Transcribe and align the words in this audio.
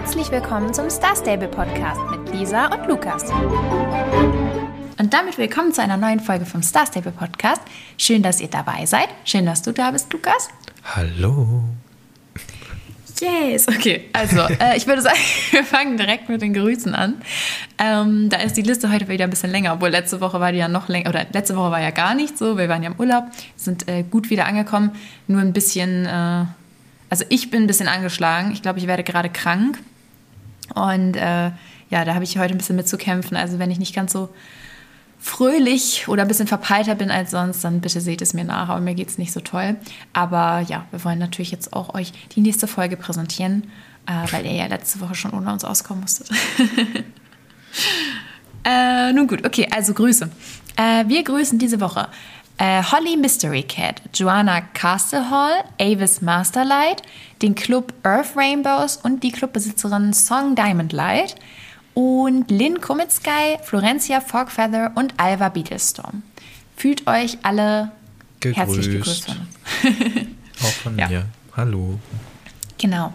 Herzlich 0.00 0.30
willkommen 0.30 0.72
zum 0.72 0.88
Star 0.90 1.16
Stable 1.16 1.48
Podcast 1.48 2.00
mit 2.12 2.32
Lisa 2.32 2.66
und 2.66 2.86
Lukas. 2.86 3.24
Und 4.96 5.12
damit 5.12 5.36
willkommen 5.38 5.72
zu 5.72 5.82
einer 5.82 5.96
neuen 5.96 6.20
Folge 6.20 6.46
vom 6.46 6.62
Star 6.62 6.86
Stable 6.86 7.10
Podcast. 7.10 7.60
Schön, 7.96 8.22
dass 8.22 8.40
ihr 8.40 8.46
dabei 8.46 8.86
seid. 8.86 9.08
Schön, 9.24 9.44
dass 9.44 9.60
du 9.60 9.72
da 9.72 9.90
bist, 9.90 10.12
Lukas. 10.12 10.50
Hallo. 10.84 11.64
Yes, 13.20 13.66
okay. 13.66 14.08
Also, 14.12 14.42
äh, 14.60 14.76
ich 14.76 14.86
würde 14.86 15.02
sagen, 15.02 15.18
wir 15.50 15.64
fangen 15.64 15.96
direkt 15.96 16.28
mit 16.28 16.42
den 16.42 16.54
Grüßen 16.54 16.94
an. 16.94 17.20
Ähm, 17.78 18.28
da 18.28 18.36
ist 18.36 18.56
die 18.56 18.62
Liste 18.62 18.92
heute 18.92 19.08
wieder 19.08 19.24
ein 19.24 19.30
bisschen 19.30 19.50
länger, 19.50 19.72
obwohl 19.74 19.88
letzte 19.88 20.20
Woche 20.20 20.38
war 20.38 20.52
die 20.52 20.58
ja 20.58 20.68
noch 20.68 20.86
länger, 20.88 21.10
oder 21.10 21.26
letzte 21.32 21.56
Woche 21.56 21.72
war 21.72 21.82
ja 21.82 21.90
gar 21.90 22.14
nicht 22.14 22.38
so. 22.38 22.56
Wir 22.56 22.68
waren 22.68 22.84
ja 22.84 22.90
im 22.90 23.00
Urlaub, 23.00 23.24
sind 23.56 23.88
äh, 23.88 24.04
gut 24.04 24.30
wieder 24.30 24.46
angekommen, 24.46 24.92
nur 25.26 25.40
ein 25.40 25.52
bisschen, 25.52 26.06
äh, 26.06 26.44
also 27.10 27.24
ich 27.30 27.50
bin 27.50 27.64
ein 27.64 27.66
bisschen 27.66 27.88
angeschlagen. 27.88 28.52
Ich 28.52 28.62
glaube, 28.62 28.78
ich 28.78 28.86
werde 28.86 29.02
gerade 29.02 29.28
krank. 29.28 29.80
Und 30.74 31.16
äh, 31.16 31.50
ja, 31.90 32.04
da 32.04 32.14
habe 32.14 32.24
ich 32.24 32.38
heute 32.38 32.54
ein 32.54 32.58
bisschen 32.58 32.76
mitzukämpfen. 32.76 33.36
Also, 33.36 33.58
wenn 33.58 33.70
ich 33.70 33.78
nicht 33.78 33.94
ganz 33.94 34.12
so 34.12 34.30
fröhlich 35.20 36.06
oder 36.08 36.22
ein 36.22 36.28
bisschen 36.28 36.46
verpeilter 36.46 36.94
bin 36.94 37.10
als 37.10 37.32
sonst, 37.32 37.64
dann 37.64 37.80
bitte 37.80 38.00
seht 38.00 38.22
es 38.22 38.34
mir 38.34 38.44
nach. 38.44 38.68
Aber 38.68 38.80
mir 38.80 38.94
geht 38.94 39.08
es 39.08 39.18
nicht 39.18 39.32
so 39.32 39.40
toll. 39.40 39.76
Aber 40.12 40.60
ja, 40.60 40.84
wir 40.90 41.04
wollen 41.04 41.18
natürlich 41.18 41.50
jetzt 41.50 41.72
auch 41.72 41.94
euch 41.94 42.12
die 42.34 42.40
nächste 42.40 42.66
Folge 42.66 42.96
präsentieren, 42.96 43.64
äh, 44.06 44.32
weil 44.32 44.46
ihr 44.46 44.52
ja 44.52 44.66
letzte 44.66 45.00
Woche 45.00 45.14
schon 45.14 45.32
ohne 45.32 45.52
uns 45.52 45.64
auskommen 45.64 46.02
musstet. 46.02 46.30
äh, 48.64 49.12
nun 49.12 49.26
gut, 49.26 49.44
okay, 49.44 49.68
also 49.74 49.94
Grüße. 49.94 50.30
Äh, 50.76 51.08
wir 51.08 51.24
grüßen 51.24 51.58
diese 51.58 51.80
Woche 51.80 52.08
äh, 52.58 52.82
Holly 52.82 53.16
Mystery 53.16 53.62
Cat, 53.62 54.02
Joanna 54.14 54.60
Castlehall, 54.74 55.64
Avis 55.80 56.20
Masterlight, 56.20 57.02
den 57.42 57.54
Club 57.54 57.92
Earth 58.02 58.36
Rainbows 58.36 58.96
und 58.96 59.22
die 59.22 59.30
Clubbesitzerin 59.32 60.12
Song 60.12 60.54
Diamond 60.54 60.92
Light 60.92 61.36
und 61.94 62.50
Lynn 62.50 62.80
Kumitzky, 62.80 63.58
Florencia 63.62 64.20
Fogfeather 64.20 64.92
und 64.94 65.14
Alva 65.16 65.48
Beetlestorm. 65.48 66.22
Fühlt 66.76 67.06
euch 67.06 67.38
alle 67.42 67.90
Gegrüßt. 68.40 68.56
herzlich 68.58 68.96
uns. 68.96 69.26
Auch 70.62 70.66
von 70.82 70.98
Ja. 70.98 71.08
mir. 71.08 71.24
Hallo. 71.56 71.98
Genau. 72.78 73.12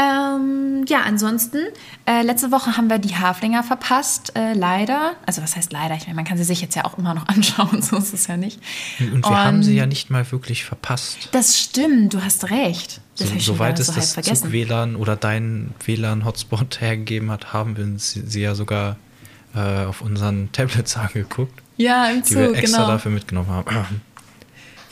Ähm, 0.00 0.86
ja, 0.88 1.02
ansonsten, 1.02 1.58
äh, 2.06 2.22
letzte 2.22 2.50
Woche 2.50 2.78
haben 2.78 2.88
wir 2.88 2.98
die 2.98 3.16
Haflinger 3.16 3.62
verpasst, 3.62 4.34
äh, 4.34 4.54
leider. 4.54 5.12
Also 5.26 5.42
was 5.42 5.56
heißt 5.56 5.72
leider? 5.72 5.94
Ich 5.94 6.04
meine, 6.04 6.14
man 6.14 6.24
kann 6.24 6.38
sie 6.38 6.44
sich 6.44 6.62
jetzt 6.62 6.74
ja 6.74 6.86
auch 6.86 6.96
immer 6.96 7.12
noch 7.12 7.28
anschauen, 7.28 7.82
so 7.82 7.96
ist 7.98 8.14
es 8.14 8.26
ja 8.26 8.38
nicht. 8.38 8.60
Und 8.98 9.26
wir 9.26 9.44
haben 9.44 9.62
sie 9.62 9.74
ja 9.76 9.84
nicht 9.84 10.08
mal 10.08 10.30
wirklich 10.32 10.64
verpasst. 10.64 11.28
Das 11.32 11.60
stimmt, 11.60 12.14
du 12.14 12.24
hast 12.24 12.50
recht. 12.50 13.02
Das 13.18 13.28
So, 13.28 13.38
soweit 13.38 13.78
es 13.78 13.88
so 13.88 13.92
das 13.92 14.14
vergessen. 14.14 14.44
Zug-WLAN 14.44 14.96
oder 14.96 15.16
dein 15.16 15.74
WLAN-Hotspot 15.84 16.80
hergegeben 16.80 17.30
hat, 17.30 17.52
haben 17.52 17.76
wir 17.76 17.86
sie, 17.98 18.22
sie 18.26 18.40
ja 18.40 18.54
sogar 18.54 18.96
äh, 19.54 19.84
auf 19.84 20.00
unseren 20.00 20.50
Tablets 20.52 20.96
angeguckt, 20.96 21.60
Ja, 21.76 22.06
im 22.08 22.22
die 22.22 22.36
wir 22.36 22.46
Zug, 22.48 22.56
extra 22.56 22.78
genau. 22.78 22.90
dafür 22.92 23.10
mitgenommen 23.10 23.50
haben. 23.50 24.00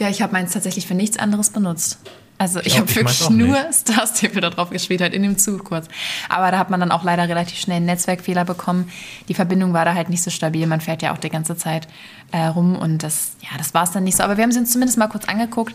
Ja, 0.01 0.09
ich 0.09 0.23
habe 0.23 0.33
meins 0.33 0.53
tatsächlich 0.53 0.87
für 0.87 0.95
nichts 0.95 1.19
anderes 1.19 1.51
benutzt. 1.51 1.99
Also 2.39 2.61
ich 2.61 2.79
habe 2.79 2.89
ich 2.89 2.97
meins 3.03 3.21
wirklich 3.21 3.31
nur 3.49 3.73
Star 3.73 4.07
Stable 4.07 4.41
da 4.41 4.51
drauf 4.51 4.71
gespielt, 4.71 5.01
halt 5.01 5.13
in 5.13 5.23
dem 5.25 5.39
Zug 5.39 5.65
kurz. 5.65 5.89
Aber 6.29 6.51
da 6.53 6.59
hat 6.59 6.71
man 6.71 6.79
dann 6.79 6.93
auch 6.93 7.03
leider 7.03 7.29
relativ 7.29 7.59
schnell 7.59 7.79
einen 7.79 7.87
Netzwerkfehler 7.87 8.45
bekommen. 8.45 8.91
Die 9.29 9.35
Verbindung 9.35 9.73
war 9.73 9.85
da 9.85 9.95
halt 9.95 10.09
nicht 10.09 10.23
so 10.23 10.31
stabil. 10.31 10.67
Man 10.69 10.81
fährt 10.81 11.03
ja 11.03 11.13
auch 11.13 11.19
die 11.19 11.31
ganze 11.31 11.57
Zeit 11.57 11.89
äh, 12.31 12.45
rum 12.47 12.77
und 12.77 13.03
das, 13.03 13.33
ja, 13.43 13.59
das 13.59 13.75
war 13.75 13.83
es 13.83 13.91
dann 13.91 14.05
nicht 14.05 14.17
so. 14.17 14.23
Aber 14.23 14.37
wir 14.37 14.45
haben 14.45 14.53
sie 14.53 14.61
uns 14.61 14.71
zumindest 14.71 14.99
mal 14.99 15.09
kurz 15.09 15.25
angeguckt 15.27 15.75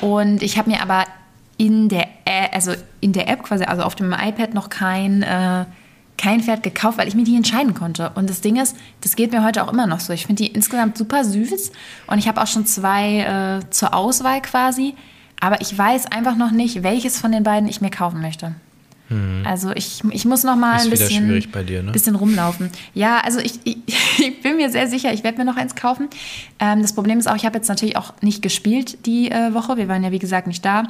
und 0.00 0.42
ich 0.42 0.58
habe 0.58 0.70
mir 0.70 0.82
aber 0.82 1.04
in 1.56 1.88
der, 1.88 2.08
Ä- 2.26 2.52
also 2.52 2.72
in 3.00 3.12
der 3.12 3.28
App 3.28 3.44
quasi, 3.44 3.62
also 3.64 3.82
auf 3.82 3.94
dem 3.94 4.12
iPad 4.12 4.54
noch 4.54 4.70
kein 4.70 5.22
äh, 5.22 5.66
kein 6.18 6.40
Pferd 6.40 6.62
gekauft, 6.62 6.98
weil 6.98 7.08
ich 7.08 7.14
mich 7.14 7.26
nicht 7.26 7.36
entscheiden 7.36 7.74
konnte. 7.74 8.10
Und 8.14 8.28
das 8.30 8.40
Ding 8.40 8.56
ist, 8.56 8.76
das 9.00 9.16
geht 9.16 9.32
mir 9.32 9.42
heute 9.44 9.64
auch 9.64 9.72
immer 9.72 9.86
noch 9.86 9.98
so. 10.00 10.12
Ich 10.12 10.26
finde 10.26 10.42
die 10.42 10.50
insgesamt 10.50 10.96
super 10.98 11.24
süß 11.24 11.72
und 12.06 12.18
ich 12.18 12.28
habe 12.28 12.40
auch 12.40 12.46
schon 12.46 12.64
zwei 12.66 13.60
äh, 13.60 13.70
zur 13.70 13.94
Auswahl 13.94 14.40
quasi. 14.42 14.94
Aber 15.42 15.60
ich 15.60 15.76
weiß 15.76 16.06
einfach 16.06 16.36
noch 16.36 16.52
nicht, 16.52 16.84
welches 16.84 17.18
von 17.18 17.32
den 17.32 17.42
beiden 17.42 17.68
ich 17.68 17.80
mir 17.80 17.90
kaufen 17.90 18.20
möchte. 18.20 18.54
Also 19.44 19.72
ich, 19.72 20.02
ich 20.10 20.24
muss 20.24 20.44
noch 20.44 20.54
mal 20.54 20.76
Ist 20.76 20.84
ein 20.84 20.90
bisschen, 20.90 21.66
dir, 21.66 21.82
ne? 21.82 21.90
bisschen 21.90 22.14
rumlaufen. 22.14 22.70
Ja, 22.94 23.18
also 23.18 23.40
ich, 23.40 23.58
ich, 23.64 23.76
ich 24.18 24.40
bin 24.40 24.56
mir 24.56 24.70
sehr 24.70 24.86
sicher, 24.86 25.12
ich 25.12 25.24
werde 25.24 25.38
mir 25.38 25.44
noch 25.44 25.56
eins 25.56 25.74
kaufen. 25.74 26.08
Ähm, 26.60 26.80
das 26.80 26.94
Problem 26.94 27.18
ist 27.18 27.28
auch, 27.28 27.34
ich 27.34 27.44
habe 27.44 27.56
jetzt 27.56 27.66
natürlich 27.68 27.96
auch 27.96 28.14
nicht 28.22 28.40
gespielt 28.40 29.04
die 29.04 29.32
äh, 29.32 29.52
Woche. 29.52 29.76
Wir 29.76 29.88
waren 29.88 30.04
ja, 30.04 30.12
wie 30.12 30.20
gesagt, 30.20 30.46
nicht 30.46 30.64
da. 30.64 30.84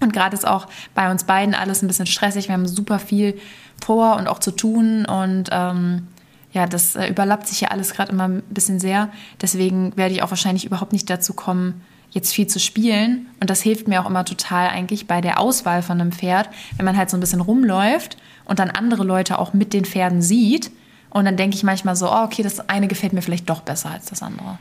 Und 0.00 0.14
gerade 0.14 0.34
ist 0.34 0.46
auch 0.46 0.68
bei 0.94 1.10
uns 1.10 1.24
beiden 1.24 1.54
alles 1.54 1.82
ein 1.82 1.86
bisschen 1.86 2.06
stressig. 2.06 2.48
Wir 2.48 2.54
haben 2.54 2.66
super 2.66 2.98
viel 2.98 3.38
vor 3.84 4.16
und 4.16 4.26
auch 4.26 4.38
zu 4.38 4.52
tun. 4.52 5.04
Und 5.04 5.50
ähm, 5.52 6.08
ja, 6.52 6.66
das 6.66 6.96
äh, 6.96 7.08
überlappt 7.08 7.46
sich 7.46 7.60
ja 7.60 7.68
alles 7.68 7.92
gerade 7.92 8.10
immer 8.10 8.26
ein 8.26 8.42
bisschen 8.48 8.80
sehr. 8.80 9.10
Deswegen 9.42 9.94
werde 9.96 10.14
ich 10.14 10.22
auch 10.22 10.30
wahrscheinlich 10.30 10.64
überhaupt 10.64 10.92
nicht 10.92 11.10
dazu 11.10 11.34
kommen, 11.34 11.82
jetzt 12.10 12.32
viel 12.32 12.46
zu 12.46 12.58
spielen. 12.60 13.26
Und 13.40 13.50
das 13.50 13.60
hilft 13.62 13.88
mir 13.88 14.02
auch 14.02 14.08
immer 14.08 14.24
total 14.24 14.68
eigentlich 14.68 15.06
bei 15.06 15.20
der 15.20 15.38
Auswahl 15.40 15.82
von 15.82 16.00
einem 16.00 16.12
Pferd, 16.12 16.48
wenn 16.76 16.84
man 16.86 16.96
halt 16.96 17.10
so 17.10 17.16
ein 17.16 17.20
bisschen 17.20 17.40
rumläuft 17.40 18.16
und 18.44 18.58
dann 18.58 18.70
andere 18.70 19.04
Leute 19.04 19.38
auch 19.38 19.52
mit 19.52 19.72
den 19.72 19.84
Pferden 19.84 20.22
sieht. 20.22 20.70
Und 21.10 21.24
dann 21.24 21.36
denke 21.36 21.56
ich 21.56 21.62
manchmal 21.62 21.96
so, 21.96 22.10
oh, 22.10 22.24
okay, 22.24 22.42
das 22.42 22.68
eine 22.68 22.88
gefällt 22.88 23.12
mir 23.12 23.22
vielleicht 23.22 23.48
doch 23.48 23.60
besser 23.62 23.90
als 23.90 24.06
das 24.06 24.22
andere. 24.22 24.58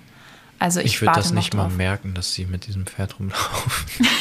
Also 0.57 0.79
ich, 0.79 0.85
Ich 0.95 1.01
würde 1.01 1.13
das 1.15 1.33
nicht 1.33 1.53
mal 1.53 1.63
drauf. 1.63 1.75
merken, 1.75 2.13
dass 2.13 2.33
sie 2.33 2.45
mit 2.45 2.65
diesem 2.67 2.85
Pferd 2.85 3.19
rumlaufen. 3.19 4.07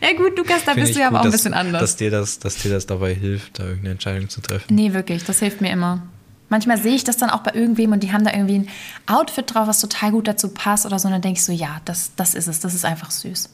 Ja 0.00 0.12
gut, 0.16 0.36
Lukas, 0.38 0.64
da 0.64 0.72
Finde 0.72 0.82
bist 0.82 0.94
du 0.96 1.00
ja 1.00 1.08
aber 1.08 1.20
auch 1.20 1.24
ein 1.24 1.32
dass- 1.32 1.40
bisschen 1.40 1.54
anders. 1.54 1.80
Dass 1.80 1.96
dir, 1.96 2.10
das, 2.10 2.38
dass 2.38 2.56
dir 2.56 2.70
das 2.70 2.86
dabei 2.86 3.12
hilft, 3.14 3.58
da 3.58 3.64
irgendeine 3.64 3.92
Entscheidung 3.92 4.28
zu 4.28 4.40
treffen. 4.40 4.72
Nee, 4.74 4.92
wirklich, 4.92 5.24
das 5.24 5.40
hilft 5.40 5.60
mir 5.60 5.70
immer. 5.72 6.02
Manchmal 6.48 6.78
sehe 6.80 6.94
ich 6.94 7.02
das 7.04 7.16
dann 7.16 7.30
auch 7.30 7.40
bei 7.40 7.52
irgendwem 7.54 7.92
und 7.92 8.02
die 8.02 8.12
haben 8.12 8.24
da 8.24 8.32
irgendwie 8.32 8.60
ein 8.60 8.68
Outfit 9.06 9.52
drauf, 9.52 9.66
was 9.66 9.80
total 9.80 10.12
gut 10.12 10.28
dazu 10.28 10.48
passt 10.50 10.86
oder 10.86 10.98
so. 10.98 11.08
Und 11.08 11.12
dann 11.12 11.22
denke 11.22 11.38
ich 11.38 11.44
so, 11.44 11.52
ja, 11.52 11.80
das, 11.84 12.12
das 12.16 12.34
ist 12.34 12.46
es, 12.46 12.60
das 12.60 12.72
ist 12.74 12.84
einfach 12.84 13.10
süß. 13.10 13.50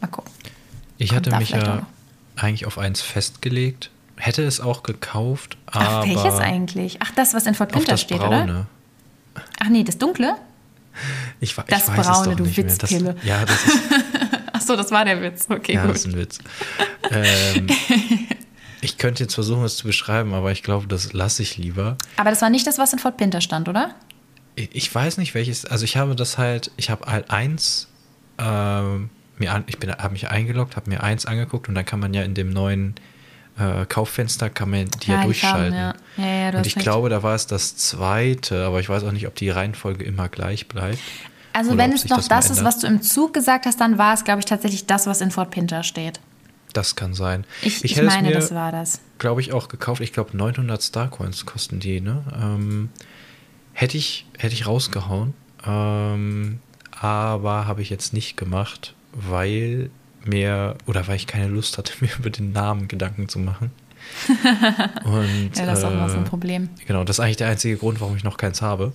Mal 0.00 0.08
gucken. 0.08 0.32
Ich 0.98 1.10
Kommt 1.10 1.26
hatte 1.28 1.36
mich 1.38 1.50
ja 1.50 1.86
eigentlich 2.36 2.66
auf 2.66 2.78
eins 2.78 3.00
festgelegt, 3.00 3.90
hätte 4.16 4.42
es 4.44 4.60
auch 4.60 4.82
gekauft, 4.82 5.56
Ach, 5.66 5.80
aber 5.80 6.06
welches 6.06 6.38
eigentlich? 6.40 6.98
Ach, 7.00 7.12
das, 7.14 7.32
was 7.34 7.46
in 7.46 7.54
Fort 7.54 7.72
Pinter 7.72 7.92
das 7.92 8.00
steht, 8.00 8.18
Braune. 8.18 8.42
oder? 8.44 8.66
Ach 9.60 9.68
nee, 9.68 9.84
das 9.84 9.98
Dunkle? 9.98 10.34
Ich, 11.40 11.56
wa- 11.56 11.64
Das 11.68 11.88
ich 11.88 11.96
weiß 11.96 12.06
Braune, 12.06 12.18
es 12.18 12.28
doch 12.28 12.36
du 12.36 12.42
nicht 12.44 12.56
mehr. 12.58 12.66
Witzpille. 12.66 13.14
Das, 13.14 13.24
ja, 13.24 13.44
das 13.44 13.64
ist, 13.66 13.78
Ach 14.52 14.60
so, 14.60 14.76
das 14.76 14.90
war 14.90 15.04
der 15.04 15.22
Witz. 15.22 15.46
Okay, 15.48 15.74
ja, 15.74 15.82
gut. 15.82 15.94
das 15.94 16.00
ist 16.00 16.06
ein 16.06 16.16
Witz. 16.16 16.38
ähm, 17.10 17.66
ich 18.82 18.98
könnte 18.98 19.22
jetzt 19.22 19.34
versuchen, 19.34 19.64
es 19.64 19.76
zu 19.76 19.86
beschreiben, 19.86 20.34
aber 20.34 20.50
ich 20.52 20.62
glaube, 20.62 20.88
das 20.88 21.12
lasse 21.12 21.42
ich 21.42 21.56
lieber. 21.56 21.96
Aber 22.16 22.30
das 22.30 22.42
war 22.42 22.50
nicht 22.50 22.66
das, 22.66 22.78
was 22.78 22.92
in 22.92 22.98
Fort 22.98 23.16
Pinter 23.16 23.40
stand, 23.40 23.68
oder? 23.68 23.94
Ich, 24.56 24.94
weiß 24.94 25.16
nicht, 25.16 25.34
welches. 25.34 25.64
Also 25.64 25.84
ich 25.84 25.96
habe 25.96 26.14
das 26.14 26.36
halt, 26.36 26.70
ich 26.76 26.90
habe 26.90 27.10
halt 27.10 27.30
eins, 27.30 27.88
ähm, 28.38 29.08
mir 29.38 29.52
an, 29.52 29.64
ich 29.66 29.78
bin, 29.78 29.90
habe 29.90 30.12
mich 30.12 30.28
eingeloggt, 30.28 30.76
habe 30.76 30.90
mir 30.90 31.02
eins 31.02 31.24
angeguckt 31.24 31.68
und 31.68 31.74
dann 31.74 31.86
kann 31.86 32.00
man 32.00 32.12
ja 32.12 32.22
in 32.22 32.34
dem 32.34 32.50
neuen 32.50 32.96
äh, 33.58 33.86
Kauffenster 33.86 34.50
kann 34.50 34.70
man 34.70 34.88
die 35.02 35.10
ja, 35.10 35.18
Ja, 35.18 35.24
durchschalten. 35.24 35.78
Farben, 35.78 36.00
ja. 36.16 36.50
Ja, 36.50 36.58
und 36.58 36.66
ich 36.66 36.76
recht. 36.76 36.84
glaube, 36.84 37.08
da 37.08 37.22
war 37.22 37.34
es 37.34 37.46
das 37.46 37.76
zweite, 37.76 38.66
aber 38.66 38.80
ich 38.80 38.88
weiß 38.88 39.04
auch 39.04 39.12
nicht, 39.12 39.26
ob 39.26 39.36
die 39.36 39.50
Reihenfolge 39.50 40.04
immer 40.04 40.28
gleich 40.28 40.68
bleibt. 40.68 40.98
Also 41.52 41.76
wenn 41.76 41.92
es 41.92 42.08
noch 42.08 42.16
das 42.16 42.28
das, 42.28 42.50
ist, 42.50 42.64
was 42.64 42.78
du 42.78 42.86
im 42.86 43.02
Zug 43.02 43.34
gesagt 43.34 43.66
hast, 43.66 43.80
dann 43.80 43.98
war 43.98 44.14
es, 44.14 44.24
glaube 44.24 44.40
ich, 44.40 44.46
tatsächlich 44.46 44.86
das, 44.86 45.06
was 45.06 45.20
in 45.20 45.30
Fort 45.30 45.50
Pinter 45.50 45.82
steht. 45.82 46.18
Das 46.72 46.96
kann 46.96 47.14
sein. 47.14 47.44
Ich, 47.62 47.84
ich, 47.84 47.96
es 47.96 48.02
meine, 48.02 48.28
mir, 48.28 48.34
das 48.34 48.54
war 48.54 48.72
das. 48.72 49.00
glaube 49.18 49.40
ich, 49.40 49.52
auch 49.52 49.68
gekauft. 49.68 50.00
Ich 50.00 50.12
glaube, 50.12 50.36
900 50.36 50.82
Starcoins 50.82 51.44
kosten 51.46 51.80
die, 51.80 52.00
ne? 52.00 52.24
Ähm, 52.34 52.88
hätte, 53.72 53.96
ich, 53.98 54.26
hätte 54.38 54.54
ich 54.54 54.66
rausgehauen. 54.66 55.34
Ähm, 55.66 56.60
aber 56.98 57.66
habe 57.66 57.82
ich 57.82 57.90
jetzt 57.90 58.12
nicht 58.12 58.36
gemacht, 58.36 58.94
weil 59.12 59.90
mir, 60.24 60.76
oder 60.86 61.06
weil 61.08 61.16
ich 61.16 61.26
keine 61.26 61.48
Lust 61.48 61.78
hatte, 61.78 61.92
mir 62.00 62.10
über 62.18 62.30
den 62.30 62.52
Namen 62.52 62.88
Gedanken 62.88 63.28
zu 63.28 63.38
machen. 63.38 63.70
Und, 65.04 65.50
Ja, 65.56 65.66
das 65.66 65.80
ist 65.80 65.84
auch 65.84 65.94
mal 65.94 66.08
so 66.08 66.16
ein 66.16 66.24
äh, 66.24 66.28
Problem. 66.28 66.68
Genau, 66.86 67.04
das 67.04 67.16
ist 67.16 67.20
eigentlich 67.20 67.36
der 67.36 67.48
einzige 67.48 67.76
Grund, 67.76 68.00
warum 68.00 68.16
ich 68.16 68.24
noch 68.24 68.36
keins 68.36 68.62
habe. 68.62 68.92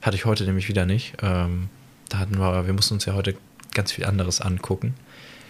Hatte 0.00 0.16
ich 0.16 0.24
heute 0.24 0.44
nämlich 0.44 0.68
wieder 0.68 0.86
nicht. 0.86 1.14
Ähm, 1.22 1.68
da 2.08 2.18
hatten 2.18 2.38
wir, 2.38 2.66
wir 2.66 2.72
mussten 2.72 2.94
uns 2.94 3.04
ja 3.04 3.14
heute 3.14 3.36
ganz 3.74 3.92
viel 3.92 4.06
anderes 4.06 4.40
angucken. 4.40 4.94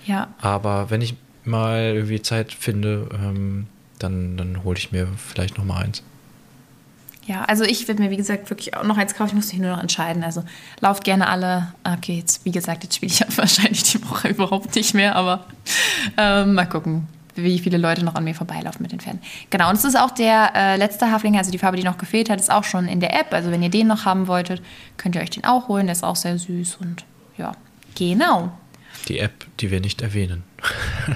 Ja. 0.06 0.34
Aber 0.40 0.90
wenn 0.90 1.02
ich 1.02 1.14
mal 1.44 1.92
irgendwie 1.94 2.22
Zeit 2.22 2.52
finde, 2.52 3.08
ähm, 3.12 3.66
dann, 3.98 4.36
dann 4.36 4.64
hole 4.64 4.78
ich 4.78 4.92
mir 4.92 5.08
vielleicht 5.16 5.58
noch 5.58 5.64
mal 5.64 5.82
eins. 5.84 6.02
Ja, 7.26 7.44
also 7.44 7.64
ich 7.64 7.86
würde 7.86 8.02
mir, 8.02 8.10
wie 8.10 8.16
gesagt, 8.16 8.50
wirklich 8.50 8.74
auch 8.76 8.82
noch 8.82 8.96
eins 8.96 9.14
kaufen. 9.14 9.28
Ich 9.28 9.34
muss 9.34 9.52
mich 9.52 9.60
nur 9.60 9.70
noch 9.70 9.80
entscheiden. 9.80 10.24
Also 10.24 10.42
lauft 10.80 11.04
gerne 11.04 11.28
alle. 11.28 11.72
Okay, 11.84 12.16
jetzt, 12.16 12.44
wie 12.44 12.50
gesagt, 12.50 12.82
jetzt 12.82 12.96
spiele 12.96 13.12
ich 13.12 13.20
wahrscheinlich 13.38 13.84
die 13.84 14.02
Woche 14.08 14.28
überhaupt 14.28 14.74
nicht 14.74 14.94
mehr, 14.94 15.14
aber 15.14 15.44
ähm, 16.16 16.54
mal 16.54 16.66
gucken, 16.66 17.06
wie 17.36 17.58
viele 17.58 17.78
Leute 17.78 18.04
noch 18.04 18.14
an 18.14 18.24
mir 18.24 18.34
vorbeilaufen 18.34 18.82
mit 18.82 18.92
den 18.92 19.00
Pferden. 19.00 19.20
Genau, 19.50 19.68
und 19.68 19.76
es 19.76 19.84
ist 19.84 19.96
auch 19.96 20.10
der 20.10 20.52
äh, 20.56 20.76
letzte 20.76 21.10
Hafling, 21.10 21.36
also 21.36 21.50
die 21.50 21.58
Farbe, 21.58 21.76
die 21.76 21.84
noch 21.84 21.98
gefehlt 21.98 22.30
hat, 22.30 22.40
ist 22.40 22.50
auch 22.50 22.64
schon 22.64 22.88
in 22.88 23.00
der 23.00 23.18
App. 23.18 23.32
Also 23.32 23.50
wenn 23.50 23.62
ihr 23.62 23.70
den 23.70 23.86
noch 23.86 24.04
haben 24.04 24.26
wolltet, 24.26 24.62
könnt 24.96 25.14
ihr 25.14 25.20
euch 25.20 25.30
den 25.30 25.44
auch 25.44 25.68
holen. 25.68 25.86
Der 25.86 25.92
ist 25.92 26.02
auch 26.02 26.16
sehr 26.16 26.38
süß 26.38 26.78
und 26.80 27.04
ja, 27.36 27.52
genau. 27.94 28.50
Die 29.08 29.18
App, 29.18 29.46
die 29.60 29.70
wir 29.70 29.80
nicht 29.80 30.02
erwähnen. 30.02 30.44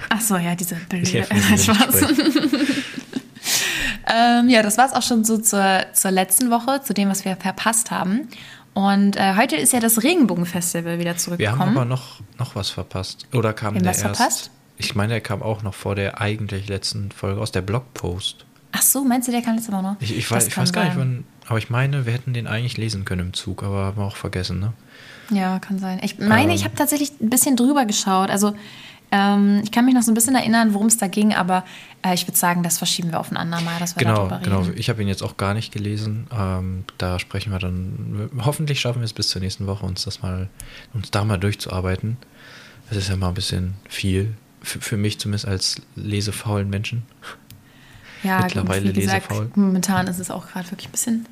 Ach 0.08 0.20
so, 0.20 0.36
ja, 0.36 0.54
diese 0.54 0.76
Die 0.76 1.02
Bilder. 1.02 1.28
Wir 1.31 2.64
ähm, 4.08 4.48
ja, 4.48 4.62
das 4.62 4.78
war 4.78 4.86
es 4.86 4.92
auch 4.92 5.02
schon 5.02 5.25
so 5.25 5.38
zur, 5.38 5.86
zur 5.92 6.10
letzten 6.10 6.50
Woche, 6.50 6.82
zu 6.82 6.94
dem, 6.94 7.08
was 7.08 7.25
wir 7.25 7.36
verpasst 7.36 7.90
haben. 7.90 8.28
Und 8.75 9.16
äh, 9.16 9.36
heute 9.36 9.56
ist 9.56 9.72
ja 9.72 9.81
das 9.81 10.02
Regenbogenfestival 10.02 10.98
wieder 10.98 11.16
zurückgekommen. 11.16 11.58
Wir 11.58 11.66
haben 11.66 11.76
aber 11.76 11.84
noch, 11.84 12.20
noch 12.38 12.56
was 12.56 12.70
verpasst. 12.70 13.26
Oder 13.32 13.52
kam 13.52 13.75
der 13.75 13.84
erst? 13.84 14.00
Verpasst? 14.00 14.50
Ich 14.76 14.96
meine, 14.96 15.12
der 15.12 15.20
kam 15.20 15.42
auch 15.42 15.62
noch 15.62 15.75
vor 15.75 15.94
der 15.94 16.20
eigentlich 16.20 16.69
letzten 16.69 17.12
Folge 17.12 17.40
aus 17.40 17.52
der 17.52 17.62
Blogpost. 17.62 18.44
Ach 18.76 18.82
so, 18.82 19.05
meinst 19.05 19.29
du, 19.29 19.32
der 19.32 19.41
kam 19.41 19.55
letzte 19.55 19.73
Woche 19.73 19.82
noch? 19.82 19.97
Ich, 20.00 20.17
ich 20.17 20.29
weiß, 20.29 20.49
ich 20.49 20.56
weiß 20.56 20.73
gar 20.73 20.85
nicht, 20.85 20.97
wann. 20.97 21.25
Aber 21.47 21.59
ich 21.59 21.71
meine, 21.71 22.06
wir 22.06 22.12
hätten 22.12 22.32
den 22.35 22.49
eigentlich 22.49 22.76
lesen 22.76 23.05
können 23.05 23.29
im 23.29 23.32
Zug, 23.32 23.62
aber 23.62 23.85
haben 23.85 23.99
wir 23.99 24.05
auch 24.05 24.17
vergessen, 24.17 24.59
ne? 24.59 24.73
Ja, 25.31 25.59
kann 25.61 25.79
sein. 25.79 26.00
Ich 26.03 26.19
meine, 26.19 26.50
ähm, 26.50 26.56
ich 26.56 26.65
habe 26.65 26.75
tatsächlich 26.75 27.12
ein 27.21 27.31
bisschen 27.31 27.56
drüber 27.56 27.85
geschaut. 27.85 28.31
Also 28.31 28.55
ähm, 29.12 29.61
ich 29.62 29.71
kann 29.71 29.85
mich 29.85 29.94
noch 29.94 30.03
so 30.03 30.11
ein 30.11 30.15
bisschen 30.15 30.35
erinnern, 30.35 30.75
worum 30.75 30.88
es 30.88 30.97
da 30.97 31.06
ging, 31.06 31.35
aber 31.35 31.65
äh, 32.05 32.15
ich 32.15 32.26
würde 32.26 32.37
sagen, 32.37 32.65
das 32.65 32.79
verschieben 32.79 33.12
wir 33.12 33.21
auf 33.21 33.31
ein 33.31 33.37
andermal, 33.37 33.79
dass 33.79 33.94
wir 33.94 34.00
genau, 34.00 34.29
Genau, 34.43 34.67
ich 34.75 34.88
habe 34.91 35.03
ihn 35.03 35.09
jetzt 35.09 35.23
auch 35.23 35.37
gar 35.37 35.55
nicht 35.55 35.73
gelesen. 35.73 36.27
Ähm, 36.37 36.85
da 36.99 37.20
sprechen 37.20 37.53
wir 37.53 37.61
dann, 37.61 38.29
hoffentlich 38.44 38.81
schaffen 38.81 39.00
wir 39.00 39.05
es 39.05 39.12
bis 39.12 39.29
zur 39.29 39.41
nächsten 39.41 39.69
Woche, 39.69 39.87
uns 39.87 40.05
das 40.05 40.20
mal, 40.23 40.49
uns 40.94 41.12
da 41.12 41.25
mal 41.25 41.38
durchzuarbeiten. 41.38 42.17
Das 42.88 42.99
ist 42.99 43.09
ja 43.09 43.17
mal 43.17 43.29
ein 43.29 43.35
bisschen 43.35 43.75
viel, 43.88 44.35
für, 44.62 44.81
für 44.81 44.97
mich 44.97 45.20
zumindest 45.20 45.47
als 45.47 45.81
lesefaulen 45.94 46.69
Menschen. 46.69 47.05
Ja, 48.25 48.41
mittlerweile 48.43 48.93
gesagt, 48.93 49.29
lesefaul. 49.31 49.50
Momentan 49.55 50.06
ist 50.09 50.19
es 50.19 50.31
auch 50.31 50.49
gerade 50.49 50.71
wirklich 50.71 50.88
ein 50.88 50.93
bisschen, 50.93 51.26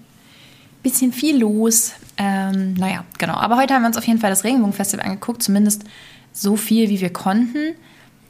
bisschen 0.82 1.12
viel 1.12 1.38
los. 1.38 1.92
Ähm, 2.16 2.74
naja, 2.74 3.04
genau. 3.18 3.34
Aber 3.34 3.56
heute 3.56 3.74
haben 3.74 3.82
wir 3.82 3.88
uns 3.88 3.96
auf 3.96 4.06
jeden 4.06 4.20
Fall 4.20 4.30
das 4.30 4.44
Regenbogenfestival 4.44 5.04
angeguckt, 5.04 5.42
zumindest 5.42 5.84
so 6.32 6.56
viel, 6.56 6.88
wie 6.88 7.00
wir 7.00 7.12
konnten. 7.12 7.74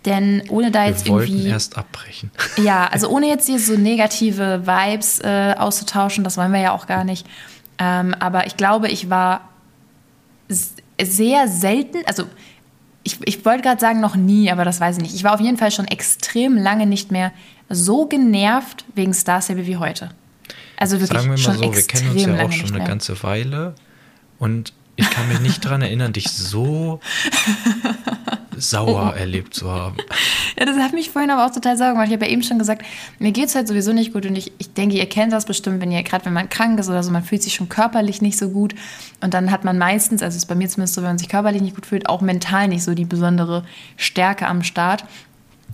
Denn 0.05 0.43
ohne 0.49 0.71
da 0.71 0.87
jetzt 0.87 1.05
wir 1.05 1.13
wollten 1.13 1.33
irgendwie. 1.33 1.51
erst 1.51 1.77
abbrechen. 1.79 2.31
Ja, 2.63 2.87
also 2.87 3.09
ohne 3.09 3.29
jetzt 3.29 3.47
hier 3.47 3.59
so 3.59 3.77
negative 3.77 4.67
Vibes 4.67 5.21
äh, 5.21 5.55
auszutauschen, 5.57 6.25
das 6.25 6.37
wollen 6.37 6.53
wir 6.53 6.61
ja 6.61 6.73
auch 6.73 6.87
gar 6.87 7.05
nicht. 7.05 7.27
Ähm, 7.79 8.15
aber 8.19 8.47
ich 8.47 8.57
glaube, 8.57 8.89
ich 8.89 9.11
war 9.11 9.49
sehr 11.01 11.49
selten, 11.49 11.99
also 12.07 12.25
ich, 13.05 13.19
ich 13.25 13.45
wollte 13.45 13.63
gerade 13.63 13.81
sagen 13.81 14.01
noch 14.01 14.17
nie, 14.17 14.51
aber 14.51 14.65
das 14.65 14.81
weiß 14.81 14.97
ich 14.97 15.03
nicht. 15.03 15.15
Ich 15.15 15.25
war 15.25 15.35
auf 15.35 15.41
jeden 15.41 15.57
Fall 15.57 15.71
schon 15.71 15.87
extrem 15.87 16.57
lange 16.57 16.87
nicht 16.87 17.11
mehr 17.11 17.33
so 17.69 18.07
genervt 18.07 18.85
wegen 18.95 19.15
Star 19.15 19.43
Stable 19.43 19.67
wie 19.67 19.77
heute. 19.77 20.11
Also 20.77 21.01
wirklich 21.01 21.19
Sagen 21.21 21.25
wir 21.25 21.31
mal 21.33 21.39
schon 21.39 21.59
so, 21.59 21.75
wir 21.75 21.83
kennen 21.83 22.11
uns 22.11 22.25
ja 22.25 22.45
auch 22.45 22.53
schon 22.53 22.75
eine 22.75 22.85
ganze 22.85 23.23
Weile 23.23 23.75
und 24.39 24.73
ich 24.97 25.09
kann 25.11 25.29
mich 25.29 25.41
nicht 25.41 25.65
daran 25.65 25.83
erinnern, 25.83 26.13
dich 26.13 26.29
so 26.29 27.01
sauer 28.63 29.15
erlebt 29.17 29.55
zu 29.55 29.71
haben. 29.71 29.97
Ja, 30.59 30.67
das 30.67 30.77
hat 30.77 30.93
mich 30.93 31.11
vorhin 31.11 31.31
aber 31.31 31.47
auch 31.47 31.51
total 31.51 31.79
sauer 31.79 31.93
gemacht. 31.93 32.09
Ich 32.09 32.13
habe 32.13 32.27
ja 32.27 32.31
eben 32.31 32.43
schon 32.43 32.59
gesagt, 32.59 32.85
mir 33.19 33.33
geht 33.33 33.47
es 33.47 33.55
halt 33.55 33.67
sowieso 33.67 33.93
nicht 33.93 34.13
gut 34.13 34.27
und 34.27 34.37
ich, 34.37 34.53
ich 34.59 34.75
denke, 34.75 34.97
ihr 34.97 35.09
kennt 35.09 35.33
das 35.33 35.47
bestimmt, 35.47 35.81
wenn 35.81 35.91
ihr, 35.91 36.03
gerade 36.03 36.27
wenn 36.27 36.35
man 36.35 36.51
krank 36.51 36.79
ist 36.79 36.91
oder 36.91 37.03
so, 37.03 37.11
man 37.11 37.25
fühlt 37.25 37.43
sich 37.43 37.55
schon 37.55 37.71
körperlich 37.71 38.21
nicht 38.21 38.39
so 38.39 38.51
gut 38.51 38.75
und 39.23 39.33
dann 39.33 39.51
hat 39.51 39.65
man 39.65 39.79
meistens, 39.79 40.23
also 40.23 40.37
ist 40.37 40.47
bei 40.47 40.55
mir 40.55 40.69
zumindest 40.69 40.95
so, 40.95 41.01
wenn 41.01 41.09
man 41.09 41.19
sich 41.19 41.31
körperlich 41.31 41.63
nicht 41.63 41.75
gut 41.75 41.87
fühlt, 41.87 42.09
auch 42.09 42.21
mental 42.21 42.69
nicht 42.69 42.85
so 42.85 42.95
die 42.95 43.07
besondere 43.07 43.65
Stärke 43.97 44.47
am 44.47 44.63
Start. 44.63 45.05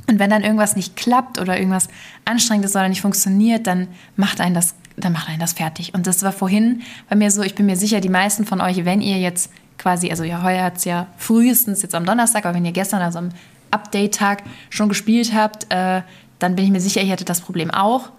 Und 0.06 0.18
wenn 0.18 0.30
dann 0.30 0.42
irgendwas 0.42 0.76
nicht 0.76 0.96
klappt 0.96 1.38
oder 1.38 1.58
irgendwas 1.58 1.88
anstrengend 2.24 2.64
ist 2.64 2.76
oder 2.76 2.88
nicht 2.88 3.02
funktioniert, 3.02 3.66
dann 3.66 3.88
macht 4.16 4.40
einen 4.40 4.54
das, 4.54 4.74
dann 4.96 5.12
macht 5.12 5.28
einen 5.28 5.40
das 5.40 5.54
fertig. 5.54 5.92
Und 5.92 6.06
das 6.06 6.22
war 6.22 6.32
vorhin 6.32 6.82
bei 7.10 7.16
mir 7.16 7.30
so, 7.30 7.42
ich 7.42 7.54
bin 7.54 7.66
mir 7.66 7.76
sicher, 7.76 8.00
die 8.00 8.08
meisten 8.08 8.46
von 8.46 8.60
euch, 8.60 8.84
wenn 8.84 9.02
ihr 9.02 9.18
jetzt 9.18 9.50
quasi, 9.78 10.10
also 10.10 10.24
ja, 10.24 10.42
heuer 10.42 10.64
hat 10.64 10.76
es 10.76 10.84
ja 10.84 11.06
frühestens 11.16 11.82
jetzt 11.82 11.94
am 11.94 12.04
Donnerstag, 12.04 12.44
aber 12.44 12.54
wenn 12.54 12.64
ihr 12.64 12.72
gestern, 12.72 13.00
also 13.00 13.18
am 13.20 13.30
Update-Tag 13.70 14.42
schon 14.70 14.88
gespielt 14.88 15.32
habt, 15.34 15.66
äh, 15.72 16.02
dann 16.38 16.56
bin 16.56 16.64
ich 16.64 16.70
mir 16.70 16.80
sicher, 16.80 17.00
ihr 17.00 17.12
hättet 17.12 17.28
das 17.28 17.40
Problem 17.40 17.70
auch. 17.70 18.10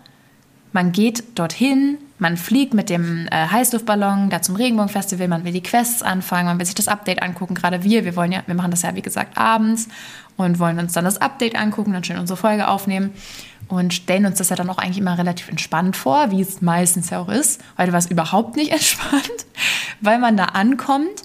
Man 0.71 0.91
geht 0.91 1.23
dorthin, 1.37 1.97
man 2.19 2.37
fliegt 2.37 2.73
mit 2.73 2.89
dem 2.89 3.27
äh, 3.31 3.47
Heißluftballon 3.47 4.29
da 4.29 4.41
zum 4.41 4.55
Regenbogenfestival, 4.55 5.27
man 5.27 5.43
will 5.43 5.53
die 5.53 5.63
Quests 5.63 6.03
anfangen, 6.03 6.45
man 6.45 6.59
will 6.59 6.65
sich 6.65 6.75
das 6.75 6.87
Update 6.87 7.23
angucken. 7.23 7.55
Gerade 7.55 7.83
wir, 7.83 8.05
wir 8.05 8.15
wollen 8.15 8.31
ja, 8.31 8.43
wir 8.45 8.55
machen 8.55 8.71
das 8.71 8.83
ja 8.83 8.93
wie 8.93 9.01
gesagt 9.01 9.37
abends 9.37 9.87
und 10.37 10.59
wollen 10.59 10.77
uns 10.77 10.93
dann 10.93 11.05
das 11.05 11.19
Update 11.19 11.55
angucken, 11.55 11.93
dann 11.93 12.03
schön 12.03 12.19
unsere 12.19 12.37
Folge 12.37 12.67
aufnehmen 12.67 13.11
und 13.67 13.93
stellen 13.93 14.25
uns 14.25 14.37
das 14.37 14.49
ja 14.49 14.55
dann 14.55 14.69
auch 14.69 14.77
eigentlich 14.77 14.97
immer 14.97 15.17
relativ 15.17 15.49
entspannt 15.49 15.95
vor, 15.95 16.29
wie 16.29 16.41
es 16.41 16.61
meistens 16.61 17.09
ja 17.09 17.19
auch 17.19 17.29
ist. 17.29 17.61
Heute 17.77 17.91
war 17.91 17.99
es 17.99 18.07
überhaupt 18.07 18.55
nicht 18.55 18.71
entspannt, 18.71 19.45
weil 20.01 20.19
man 20.19 20.37
da 20.37 20.45
ankommt 20.45 21.23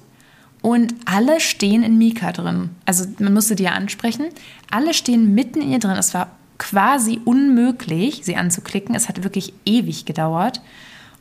und 0.64 0.94
alle 1.04 1.40
stehen 1.40 1.82
in 1.82 1.98
Mika 1.98 2.32
drin. 2.32 2.70
Also 2.86 3.04
man 3.18 3.34
musste 3.34 3.54
die 3.54 3.64
ja 3.64 3.72
ansprechen. 3.72 4.30
Alle 4.70 4.94
stehen 4.94 5.34
mitten 5.34 5.60
in 5.60 5.70
ihr 5.70 5.78
drin. 5.78 5.98
Es 5.98 6.14
war 6.14 6.30
quasi 6.56 7.20
unmöglich, 7.22 8.22
sie 8.22 8.36
anzuklicken. 8.36 8.94
Es 8.94 9.10
hat 9.10 9.22
wirklich 9.22 9.52
ewig 9.66 10.06
gedauert. 10.06 10.62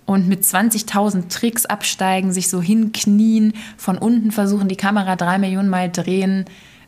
Und 0.05 0.29
mit 0.29 0.43
20.000 0.43 1.27
Tricks 1.27 1.65
absteigen, 1.65 2.31
sich 2.31 2.47
so 2.47 2.61
hinknien, 2.61 3.51
von 3.75 3.97
unten 3.97 4.31
versuchen, 4.31 4.69
die 4.69 4.77
Kamera 4.77 5.17
drei 5.17 5.37
Millionen 5.39 5.69
Mal 5.69 5.91
drehen, 5.91 6.45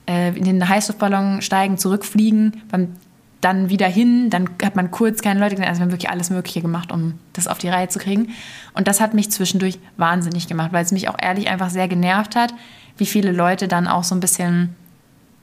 äh, 0.07 0.29
in 0.29 0.45
den 0.45 0.69
Heißluftballon 0.69 1.41
steigen, 1.41 1.77
zurückfliegen, 1.77 2.61
beim 2.71 2.95
dann 3.45 3.69
wieder 3.69 3.87
hin, 3.87 4.31
dann 4.31 4.49
hat 4.63 4.75
man 4.75 4.89
kurz 4.89 5.21
keine 5.21 5.39
Leute 5.39 5.51
gesehen. 5.51 5.69
Also 5.69 5.79
wir 5.79 5.85
haben 5.85 5.91
wirklich 5.91 6.09
alles 6.09 6.31
Mögliche 6.31 6.61
gemacht, 6.61 6.91
um 6.91 7.19
das 7.33 7.47
auf 7.47 7.59
die 7.59 7.69
Reihe 7.69 7.87
zu 7.87 7.99
kriegen. 7.99 8.29
Und 8.73 8.87
das 8.87 8.99
hat 8.99 9.13
mich 9.13 9.29
zwischendurch 9.29 9.77
wahnsinnig 9.97 10.47
gemacht, 10.47 10.73
weil 10.73 10.83
es 10.83 10.91
mich 10.91 11.09
auch 11.09 11.17
ehrlich 11.21 11.47
einfach 11.47 11.69
sehr 11.69 11.87
genervt 11.87 12.35
hat, 12.35 12.55
wie 12.97 13.05
viele 13.05 13.31
Leute 13.31 13.67
dann 13.67 13.87
auch 13.87 14.03
so 14.03 14.15
ein 14.15 14.19
bisschen, 14.19 14.75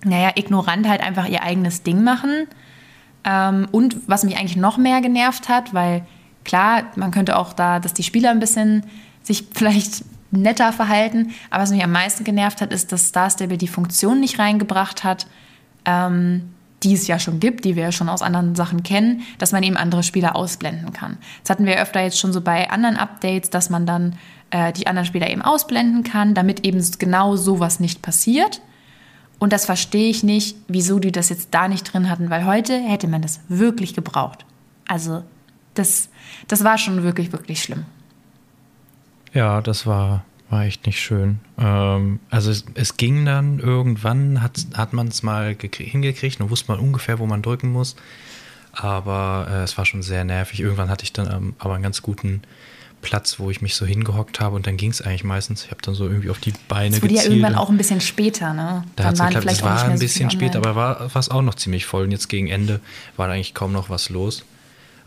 naja, 0.04 0.32
ignorant 0.34 0.88
halt 0.88 1.00
einfach 1.00 1.28
ihr 1.28 1.44
eigenes 1.44 1.84
Ding 1.84 2.02
machen. 2.02 2.48
Ähm, 3.22 3.68
und 3.70 3.96
was 4.08 4.24
mich 4.24 4.36
eigentlich 4.36 4.56
noch 4.56 4.78
mehr 4.78 5.00
genervt 5.00 5.48
hat, 5.48 5.72
weil 5.72 6.04
klar, 6.42 6.82
man 6.96 7.12
könnte 7.12 7.38
auch 7.38 7.52
da, 7.52 7.78
dass 7.78 7.94
die 7.94 8.02
Spieler 8.02 8.30
ein 8.30 8.40
bisschen 8.40 8.84
sich 9.22 9.46
vielleicht 9.54 10.04
netter 10.32 10.72
verhalten, 10.72 11.30
aber 11.50 11.62
was 11.62 11.70
mich 11.70 11.84
am 11.84 11.92
meisten 11.92 12.24
genervt 12.24 12.62
hat, 12.62 12.72
ist, 12.72 12.90
dass 12.90 13.08
Star 13.08 13.30
Stable 13.30 13.58
die 13.58 13.68
Funktion 13.68 14.18
nicht 14.18 14.40
reingebracht 14.40 15.04
hat, 15.04 15.28
ähm, 15.84 16.48
die 16.82 16.94
es 16.94 17.06
ja 17.06 17.18
schon 17.18 17.40
gibt, 17.40 17.64
die 17.64 17.76
wir 17.76 17.84
ja 17.84 17.92
schon 17.92 18.08
aus 18.08 18.22
anderen 18.22 18.54
Sachen 18.54 18.82
kennen, 18.82 19.22
dass 19.38 19.52
man 19.52 19.62
eben 19.62 19.76
andere 19.76 20.02
Spieler 20.02 20.36
ausblenden 20.36 20.92
kann. 20.92 21.18
Das 21.42 21.50
hatten 21.50 21.66
wir 21.66 21.80
öfter 21.80 22.00
jetzt 22.00 22.18
schon 22.18 22.32
so 22.32 22.40
bei 22.40 22.70
anderen 22.70 22.96
Updates, 22.96 23.50
dass 23.50 23.70
man 23.70 23.86
dann 23.86 24.16
äh, 24.50 24.72
die 24.72 24.86
anderen 24.86 25.06
Spieler 25.06 25.30
eben 25.30 25.42
ausblenden 25.42 26.02
kann, 26.02 26.34
damit 26.34 26.66
eben 26.66 26.84
genau 26.98 27.36
sowas 27.36 27.80
nicht 27.80 28.02
passiert. 28.02 28.60
Und 29.38 29.52
das 29.52 29.64
verstehe 29.64 30.08
ich 30.08 30.22
nicht, 30.22 30.56
wieso 30.68 30.98
die 30.98 31.10
das 31.10 31.28
jetzt 31.28 31.48
da 31.52 31.66
nicht 31.68 31.92
drin 31.92 32.08
hatten, 32.08 32.30
weil 32.30 32.46
heute 32.46 32.78
hätte 32.78 33.08
man 33.08 33.22
das 33.22 33.40
wirklich 33.48 33.94
gebraucht. 33.94 34.44
Also 34.86 35.24
das, 35.74 36.10
das 36.48 36.64
war 36.64 36.78
schon 36.78 37.02
wirklich, 37.02 37.32
wirklich 37.32 37.62
schlimm. 37.62 37.84
Ja, 39.32 39.60
das 39.60 39.86
war 39.86 40.24
war 40.52 40.66
echt 40.66 40.86
nicht 40.86 41.00
schön. 41.00 41.40
Ähm, 41.58 42.20
also 42.30 42.50
es, 42.50 42.64
es, 42.74 42.96
ging 42.98 43.24
dann 43.24 43.58
irgendwann, 43.58 44.42
hat, 44.42 44.60
hat 44.74 44.92
man 44.92 45.08
es 45.08 45.22
mal 45.22 45.56
hingekriegt 45.56 46.40
und 46.40 46.50
wusste 46.50 46.70
man 46.70 46.78
ungefähr, 46.78 47.18
wo 47.18 47.26
man 47.26 47.42
drücken 47.42 47.72
muss. 47.72 47.96
Aber 48.72 49.48
äh, 49.50 49.62
es 49.62 49.76
war 49.76 49.86
schon 49.86 50.02
sehr 50.02 50.24
nervig. 50.24 50.60
Irgendwann 50.60 50.90
hatte 50.90 51.04
ich 51.04 51.12
dann 51.12 51.30
ähm, 51.30 51.54
aber 51.58 51.74
einen 51.74 51.82
ganz 51.82 52.02
guten 52.02 52.42
Platz, 53.00 53.38
wo 53.38 53.50
ich 53.50 53.60
mich 53.60 53.74
so 53.74 53.84
hingehockt 53.84 54.40
habe 54.40 54.54
und 54.54 54.66
dann 54.66 54.76
ging 54.76 54.90
es 54.90 55.02
eigentlich 55.02 55.24
meistens. 55.24 55.64
Ich 55.64 55.70
habe 55.70 55.82
dann 55.82 55.94
so 55.94 56.06
irgendwie 56.06 56.30
auf 56.30 56.38
die 56.38 56.52
Beine 56.68 56.90
das 56.90 57.02
wurde 57.02 57.14
gezielt. 57.14 57.32
ja 57.32 57.36
irgendwann 57.38 57.54
auch 57.56 57.68
ein 57.68 57.76
bisschen 57.76 58.00
später, 58.00 58.54
ne? 58.54 58.84
Da 58.94 59.04
dann 59.04 59.18
waren 59.18 59.26
geklappt. 59.28 59.42
vielleicht 59.42 59.58
es 59.58 59.64
war 59.64 59.84
ein 59.84 59.98
bisschen 59.98 60.30
so 60.30 60.36
später, 60.36 60.58
aber 60.58 60.76
war 60.76 61.16
es 61.16 61.28
auch 61.30 61.42
noch 61.42 61.54
ziemlich 61.54 61.84
voll. 61.86 62.04
Und 62.04 62.12
jetzt 62.12 62.28
gegen 62.28 62.46
Ende 62.48 62.80
war 63.16 63.26
da 63.26 63.34
eigentlich 63.34 63.54
kaum 63.54 63.72
noch 63.72 63.90
was 63.90 64.08
los. 64.08 64.44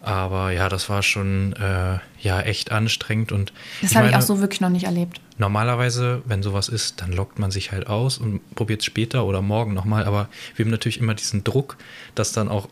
Aber 0.05 0.51
ja, 0.51 0.69
das 0.69 0.88
war 0.88 1.01
schon 1.01 1.53
äh, 1.53 1.97
ja 2.21 2.41
echt 2.41 2.71
anstrengend 2.71 3.31
und 3.31 3.51
das 3.81 3.95
habe 3.95 4.07
ich 4.07 4.15
auch 4.15 4.21
so 4.21 4.39
wirklich 4.39 4.62
noch 4.62 4.69
nicht 4.69 4.85
erlebt. 4.85 5.19
Normalerweise, 5.39 6.21
wenn 6.25 6.43
sowas 6.43 6.69
ist, 6.69 7.01
dann 7.01 7.12
lockt 7.12 7.39
man 7.39 7.50
sich 7.50 7.71
halt 7.71 7.88
aus 7.88 8.19
und 8.19 8.39
probiert 8.53 8.81
es 8.81 8.85
später 8.85 9.25
oder 9.25 9.41
morgen 9.41 9.74
nochmal. 9.74 10.05
Aber 10.05 10.29
wir 10.55 10.63
haben 10.63 10.69
natürlich 10.69 11.00
immer 11.00 11.15
diesen 11.15 11.43
Druck, 11.43 11.77
das 12.13 12.33
dann 12.33 12.50
auch 12.50 12.69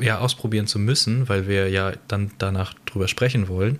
ja, 0.00 0.18
ausprobieren 0.18 0.66
zu 0.66 0.80
müssen, 0.80 1.28
weil 1.28 1.46
wir 1.46 1.68
ja 1.70 1.92
dann 2.08 2.32
danach 2.38 2.74
drüber 2.84 3.06
sprechen 3.06 3.46
wollen. 3.46 3.78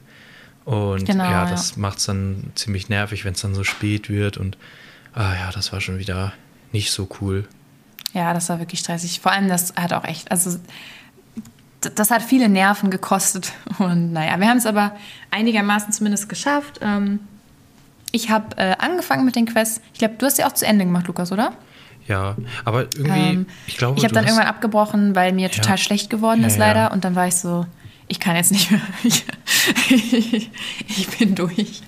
Und 0.65 1.07
genau, 1.07 1.25
ja, 1.25 1.51
das 1.51 1.73
ja. 1.73 1.79
macht 1.79 1.99
es 1.99 2.07
dann 2.07 2.53
ziemlich 2.55 2.89
nervig, 2.89 3.25
wenn 3.25 3.35
es 3.35 3.41
dann 3.41 3.57
so 3.57 3.65
spät 3.65 4.09
wird. 4.09 4.37
Und 4.37 4.57
ah 5.13 5.35
ja, 5.35 5.51
das 5.51 5.73
war 5.73 5.81
schon 5.81 5.99
wieder 5.99 6.33
nicht 6.71 6.93
so 6.93 7.09
cool. 7.21 7.49
Ja, 8.13 8.33
das 8.33 8.49
war 8.49 8.61
wirklich 8.61 8.79
stressig. 8.79 9.19
Vor 9.19 9.33
allem, 9.33 9.49
das 9.49 9.75
hat 9.75 9.93
auch 9.93 10.05
echt, 10.05 10.31
also 10.31 10.57
das 11.95 12.11
hat 12.11 12.23
viele 12.23 12.49
Nerven 12.49 12.91
gekostet. 12.91 13.53
Und 13.79 14.13
naja, 14.13 14.39
wir 14.39 14.49
haben 14.49 14.59
es 14.59 14.67
aber 14.67 14.93
einigermaßen 15.31 15.93
zumindest 15.93 16.29
geschafft. 16.29 16.81
Ähm, 16.83 17.21
ich 18.13 18.31
habe 18.31 18.57
äh, 18.57 18.77
angefangen 18.79 19.25
mit 19.25 19.37
den 19.37 19.47
Quests. 19.47 19.81
Ich 19.93 19.99
glaube, 19.99 20.15
du 20.19 20.27
hast 20.27 20.37
sie 20.37 20.45
auch 20.45 20.53
zu 20.53 20.67
Ende 20.67 20.85
gemacht, 20.85 21.07
Lukas, 21.07 21.33
oder? 21.33 21.53
Ja, 22.07 22.37
aber 22.65 22.83
irgendwie, 22.83 23.31
ähm, 23.31 23.47
ich 23.67 23.77
glaube. 23.77 23.99
Ich 23.99 24.05
habe 24.05 24.15
dann 24.15 24.25
irgendwann 24.25 24.47
abgebrochen, 24.47 25.17
weil 25.17 25.33
mir 25.33 25.51
total 25.51 25.73
ja. 25.73 25.79
schlecht 25.79 26.11
geworden 26.11 26.43
ja, 26.43 26.49
ist, 26.49 26.59
leider. 26.59 26.81
Ja. 26.81 26.93
Und 26.93 27.05
dann 27.05 27.15
war 27.15 27.27
ich 27.27 27.37
so, 27.37 27.67
ich 28.09 28.21
kann 28.21 28.37
jetzt 28.37 28.53
nicht 28.53 28.71
mehr. 28.71 28.81
Ich, 29.89 30.51
ich 30.89 31.09
bin 31.19 31.35
durch. 31.35 31.81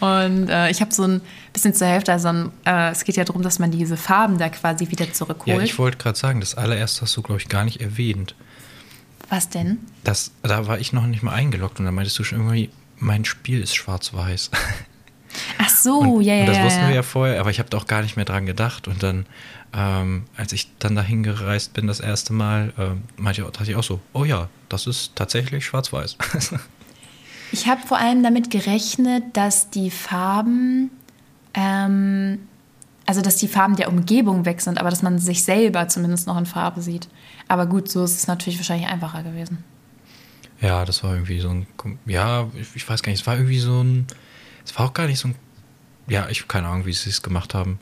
Und 0.00 0.48
äh, 0.48 0.68
ich 0.70 0.80
habe 0.80 0.92
so 0.92 1.04
ein 1.04 1.20
bisschen 1.52 1.74
zur 1.74 1.86
Hälfte, 1.86 2.12
also 2.12 2.28
ein, 2.28 2.50
äh, 2.66 2.90
es 2.90 3.04
geht 3.04 3.16
ja 3.16 3.24
darum, 3.24 3.42
dass 3.42 3.60
man 3.60 3.70
diese 3.70 3.96
Farben 3.96 4.36
da 4.38 4.48
quasi 4.48 4.90
wieder 4.90 5.12
zurückholt. 5.12 5.56
Ja, 5.56 5.62
ich 5.62 5.78
wollte 5.78 5.98
gerade 5.98 6.18
sagen, 6.18 6.40
das 6.40 6.56
allererste 6.56 7.02
hast 7.02 7.16
du, 7.16 7.22
glaube 7.22 7.40
ich, 7.40 7.48
gar 7.48 7.64
nicht 7.64 7.80
erwähnt. 7.80 8.34
Was 9.28 9.48
denn? 9.48 9.78
Das, 10.02 10.32
da 10.42 10.66
war 10.66 10.78
ich 10.78 10.92
noch 10.92 11.06
nicht 11.06 11.22
mal 11.22 11.32
eingeloggt 11.32 11.78
und 11.78 11.86
da 11.86 11.92
meintest 11.92 12.18
du 12.18 12.24
schon 12.24 12.38
irgendwie, 12.38 12.70
mein 12.98 13.24
Spiel 13.24 13.60
ist 13.62 13.74
schwarz-weiß. 13.74 14.50
Ach 15.58 15.68
so, 15.68 15.98
und, 15.98 16.22
ja, 16.22 16.34
ja. 16.34 16.40
Und 16.40 16.48
das 16.48 16.58
ja, 16.58 16.64
wussten 16.64 16.80
ja. 16.82 16.88
wir 16.88 16.94
ja 16.94 17.02
vorher, 17.02 17.40
aber 17.40 17.50
ich 17.50 17.58
habe 17.58 17.68
da 17.70 17.78
auch 17.78 17.86
gar 17.86 18.02
nicht 18.02 18.16
mehr 18.16 18.24
dran 18.24 18.46
gedacht. 18.46 18.86
Und 18.86 19.02
dann, 19.02 19.26
ähm, 19.72 20.24
als 20.36 20.52
ich 20.52 20.70
dann 20.78 20.94
dahin 20.94 21.22
gereist 21.22 21.72
bin 21.74 21.86
das 21.86 22.00
erste 22.00 22.32
Mal, 22.32 22.72
ähm, 22.78 23.02
meinte 23.16 23.42
ich, 23.42 23.46
dachte 23.48 23.70
ich 23.70 23.76
auch 23.76 23.82
so, 23.82 24.00
oh 24.12 24.24
ja, 24.24 24.48
das 24.68 24.86
ist 24.86 25.16
tatsächlich 25.16 25.64
schwarz-weiß. 25.66 26.16
Ich 27.54 27.68
habe 27.68 27.86
vor 27.86 27.98
allem 27.98 28.24
damit 28.24 28.50
gerechnet, 28.50 29.22
dass 29.34 29.70
die 29.70 29.92
Farben, 29.92 30.90
ähm, 31.54 32.43
also 33.14 33.22
dass 33.22 33.36
die 33.36 33.46
Farben 33.46 33.76
der 33.76 33.88
Umgebung 33.88 34.44
weg 34.44 34.60
sind, 34.60 34.78
aber 34.78 34.90
dass 34.90 35.02
man 35.02 35.20
sich 35.20 35.44
selber 35.44 35.86
zumindest 35.86 36.26
noch 36.26 36.36
in 36.36 36.46
Farbe 36.46 36.82
sieht. 36.82 37.06
Aber 37.46 37.66
gut, 37.66 37.88
so 37.88 38.02
ist 38.02 38.16
es 38.16 38.26
natürlich 38.26 38.58
wahrscheinlich 38.58 38.88
einfacher 38.88 39.22
gewesen. 39.22 39.62
ja, 40.60 40.84
das 40.84 41.04
war 41.04 41.12
irgendwie 41.12 41.38
so 41.38 41.50
ein, 41.50 41.66
ja, 42.06 42.48
ich, 42.54 42.74
ich 42.74 42.88
weiß 42.88 43.04
gar 43.04 43.12
nicht, 43.12 43.20
es 43.20 43.26
war 43.28 43.36
irgendwie 43.36 43.60
so 43.60 43.82
ein, 43.84 44.08
es 44.64 44.76
war 44.76 44.86
auch 44.86 44.94
gar 44.94 45.06
nicht 45.06 45.20
so 45.20 45.28
ein, 45.28 45.36
ja, 46.08 46.28
ich 46.28 46.40
habe 46.40 46.48
keine 46.48 46.66
Ahnung, 46.66 46.86
wie 46.86 46.92
sie 46.92 47.10
es 47.10 47.22
gemacht 47.22 47.54
haben. 47.54 47.78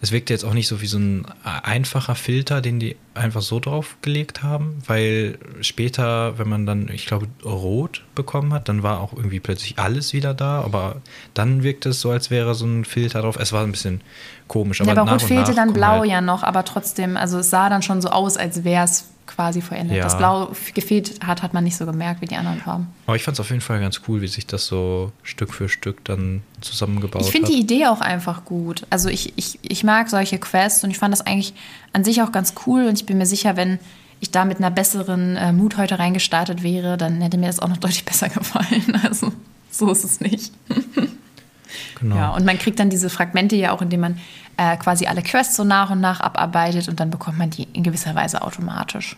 Es 0.00 0.12
wirkte 0.12 0.32
jetzt 0.32 0.44
auch 0.44 0.52
nicht 0.52 0.68
so 0.68 0.80
wie 0.80 0.86
so 0.86 0.98
ein 0.98 1.26
einfacher 1.42 2.14
Filter, 2.14 2.60
den 2.60 2.78
die 2.78 2.96
einfach 3.14 3.40
so 3.42 3.60
draufgelegt 3.60 4.42
haben, 4.42 4.78
weil 4.86 5.38
später, 5.62 6.38
wenn 6.38 6.48
man 6.48 6.66
dann, 6.66 6.88
ich 6.88 7.06
glaube, 7.06 7.26
rot 7.44 8.04
bekommen 8.14 8.52
hat, 8.52 8.68
dann 8.68 8.82
war 8.82 9.00
auch 9.00 9.12
irgendwie 9.12 9.40
plötzlich 9.40 9.78
alles 9.78 10.12
wieder 10.12 10.34
da, 10.34 10.60
aber 10.60 10.96
dann 11.34 11.62
wirkte 11.62 11.90
es 11.90 12.00
so, 12.00 12.10
als 12.10 12.30
wäre 12.30 12.54
so 12.54 12.66
ein 12.66 12.84
Filter 12.84 13.22
drauf. 13.22 13.36
Es 13.40 13.52
war 13.52 13.62
ein 13.64 13.72
bisschen 13.72 14.02
komisch. 14.48 14.80
Aber, 14.80 14.92
ja, 14.94 15.00
aber 15.00 15.10
nach 15.12 15.20
rot 15.20 15.28
fehlte 15.28 15.54
dann 15.54 15.72
blau 15.72 16.00
halt- 16.00 16.10
ja 16.10 16.20
noch, 16.20 16.42
aber 16.42 16.64
trotzdem, 16.64 17.16
also 17.16 17.38
es 17.38 17.50
sah 17.50 17.68
dann 17.68 17.82
schon 17.82 18.02
so 18.02 18.08
aus, 18.08 18.36
als 18.36 18.64
wäre 18.64 18.84
es 18.84 19.08
quasi 19.26 19.60
vollendet. 19.60 19.96
Ja. 19.96 20.04
Das 20.04 20.16
Blau 20.16 20.52
gefehlt 20.74 21.26
hat, 21.26 21.42
hat 21.42 21.54
man 21.54 21.64
nicht 21.64 21.76
so 21.76 21.86
gemerkt 21.86 22.20
wie 22.20 22.26
die 22.26 22.36
anderen 22.36 22.60
Farben. 22.60 22.88
Aber 23.06 23.16
ich 23.16 23.22
fand 23.22 23.36
es 23.36 23.40
auf 23.40 23.50
jeden 23.50 23.60
Fall 23.60 23.80
ganz 23.80 24.00
cool, 24.08 24.20
wie 24.20 24.28
sich 24.28 24.46
das 24.46 24.66
so 24.66 25.12
Stück 25.22 25.52
für 25.52 25.68
Stück 25.68 26.04
dann 26.04 26.42
zusammengebaut 26.60 27.22
Ich 27.22 27.30
finde 27.30 27.48
hat. 27.48 27.54
die 27.54 27.60
Idee 27.60 27.86
auch 27.86 28.00
einfach 28.00 28.44
gut. 28.44 28.86
Also 28.90 29.08
ich, 29.08 29.32
ich, 29.36 29.58
ich 29.62 29.84
mag 29.84 30.08
solche 30.08 30.38
Quests 30.38 30.84
und 30.84 30.90
ich 30.90 30.98
fand 30.98 31.12
das 31.12 31.20
eigentlich 31.22 31.54
an 31.92 32.04
sich 32.04 32.22
auch 32.22 32.32
ganz 32.32 32.54
cool 32.66 32.86
und 32.86 32.94
ich 32.94 33.06
bin 33.06 33.18
mir 33.18 33.26
sicher, 33.26 33.56
wenn 33.56 33.78
ich 34.20 34.30
da 34.30 34.44
mit 34.44 34.58
einer 34.58 34.70
besseren 34.70 35.36
äh, 35.36 35.52
Mut 35.52 35.76
heute 35.76 35.98
reingestartet 35.98 36.62
wäre, 36.62 36.96
dann 36.96 37.20
hätte 37.20 37.36
mir 37.38 37.46
das 37.46 37.60
auch 37.60 37.68
noch 37.68 37.76
deutlich 37.78 38.04
besser 38.04 38.28
gefallen. 38.28 39.00
Also 39.02 39.32
so 39.70 39.90
ist 39.90 40.04
es 40.04 40.20
nicht. 40.20 40.52
genau. 42.00 42.16
Ja, 42.16 42.30
und 42.30 42.44
man 42.44 42.58
kriegt 42.58 42.78
dann 42.78 42.90
diese 42.90 43.10
Fragmente 43.10 43.56
ja 43.56 43.72
auch, 43.72 43.82
indem 43.82 44.00
man 44.00 44.18
äh, 44.56 44.76
quasi 44.76 45.06
alle 45.06 45.22
Quests 45.22 45.56
so 45.56 45.64
nach 45.64 45.90
und 45.90 46.00
nach 46.00 46.20
abarbeitet 46.20 46.88
und 46.88 47.00
dann 47.00 47.10
bekommt 47.10 47.38
man 47.38 47.50
die 47.50 47.64
in 47.72 47.82
gewisser 47.82 48.14
Weise 48.14 48.42
automatisch. 48.42 49.16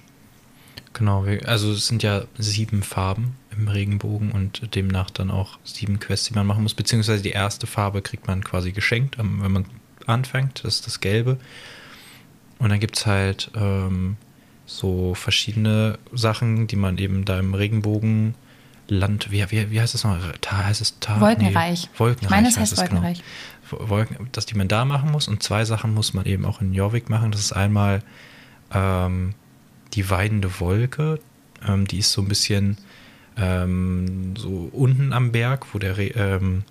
Genau, 0.95 1.25
also 1.45 1.73
es 1.73 1.87
sind 1.87 2.03
ja 2.03 2.23
sieben 2.39 2.83
Farben 2.83 3.37
im 3.57 3.69
Regenbogen 3.69 4.33
und 4.33 4.75
demnach 4.75 5.11
dann 5.11 5.31
auch 5.31 5.59
sieben 5.63 6.01
Quests, 6.01 6.29
die 6.29 6.35
man 6.35 6.47
machen 6.47 6.63
muss. 6.63 6.75
Beziehungsweise 6.75 7.23
die 7.23 7.31
erste 7.31 7.67
Farbe 7.67 8.03
kriegt 8.03 8.27
man 8.27 8.43
quasi 8.43 8.73
geschenkt, 8.73 9.19
wenn 9.19 9.53
man 9.53 9.65
anfängt, 10.07 10.65
das 10.65 10.77
ist 10.77 10.87
das 10.87 11.01
Gelbe. 11.01 11.39
Und 12.59 12.71
dann 12.71 12.81
gibt 12.81 12.97
es 12.97 13.07
halt 13.07 13.51
ähm, 13.55 14.17
so 14.67 15.15
verschiedene 15.15 15.99
Sachen, 16.13 16.67
die 16.67 16.77
man 16.77 16.99
eben 16.99 17.25
da 17.25 17.39
im 17.39 17.55
Regenbogenland, 17.55 18.35
wie, 19.31 19.45
wie, 19.51 19.71
wie 19.71 19.81
heißt 19.81 19.95
das 19.95 20.05
noch? 20.05 20.19
Ta, 20.41 20.65
heißt 20.65 20.81
es 20.81 20.99
Ta? 20.99 21.21
Wolkenreich. 21.21 21.85
Nee, 21.85 21.99
Wolkenreich. 21.99 22.25
Ich 22.25 22.31
meine, 22.31 22.49
es 22.49 22.59
heißt 22.59 22.73
heißt 22.79 22.83
es, 22.83 22.89
genau. 22.89 23.13
Wolken, 23.71 24.29
dass 24.33 24.47
die 24.47 24.57
man 24.57 24.69
da 24.69 24.85
machen 24.85 25.11
muss. 25.11 25.29
Und 25.29 25.43
zwei 25.43 25.65
Sachen 25.65 25.95
muss 25.95 26.15
man 26.15 26.27
eben 26.27 26.45
auch 26.45 26.61
in 26.61 26.75
Jorvik 26.75 27.09
machen. 27.09 27.31
Das 27.31 27.41
ist 27.41 27.53
einmal 27.53 28.03
ähm, 28.73 29.35
die 29.95 30.11
weidende 30.11 30.61
Wolke. 30.61 31.21
Ähm, 31.67 31.87
die 31.87 31.99
ist 31.99 32.13
so 32.13 32.23
ein 32.23 32.29
bisschen 32.29 32.79
ähm, 33.37 34.35
so 34.37 34.69
unten 34.73 35.13
am 35.13 35.33
Berg, 35.33 35.67
wo 35.73 35.79
der, 35.79 35.99
ähm, 36.17 36.65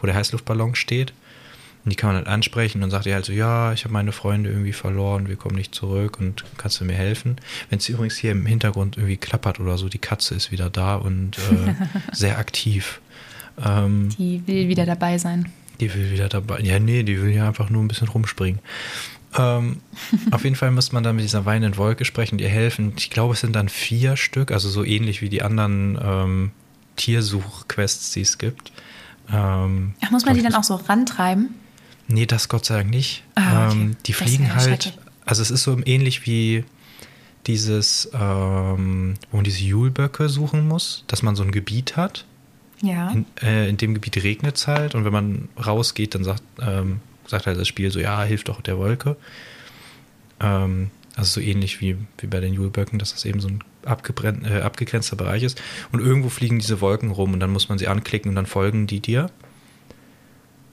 wo 0.00 0.06
der 0.06 0.14
Heißluftballon 0.14 0.74
steht. 0.74 1.12
Und 1.84 1.90
die 1.90 1.96
kann 1.96 2.08
man 2.08 2.16
halt 2.16 2.28
ansprechen 2.28 2.78
und 2.78 2.82
dann 2.82 2.90
sagt 2.90 3.06
er 3.06 3.14
halt 3.14 3.26
so, 3.26 3.32
ja, 3.32 3.74
ich 3.74 3.84
habe 3.84 3.92
meine 3.92 4.12
Freunde 4.12 4.48
irgendwie 4.48 4.72
verloren, 4.72 5.28
wir 5.28 5.36
kommen 5.36 5.56
nicht 5.56 5.74
zurück 5.74 6.18
und 6.18 6.42
kannst 6.56 6.80
du 6.80 6.86
mir 6.86 6.94
helfen? 6.94 7.36
Wenn 7.68 7.78
es 7.78 7.88
übrigens 7.90 8.16
hier 8.16 8.32
im 8.32 8.46
Hintergrund 8.46 8.96
irgendwie 8.96 9.18
klappert 9.18 9.60
oder 9.60 9.76
so, 9.76 9.90
die 9.90 9.98
Katze 9.98 10.34
ist 10.34 10.50
wieder 10.50 10.70
da 10.70 10.96
und 10.96 11.36
äh, 11.38 11.74
sehr 12.12 12.38
aktiv. 12.38 13.02
Ähm, 13.62 14.08
Die 14.18 14.42
will 14.46 14.68
wieder 14.68 14.86
dabei 14.86 15.18
sein. 15.18 15.52
Die 15.80 15.92
will 15.94 16.10
wieder 16.10 16.28
dabei. 16.28 16.60
Ja, 16.60 16.78
nee, 16.78 17.02
die 17.02 17.20
will 17.20 17.32
ja 17.32 17.48
einfach 17.48 17.70
nur 17.70 17.82
ein 17.82 17.88
bisschen 17.88 18.08
rumspringen. 18.08 18.60
Ähm, 19.36 19.80
auf 20.30 20.44
jeden 20.44 20.56
Fall 20.56 20.70
muss 20.70 20.92
man 20.92 21.02
dann 21.02 21.16
mit 21.16 21.24
dieser 21.24 21.44
weinenden 21.44 21.76
Wolke 21.76 22.04
sprechen 22.04 22.36
und 22.36 22.40
ihr 22.40 22.48
helfen. 22.48 22.92
Ich 22.96 23.10
glaube, 23.10 23.34
es 23.34 23.40
sind 23.40 23.54
dann 23.54 23.68
vier 23.68 24.16
Stück, 24.16 24.50
also 24.50 24.68
so 24.68 24.84
ähnlich 24.84 25.22
wie 25.22 25.28
die 25.28 25.42
anderen 25.42 25.98
ähm, 26.02 26.50
Tiersuch-Quests, 26.96 28.12
die 28.12 28.20
es 28.20 28.38
gibt. 28.38 28.72
Ähm, 29.32 29.94
Ach, 30.04 30.10
muss 30.10 30.24
man 30.24 30.34
die 30.34 30.42
dann 30.42 30.54
auch 30.54 30.64
so 30.64 30.76
rantreiben? 30.76 31.54
Nee, 32.06 32.26
das 32.26 32.48
Gott 32.48 32.66
sei 32.66 32.76
Dank 32.76 32.90
nicht. 32.90 33.24
Ah, 33.34 33.68
okay. 33.68 33.76
ähm, 33.76 33.96
die 34.06 34.12
Das 34.12 34.20
fliegen 34.22 34.54
halt. 34.54 34.98
Also 35.24 35.42
es 35.42 35.50
ist 35.50 35.62
so 35.62 35.78
ähnlich 35.86 36.26
wie 36.26 36.64
dieses, 37.46 38.10
ähm, 38.12 39.14
wo 39.30 39.38
man 39.38 39.44
diese 39.44 39.64
Julböcke 39.64 40.28
suchen 40.28 40.68
muss, 40.68 41.04
dass 41.06 41.22
man 41.22 41.36
so 41.36 41.42
ein 41.42 41.52
Gebiet 41.52 41.96
hat. 41.96 42.26
Ja. 42.82 43.10
In, 43.10 43.26
äh, 43.42 43.68
in 43.68 43.76
dem 43.76 43.94
Gebiet 43.94 44.22
regnet 44.22 44.56
es 44.56 44.66
halt 44.66 44.94
und 44.94 45.04
wenn 45.04 45.12
man 45.12 45.48
rausgeht, 45.64 46.14
dann 46.14 46.24
sagt, 46.24 46.42
ähm, 46.60 47.00
sagt 47.26 47.46
halt 47.46 47.58
das 47.58 47.68
Spiel 47.68 47.90
so, 47.90 48.00
ja, 48.00 48.22
hilft 48.24 48.48
doch 48.48 48.60
der 48.60 48.78
Wolke. 48.78 49.16
Ähm, 50.40 50.90
also 51.16 51.40
so 51.40 51.46
ähnlich 51.46 51.80
wie, 51.80 51.96
wie 52.18 52.26
bei 52.26 52.40
den 52.40 52.54
Julböcken, 52.54 52.98
dass 52.98 53.12
das 53.12 53.24
eben 53.24 53.40
so 53.40 53.48
ein 53.48 53.60
äh, 53.84 54.60
abgegrenzter 54.60 55.16
Bereich 55.16 55.42
ist. 55.42 55.60
Und 55.92 56.00
irgendwo 56.00 56.28
fliegen 56.28 56.58
diese 56.58 56.80
Wolken 56.80 57.10
rum 57.10 57.32
und 57.32 57.40
dann 57.40 57.50
muss 57.50 57.68
man 57.68 57.78
sie 57.78 57.88
anklicken 57.88 58.30
und 58.30 58.34
dann 58.34 58.46
folgen 58.46 58.86
die 58.86 59.00
dir. 59.00 59.30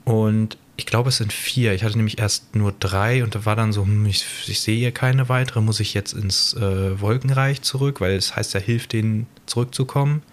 Und 0.03 0.57
ich 0.77 0.87
glaube, 0.87 1.09
es 1.09 1.17
sind 1.17 1.31
vier. 1.31 1.73
Ich 1.73 1.83
hatte 1.83 1.95
nämlich 1.95 2.17
erst 2.17 2.55
nur 2.55 2.73
drei 2.79 3.23
und 3.23 3.35
da 3.35 3.45
war 3.45 3.55
dann 3.55 3.71
so, 3.71 3.83
hm, 3.83 4.05
ich, 4.07 4.25
ich 4.47 4.61
sehe 4.61 4.77
hier 4.77 4.91
keine 4.91 5.29
weitere. 5.29 5.61
Muss 5.61 5.79
ich 5.79 5.93
jetzt 5.93 6.13
ins 6.13 6.55
äh, 6.55 6.99
Wolkenreich 6.99 7.61
zurück, 7.61 8.01
weil 8.01 8.13
es 8.13 8.35
heißt 8.35 8.55
ja, 8.55 8.59
hilft 8.59 8.93
denen 8.93 9.27
zurückzukommen. 9.45 10.23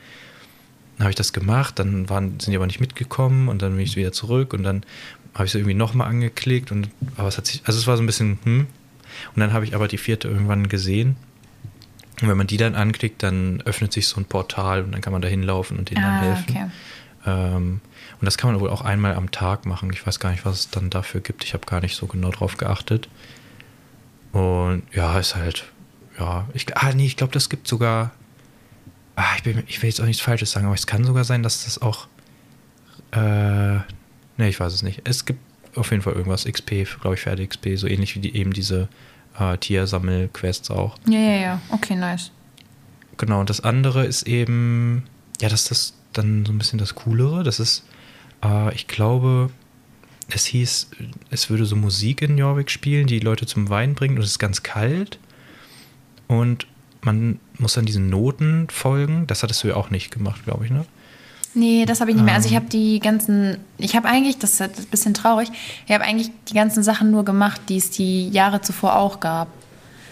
Dann 0.99 1.05
habe 1.05 1.11
ich 1.11 1.17
das 1.17 1.33
gemacht, 1.33 1.79
dann 1.79 2.09
waren, 2.11 2.39
sind 2.41 2.51
die 2.51 2.57
aber 2.57 2.67
nicht 2.67 2.81
mitgekommen 2.81 3.49
und 3.49 3.63
dann 3.63 3.73
bin 3.77 3.81
ich 3.85 3.97
wieder 3.97 4.13
zurück 4.13 4.53
und 4.53 4.63
dann 4.65 4.83
habe 5.35 5.47
ich 5.47 5.53
sie 5.53 5.59
irgendwie 5.59 5.75
nochmal 5.75 6.09
angeklickt 6.09 6.73
und 6.73 6.91
aber 7.17 7.29
es 7.29 7.39
hat 7.39 7.47
sich, 7.47 7.63
also 7.65 7.79
es 7.79 7.87
war 7.87 7.97
so 7.97 8.03
ein 8.03 8.07
bisschen, 8.07 8.39
hm. 8.45 8.67
Und 9.35 9.41
dann 9.41 9.53
habe 9.53 9.65
ich 9.65 9.75
aber 9.75 9.89
die 9.89 9.99
vierte 9.99 10.29
irgendwann 10.29 10.69
gesehen. 10.69 11.17
Und 12.21 12.29
wenn 12.29 12.37
man 12.37 12.47
die 12.47 12.57
dann 12.57 12.75
anklickt, 12.75 13.23
dann 13.23 13.61
öffnet 13.65 13.93
sich 13.93 14.07
so 14.07 14.21
ein 14.21 14.25
Portal 14.27 14.83
und 14.85 14.93
dann 14.93 15.01
kann 15.01 15.13
man 15.13 15.23
da 15.23 15.29
hinlaufen 15.29 15.79
und 15.79 15.91
denen 15.91 16.03
dann 16.03 16.15
Ah, 16.15 16.21
helfen. 16.21 16.45
okay. 16.51 16.67
Ähm, 17.27 17.81
und 18.21 18.25
das 18.25 18.37
kann 18.39 18.53
man 18.53 18.61
wohl 18.61 18.71
auch 18.71 18.83
einmal 18.83 19.15
am 19.15 19.31
Tag 19.31 19.67
machen. 19.67 19.91
Ich 19.93 20.07
weiß 20.07 20.19
gar 20.21 20.31
nicht, 20.31 20.45
was 20.45 20.59
es 20.61 20.71
dann 20.71 20.91
dafür 20.91 21.21
gibt. 21.21 21.43
Ich 21.45 21.55
habe 21.55 21.65
gar 21.67 21.81
nicht 21.81 21.97
so 21.97 22.07
genau 22.07 22.31
drauf 22.31 22.57
geachtet. 22.59 23.09
Und 24.33 24.83
ja, 24.93 25.19
ist 25.19 25.35
halt, 25.37 25.65
ja, 26.19 26.47
ich, 26.55 26.77
ah, 26.77 26.93
nee, 26.93 27.07
ich 27.07 27.17
glaube, 27.17 27.33
das 27.33 27.49
gibt 27.49 27.67
sogar, 27.69 28.11
ah, 29.19 29.35
ich, 29.37 29.43
bin, 29.43 29.63
ich 29.67 29.83
will 29.83 29.91
jetzt 29.91 30.01
auch 30.01 30.07
nichts 30.07 30.23
Falsches 30.23 30.53
sagen, 30.53 30.67
aber 30.67 30.75
es 30.75 30.87
kann 30.87 31.05
sogar 31.05 31.25
sein, 31.25 31.43
dass 31.43 31.65
das 31.65 31.83
auch, 31.83 32.07
äh, 33.11 33.77
nee, 34.37 34.49
ich 34.49 34.61
weiß 34.61 34.73
es 34.73 34.83
nicht. 34.83 35.03
Es 35.05 35.25
gibt 35.25 35.41
auf 35.75 35.91
jeden 35.91 36.03
Fall 36.03 36.13
irgendwas 36.15 36.45
XP, 36.45 36.87
glaube 37.01 37.15
ich, 37.15 37.23
Pferde 37.23 37.47
XP, 37.47 37.77
so 37.77 37.89
ähnlich 37.89 38.15
wie 38.15 38.21
die, 38.21 38.37
eben 38.37 38.53
diese 38.53 38.89
äh, 39.39 39.59
Tiersammel-Quests 39.59 40.71
auch. 40.71 40.97
Ja, 41.09 41.19
ja, 41.19 41.41
ja. 41.41 41.61
Okay, 41.71 41.97
nice. 41.97 42.31
Genau, 43.17 43.41
und 43.41 43.51
das 43.51 43.61
andere 43.61 44.07
ist 44.07 44.23
eben, 44.29 45.03
ja, 45.41 45.49
das 45.49 45.63
ist 45.63 45.71
das 45.71 45.95
dann 46.13 46.47
so 46.47 46.53
ein 46.53 46.59
bisschen 46.59 46.79
das 46.79 46.95
Coolere. 46.95 47.43
Das 47.43 47.59
ist, 47.59 47.85
äh, 48.45 48.73
ich 48.75 48.87
glaube, 48.87 49.51
es 50.31 50.47
hieß, 50.47 50.91
es 51.31 51.51
würde 51.51 51.65
so 51.65 51.75
Musik 51.75 52.23
in 52.23 52.39
Jorvik 52.39 52.71
spielen, 52.71 53.09
die 53.09 53.19
Leute 53.19 53.47
zum 53.47 53.69
Wein 53.69 53.95
bringt 53.95 54.17
und 54.17 54.23
es 54.23 54.31
ist 54.31 54.39
ganz 54.39 54.63
kalt. 54.63 55.19
Und 56.29 56.69
man 57.09 57.41
muss 57.59 57.73
dann 57.73 57.87
diesen 57.87 58.11
Noten 58.11 58.69
folgen. 58.71 59.27
Das 59.27 59.43
hattest 59.43 59.65
du 59.65 59.69
ja 59.69 59.77
auch 59.77 59.89
nicht 59.91 60.11
gemacht, 60.11 60.45
glaube 60.45 60.67
ich, 60.67 60.71
ne? 60.71 60.85
Nee, 61.55 61.87
das 61.87 62.01
habe 62.01 62.11
ich 62.11 62.17
nicht 62.17 62.25
mehr. 62.27 62.35
Also 62.35 62.47
ich 62.47 62.53
Ähm. 62.53 62.61
habe 62.61 62.69
die 62.69 63.01
ganzen, 63.01 63.57
ich 63.79 63.97
habe 63.97 64.07
eigentlich, 64.07 64.37
das 64.39 64.53
ist 64.53 64.61
ein 64.61 64.71
bisschen 64.91 65.15
traurig, 65.15 65.49
ich 65.87 65.95
habe 65.95 66.05
eigentlich 66.05 66.31
die 66.49 66.55
ganzen 66.55 66.83
Sachen 66.83 67.11
nur 67.11 67.25
gemacht, 67.25 67.63
die 67.71 67.79
es 67.79 67.91
die 67.91 68.29
Jahre 68.29 68.61
zuvor 68.61 68.97
auch 68.97 69.21
gab. 69.21 69.49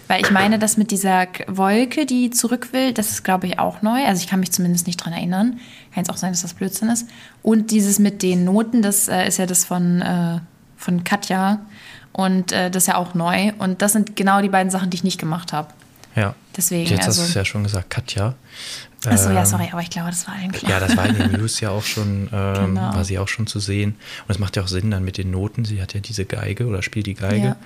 Weil 0.08 0.22
ich 0.22 0.30
meine, 0.30 0.58
das 0.58 0.76
mit 0.76 0.92
dieser 0.92 1.26
Wolke, 1.48 2.06
die 2.06 2.30
zurück 2.30 2.72
will, 2.72 2.92
das 2.92 3.10
ist, 3.10 3.24
glaube 3.24 3.48
ich, 3.48 3.58
auch 3.58 3.82
neu. 3.82 4.04
Also 4.04 4.22
ich 4.22 4.28
kann 4.28 4.38
mich 4.40 4.52
zumindest 4.52 4.86
nicht 4.86 4.96
dran 4.96 5.12
erinnern. 5.12 5.58
Kann 5.92 6.04
jetzt 6.04 6.10
auch 6.10 6.16
sein, 6.16 6.30
dass 6.32 6.42
das 6.42 6.54
Blödsinn 6.54 6.88
ist. 6.88 7.08
Und 7.42 7.72
dieses 7.72 7.98
mit 7.98 8.22
den 8.22 8.44
Noten, 8.44 8.82
das 8.82 9.08
äh, 9.08 9.26
ist 9.26 9.38
ja 9.38 9.46
das 9.46 9.64
von, 9.64 10.00
äh, 10.02 10.38
von 10.76 11.02
Katja. 11.02 11.60
Und 12.12 12.52
äh, 12.52 12.70
das 12.70 12.84
ist 12.84 12.86
ja 12.86 12.96
auch 12.96 13.14
neu. 13.14 13.52
Und 13.58 13.82
das 13.82 13.92
sind 13.92 14.14
genau 14.14 14.40
die 14.40 14.48
beiden 14.48 14.70
Sachen, 14.70 14.90
die 14.90 14.94
ich 14.96 15.04
nicht 15.04 15.18
gemacht 15.18 15.52
habe. 15.52 15.68
Ja. 16.16 16.35
Deswegen, 16.56 16.88
Jetzt 16.90 17.06
also. 17.06 17.20
hast 17.23 17.28
du 17.28 17.30
es 17.30 17.35
ja 17.35 17.44
schon 17.44 17.62
gesagt, 17.62 17.90
Katja. 17.90 18.35
Achso, 19.04 19.30
ja, 19.30 19.40
Ähm, 19.40 19.46
sorry, 19.46 19.68
aber 19.70 19.82
ich 19.82 19.90
glaube, 19.90 20.08
das 20.08 20.26
war 20.26 20.35
allen 20.35 20.50
klar. 20.50 20.70
Ja, 20.73 20.80
das 20.80 20.96
war 20.96 21.06
in 21.06 21.16
den 21.16 21.32
News 21.40 21.61
ja 21.61 21.70
auch 21.70 21.85
schon, 21.85 22.28
ähm, 22.32 22.54
Genau. 22.54 22.94
war 22.94 23.04
sie 23.04 23.18
auch 23.18 23.28
schon 23.28 23.46
zu 23.46 23.61
sehen. 23.61 23.90
Und 24.26 24.30
es 24.35 24.38
macht 24.38 24.56
ja 24.56 24.62
auch 24.62 24.68
Sinn 24.68 24.90
dann 24.90 25.04
mit 25.04 25.18
den 25.18 25.30
Noten. 25.30 25.64
Sie 25.64 25.80
hat 25.80 25.94
ja 25.94 26.00
diese 26.00 26.25
Geige 26.25 26.66
oder 26.66 26.82
spielt 26.82 27.06
die 27.06 27.14
Geige. 27.14 27.46
Ja. 27.49 27.56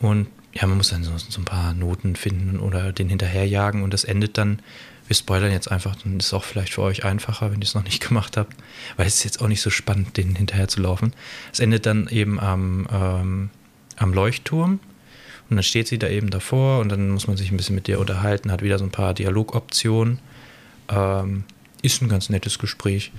Und 0.00 0.28
ja, 0.52 0.66
man 0.66 0.76
muss 0.76 0.90
dann 0.90 1.02
so, 1.02 1.16
so 1.16 1.40
ein 1.40 1.44
paar 1.44 1.72
Noten 1.74 2.14
finden 2.14 2.60
oder 2.60 2.92
den 2.92 3.08
hinterherjagen 3.08 3.82
und 3.82 3.92
das 3.92 4.04
endet 4.04 4.38
dann, 4.38 4.60
wir 5.08 5.16
spoilern 5.16 5.50
jetzt 5.50 5.70
einfach, 5.70 5.96
dann 5.96 6.18
ist 6.20 6.26
es 6.26 6.34
auch 6.34 6.44
vielleicht 6.44 6.74
für 6.74 6.82
euch 6.82 7.04
einfacher, 7.04 7.50
wenn 7.50 7.60
ihr 7.60 7.64
es 7.66 7.74
noch 7.74 7.82
nicht 7.84 8.00
gemacht 8.08 8.36
habt, 8.36 8.54
weil 8.96 9.06
es 9.06 9.16
ist 9.16 9.24
jetzt 9.24 9.40
auch 9.42 9.48
nicht 9.48 9.62
so 9.62 9.70
spannend, 9.70 10.16
den 10.16 10.36
hinterher 10.36 10.68
zu 10.68 10.80
laufen. 10.80 11.12
Es 11.52 11.58
endet 11.60 11.86
dann 11.86 12.06
eben 12.08 12.38
am, 12.38 12.86
ähm, 12.92 13.50
am 13.96 14.12
Leuchtturm 14.12 14.78
und 15.50 15.56
dann 15.56 15.62
steht 15.62 15.88
sie 15.88 15.98
da 15.98 16.08
eben 16.08 16.30
davor 16.30 16.80
und 16.80 16.88
dann 16.90 17.10
muss 17.10 17.26
man 17.26 17.36
sich 17.36 17.50
ein 17.50 17.56
bisschen 17.56 17.74
mit 17.74 17.88
ihr 17.88 18.00
unterhalten, 18.00 18.50
hat 18.50 18.62
wieder 18.62 18.78
so 18.78 18.84
ein 18.84 18.90
paar 18.90 19.14
Dialogoptionen. 19.14 20.18
Ähm, 20.88 21.44
ist 21.82 22.00
ein 22.00 22.08
ganz 22.08 22.30
nettes 22.30 22.58
Gespräch. 22.58 23.12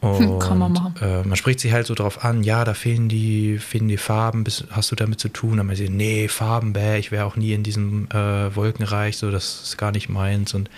Und, 0.00 0.38
Kann 0.38 0.58
man 0.58 0.72
machen. 0.72 0.94
Äh, 1.00 1.24
man 1.24 1.36
spricht 1.36 1.58
sie 1.58 1.72
halt 1.72 1.86
so 1.86 1.94
drauf 1.94 2.24
an, 2.24 2.44
ja, 2.44 2.64
da 2.64 2.74
fehlen 2.74 3.08
die, 3.08 3.58
fehlen 3.58 3.88
die 3.88 3.96
Farben, 3.96 4.44
bist, 4.44 4.66
hast 4.70 4.92
du 4.92 4.94
damit 4.94 5.18
zu 5.18 5.28
tun? 5.28 5.56
Dann 5.56 5.66
meint 5.66 5.78
sie, 5.78 5.88
nee, 5.88 6.28
Farben, 6.28 6.72
bäh, 6.72 6.98
ich 6.98 7.10
wäre 7.10 7.24
auch 7.24 7.34
nie 7.34 7.52
in 7.52 7.64
diesem 7.64 8.08
äh, 8.10 8.54
Wolkenreich, 8.54 9.16
so, 9.16 9.32
das 9.32 9.62
ist 9.62 9.76
gar 9.76 9.90
nicht 9.90 10.08
meins. 10.08 10.54
Und 10.54 10.70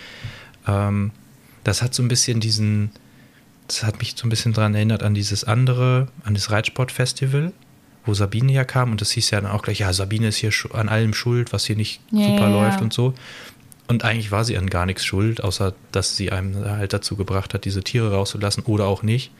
ähm, 0.67 1.11
das 1.63 1.83
hat 1.83 1.93
so 1.93 2.01
ein 2.01 2.07
bisschen 2.07 2.39
diesen, 2.39 2.89
das 3.67 3.83
hat 3.83 3.99
mich 3.99 4.15
so 4.17 4.25
ein 4.25 4.29
bisschen 4.29 4.53
daran 4.53 4.73
erinnert 4.73 5.03
an 5.03 5.13
dieses 5.13 5.43
andere, 5.43 6.07
an 6.23 6.33
das 6.33 6.49
Reitsportfestival, 6.49 7.53
wo 8.05 8.13
Sabine 8.13 8.51
ja 8.51 8.63
kam 8.63 8.91
und 8.91 9.01
das 9.01 9.11
hieß 9.11 9.31
ja 9.31 9.41
dann 9.41 9.51
auch 9.51 9.61
gleich, 9.61 9.79
ja, 9.79 9.93
Sabine 9.93 10.27
ist 10.27 10.37
hier 10.37 10.51
an 10.73 10.89
allem 10.89 11.13
schuld, 11.13 11.53
was 11.53 11.65
hier 11.65 11.75
nicht 11.75 12.01
yeah, 12.11 12.27
super 12.27 12.49
yeah. 12.49 12.65
läuft 12.65 12.81
und 12.81 12.93
so. 12.93 13.13
Und 13.87 14.05
eigentlich 14.05 14.31
war 14.31 14.45
sie 14.45 14.57
an 14.57 14.69
gar 14.69 14.85
nichts 14.85 15.05
schuld, 15.05 15.43
außer 15.43 15.73
dass 15.91 16.15
sie 16.15 16.31
einem 16.31 16.65
halt 16.65 16.93
dazu 16.93 17.15
gebracht 17.15 17.53
hat, 17.53 17.65
diese 17.65 17.83
Tiere 17.83 18.11
rauszulassen 18.13 18.63
oder 18.63 18.87
auch 18.87 19.03
nicht. 19.03 19.31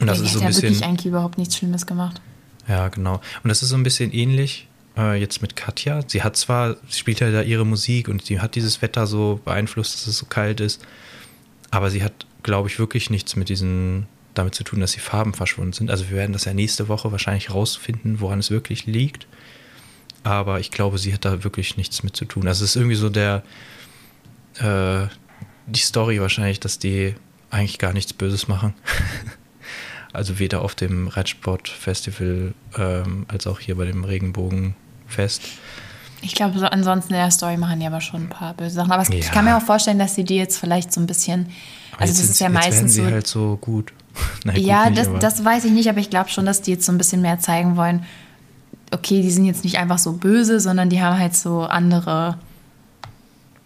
Und 0.00 0.06
das 0.06 0.18
ja, 0.18 0.24
ist 0.24 0.32
so 0.32 0.40
ein 0.40 0.46
bisschen. 0.46 0.62
wirklich 0.62 0.84
eigentlich 0.84 1.06
überhaupt 1.06 1.38
nichts 1.38 1.56
Schlimmes 1.56 1.86
gemacht. 1.86 2.20
Ja, 2.68 2.88
genau. 2.88 3.20
Und 3.42 3.48
das 3.48 3.62
ist 3.62 3.70
so 3.70 3.76
ein 3.76 3.82
bisschen 3.82 4.12
ähnlich 4.12 4.68
äh, 4.96 5.18
jetzt 5.20 5.42
mit 5.42 5.56
Katja. 5.56 6.02
Sie 6.06 6.22
hat 6.22 6.36
zwar, 6.36 6.76
sie 6.88 6.98
spielt 6.98 7.20
ja 7.20 7.30
da 7.30 7.42
ihre 7.42 7.66
Musik 7.66 8.08
und 8.08 8.24
sie 8.24 8.40
hat 8.40 8.54
dieses 8.54 8.80
Wetter 8.80 9.06
so 9.06 9.40
beeinflusst, 9.44 9.94
dass 9.94 10.06
es 10.06 10.18
so 10.18 10.26
kalt 10.26 10.60
ist, 10.60 10.84
aber 11.70 11.90
sie 11.90 12.02
hat, 12.02 12.26
glaube 12.42 12.68
ich, 12.68 12.78
wirklich 12.78 13.10
nichts 13.10 13.36
mit 13.36 13.48
diesen 13.48 14.06
damit 14.34 14.54
zu 14.54 14.64
tun, 14.64 14.80
dass 14.80 14.92
die 14.92 15.00
Farben 15.00 15.34
verschwunden 15.34 15.72
sind. 15.72 15.90
Also 15.90 16.10
wir 16.10 16.16
werden 16.16 16.32
das 16.32 16.44
ja 16.44 16.54
nächste 16.54 16.88
Woche 16.88 17.12
wahrscheinlich 17.12 17.52
rausfinden, 17.52 18.20
woran 18.20 18.38
es 18.38 18.50
wirklich 18.50 18.86
liegt 18.86 19.26
aber 20.24 20.58
ich 20.58 20.70
glaube, 20.70 20.98
sie 20.98 21.12
hat 21.12 21.24
da 21.24 21.44
wirklich 21.44 21.76
nichts 21.76 22.02
mit 22.02 22.16
zu 22.16 22.24
tun. 22.24 22.48
Also 22.48 22.64
es 22.64 22.70
ist 22.70 22.76
irgendwie 22.76 22.96
so 22.96 23.10
der, 23.10 23.42
äh, 24.58 25.06
die 25.66 25.80
Story 25.80 26.20
wahrscheinlich, 26.20 26.60
dass 26.60 26.78
die 26.78 27.14
eigentlich 27.50 27.78
gar 27.78 27.92
nichts 27.92 28.14
Böses 28.14 28.48
machen. 28.48 28.74
also 30.12 30.38
weder 30.38 30.62
auf 30.62 30.74
dem 30.74 31.08
Reitsportfestival 31.08 32.54
ähm, 32.76 33.26
als 33.28 33.46
auch 33.46 33.60
hier 33.60 33.76
bei 33.76 33.84
dem 33.84 34.02
Regenbogenfest. 34.02 35.42
Ich 36.22 36.34
glaube, 36.34 36.58
so 36.58 36.64
ansonsten 36.64 37.12
in 37.12 37.18
der 37.18 37.30
Story 37.30 37.58
machen 37.58 37.80
die 37.80 37.86
aber 37.86 38.00
schon 38.00 38.22
ein 38.22 38.28
paar 38.30 38.54
böse 38.54 38.76
Sachen. 38.76 38.90
Aber 38.90 39.02
ja. 39.02 39.18
ich 39.18 39.30
kann 39.30 39.44
mir 39.44 39.58
auch 39.58 39.62
vorstellen, 39.62 39.98
dass 39.98 40.14
sie 40.14 40.24
die 40.24 40.36
jetzt 40.36 40.56
vielleicht 40.56 40.90
so 40.90 41.00
ein 41.02 41.06
bisschen. 41.06 41.50
Also, 41.98 42.14
das 42.14 42.30
ist 42.30 42.40
ja 42.40 42.48
meistens. 42.48 42.94
sie 42.94 43.02
so, 43.02 43.10
halt 43.10 43.26
so 43.26 43.58
gut. 43.60 43.92
Nein, 44.44 44.60
ja, 44.60 44.90
nicht, 44.90 44.98
das, 44.98 45.08
das 45.20 45.44
weiß 45.44 45.64
ich 45.64 45.72
nicht, 45.72 45.88
aber 45.88 45.98
ich 45.98 46.10
glaube 46.10 46.30
schon, 46.30 46.46
dass 46.46 46.62
die 46.62 46.72
jetzt 46.72 46.86
so 46.86 46.92
ein 46.92 46.98
bisschen 46.98 47.22
mehr 47.22 47.38
zeigen 47.38 47.76
wollen 47.76 48.04
okay, 48.94 49.20
die 49.20 49.30
sind 49.30 49.44
jetzt 49.44 49.64
nicht 49.64 49.76
einfach 49.78 49.98
so 49.98 50.12
böse, 50.12 50.60
sondern 50.60 50.88
die 50.88 51.02
haben 51.02 51.18
halt 51.18 51.34
so 51.34 51.62
andere, 51.62 52.38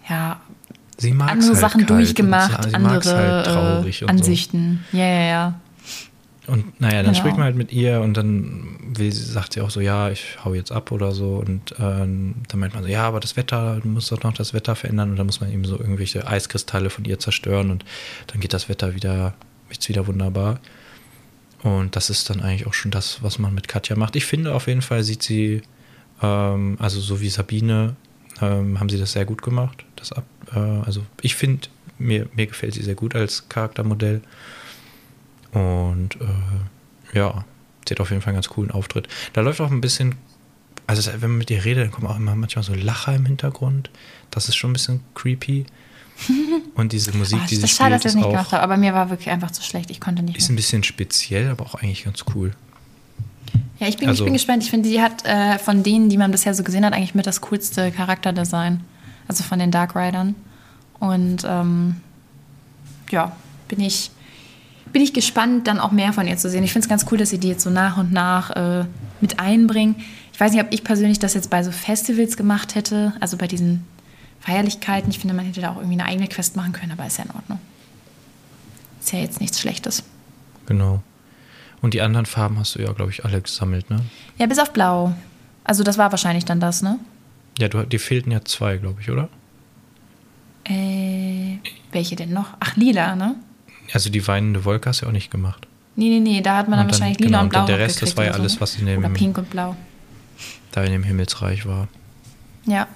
ja, 0.09 0.40
andere 1.00 1.28
halt 1.28 1.57
Sachen 1.57 1.87
durchgemacht, 1.87 2.64
sie, 2.64 2.75
andere 2.75 3.47
halt 3.47 4.09
Ansichten. 4.09 4.85
So. 4.90 4.99
Ja, 4.99 5.07
ja, 5.07 5.23
ja. 5.23 5.61
Und 6.49 6.81
naja, 6.81 7.02
dann 7.02 7.12
genau. 7.12 7.19
spricht 7.19 7.37
man 7.37 7.45
halt 7.45 7.57
mit 7.57 7.73
ihr 7.73 8.00
und 8.00 8.17
dann 8.17 8.78
will, 8.97 9.12
sagt 9.12 9.52
sie 9.52 9.61
auch 9.61 9.69
so, 9.69 9.81
ja, 9.81 10.09
ich 10.09 10.38
hau 10.43 10.55
jetzt 10.55 10.73
ab 10.73 10.90
oder 10.93 11.12
so. 11.12 11.37
Und 11.47 11.73
äh, 11.73 11.76
dann 11.76 12.35
meint 12.55 12.73
man 12.73 12.83
so, 12.83 12.88
ja, 12.88 13.02
aber 13.02 13.21
das 13.21 13.37
Wetter, 13.37 13.81
du 13.83 13.88
musst 13.88 14.11
doch 14.11 14.23
noch 14.23 14.33
das 14.33 14.55
Wetter 14.55 14.75
verändern. 14.75 15.11
Und 15.11 15.17
dann 15.17 15.26
muss 15.26 15.43
man 15.43 15.52
eben 15.52 15.67
so 15.67 15.78
irgendwelche 15.78 16.26
Eiskristalle 16.26 16.88
von 16.88 17.05
ihr 17.05 17.19
zerstören 17.19 17.71
und 17.71 17.85
dann 18.28 18.41
geht 18.41 18.54
das 18.54 18.71
Wetter 18.71 18.95
wieder, 18.95 19.34
wird's 19.69 19.89
wieder 19.89 20.07
wunderbar. 20.07 20.61
Und 21.63 21.97
das 21.97 22.11
ist 22.11 22.31
dann 22.31 22.41
eigentlich 22.41 22.67
auch 22.67 22.75
schon 22.75 22.91
das, 22.91 23.23
was 23.23 23.39
man 23.39 23.54
mit 23.54 23.69
Katja 23.69 23.97
macht. 23.97 24.17
Ich 24.17 24.26
finde 24.26 24.54
auf 24.54 24.69
jeden 24.69 24.83
Fall 24.83 25.02
sieht 25.02 25.23
sie, 25.23 25.63
ähm, 26.23 26.76
also 26.78 27.00
so 27.00 27.21
wie 27.21 27.28
Sabine, 27.28 27.97
ähm, 28.41 28.78
haben 28.78 28.89
sie 28.89 28.99
das 28.99 29.13
sehr 29.13 29.25
gut 29.25 29.43
gemacht. 29.43 29.85
Das 29.97 30.13
ab, 30.13 30.25
äh, 30.54 30.59
also 30.59 31.04
ich 31.21 31.35
finde, 31.35 31.69
mir, 31.99 32.28
mir 32.35 32.47
gefällt 32.47 32.75
sie 32.75 32.83
sehr 32.83 32.95
gut 32.95 33.15
als 33.15 33.49
Charaktermodell. 33.49 34.23
Und 35.52 36.17
äh, 36.21 37.19
ja, 37.19 37.45
sie 37.87 37.95
hat 37.95 38.00
auf 38.00 38.11
jeden 38.11 38.23
Fall 38.23 38.31
einen 38.31 38.37
ganz 38.37 38.49
coolen 38.49 38.71
Auftritt. 38.71 39.09
Da 39.33 39.41
läuft 39.41 39.61
auch 39.61 39.71
ein 39.71 39.81
bisschen, 39.81 40.15
also 40.87 41.11
wenn 41.13 41.31
man 41.31 41.39
mit 41.39 41.50
ihr 41.50 41.65
redet, 41.65 41.85
dann 41.85 41.91
kommen 41.91 42.07
auch 42.07 42.17
immer 42.17 42.37
manchmal 42.37 42.63
so 42.63 42.75
Lacher 42.75 43.15
im 43.15 43.26
Hintergrund. 43.26 43.91
Das 44.31 44.49
ist 44.49 44.57
schon 44.57 44.71
ein 44.71 44.75
bisschen 44.75 45.00
creepy. 45.15 45.67
Und 46.75 46.93
diese 46.93 47.17
Musik, 47.17 47.39
oh, 47.43 47.47
die 47.49 47.57
sie 47.57 47.69
spielt, 47.69 47.71
schade, 47.71 47.91
dass 47.91 48.00
ich 48.00 48.04
das 48.04 48.15
nicht 48.15 48.28
gemacht 48.28 48.52
habe, 48.52 48.63
aber 48.63 48.76
mir 48.76 48.95
war 48.95 49.11
wirklich 49.11 49.31
einfach 49.31 49.50
zu 49.50 49.63
schlecht. 49.63 49.91
Ich 49.91 50.00
konnte 50.00 50.23
nicht. 50.23 50.37
Ist 50.37 50.49
mehr. 50.49 50.54
ein 50.54 50.57
bisschen 50.57 50.83
speziell, 50.83 51.50
aber 51.50 51.65
auch 51.65 51.75
eigentlich 51.75 52.04
ganz 52.04 52.25
cool. 52.35 52.52
Ja, 53.78 53.87
ich 53.87 53.97
bin, 53.97 54.09
also, 54.09 54.25
ich 54.25 54.26
bin 54.26 54.35
gespannt. 54.35 54.63
Ich 54.63 54.71
finde, 54.71 54.89
die 54.89 55.00
hat 55.00 55.25
äh, 55.25 55.59
von 55.59 55.83
denen, 55.83 56.09
die 56.09 56.19
man 56.19 56.31
bisher 56.31 56.54
so 56.54 56.65
gesehen 56.65 56.85
hat, 56.85 56.93
eigentlich 56.93 57.15
mit 57.15 57.26
das 57.26 57.41
coolste 57.43 57.93
Charakterdesign. 57.93 58.81
Also 59.28 59.45
von 59.45 59.59
den 59.59 59.71
Dark 59.71 59.95
Riders. 59.95 60.28
Und 60.99 61.45
ähm, 61.47 61.97
ja, 63.11 63.37
bin 63.69 63.81
ich, 63.81 64.11
bin 64.93 65.02
ich 65.02 65.13
gespannt, 65.13 65.69
dann 65.69 65.78
auch 65.78 65.93
mehr 65.93 66.13
von 66.13 66.26
ihr 66.26 66.37
zu 66.37 66.50
sehen. 66.50 66.65
Ich 66.65 66.73
finde 66.73 66.87
es 66.87 66.89
ganz 66.89 67.07
cool, 67.11 67.19
dass 67.19 67.31
sie 67.31 67.39
die 67.39 67.49
jetzt 67.49 67.63
so 67.63 67.71
nach 67.71 67.99
und 67.99 68.13
nach 68.13 68.50
äh, 68.50 68.85
mit 69.21 69.39
einbringen. 69.39 69.97
Ich 70.33 70.41
weiß 70.41 70.52
nicht, 70.52 70.63
ob 70.63 70.73
ich 70.73 70.83
persönlich 70.83 71.19
das 71.19 71.35
jetzt 71.35 71.50
bei 71.50 71.63
so 71.63 71.71
Festivals 71.71 72.37
gemacht 72.37 72.75
hätte, 72.75 73.13
also 73.21 73.37
bei 73.37 73.47
diesen 73.47 73.85
Feierlichkeiten. 74.49 75.11
Ich 75.11 75.19
finde, 75.19 75.34
man 75.34 75.45
hätte 75.45 75.61
da 75.61 75.73
auch 75.73 75.76
irgendwie 75.76 76.00
eine 76.00 76.06
eigene 76.06 76.26
Quest 76.26 76.56
machen 76.56 76.73
können, 76.73 76.93
aber 76.93 77.06
ist 77.06 77.19
ja 77.19 77.25
in 77.25 77.30
Ordnung. 77.32 77.61
Ist 78.99 79.13
ja 79.13 79.19
jetzt 79.19 79.41
nichts 79.43 79.61
Schlechtes. 79.61 80.04
Genau. 80.65 81.02
Und 81.82 81.93
die 81.93 82.00
anderen 82.00 82.25
Farben 82.25 82.58
hast 82.58 82.75
du 82.75 82.80
ja, 82.80 82.91
glaube 82.93 83.11
ich, 83.11 83.26
alle 83.26 83.43
gesammelt, 83.43 83.91
ne? 83.91 84.00
Ja, 84.39 84.47
bis 84.47 84.58
auf 84.58 84.73
Blau. 84.73 85.15
Also 85.65 85.84
das 85.84 85.99
war 85.99 86.11
wahrscheinlich 86.13 86.47
dann 86.47 86.61
das, 86.61 86.80
ne? 86.80 86.99
Ja, 87.58 87.69
du, 87.69 87.84
dir 87.84 88.00
fehlten 88.00 88.30
ja 88.30 88.43
zwei, 88.43 88.78
glaube 88.78 89.02
ich, 89.02 89.11
oder? 89.11 89.28
Äh, 90.65 91.58
welche 91.93 92.17
denn 92.17 92.32
noch? 92.32 92.54
Ach, 92.58 92.75
lila, 92.76 93.17
ne? 93.17 93.37
Also 93.93 94.08
die 94.08 94.26
weinende 94.26 94.65
Wolke 94.65 94.89
hast 94.89 95.02
du 95.02 95.04
ja 95.04 95.11
auch 95.11 95.13
nicht 95.13 95.30
gemacht. 95.30 95.67
Nee, 95.95 96.08
nee, 96.08 96.21
nee, 96.21 96.41
da 96.41 96.56
hat 96.56 96.69
man 96.69 96.78
dann, 96.78 96.87
dann 96.87 96.95
wahrscheinlich 96.95 97.21
lila 97.21 97.28
genau, 97.28 97.43
und 97.43 97.49
blau. 97.50 97.61
Und 97.61 97.69
der 97.69 97.78
Rest, 97.78 98.00
das 98.00 98.17
war 98.17 98.25
ja 98.25 98.30
alles, 98.30 98.54
ne? 98.54 98.61
was 98.63 98.76
in 98.76 98.87
dem. 98.87 99.00
Oder 99.00 99.11
pink 99.11 99.37
und 99.37 99.50
blau. 99.50 99.76
Da 100.73 100.84
in 100.84 100.93
dem 100.93 101.02
Himmelsreich 101.02 101.67
war. 101.67 101.89
Ja, 102.65 102.87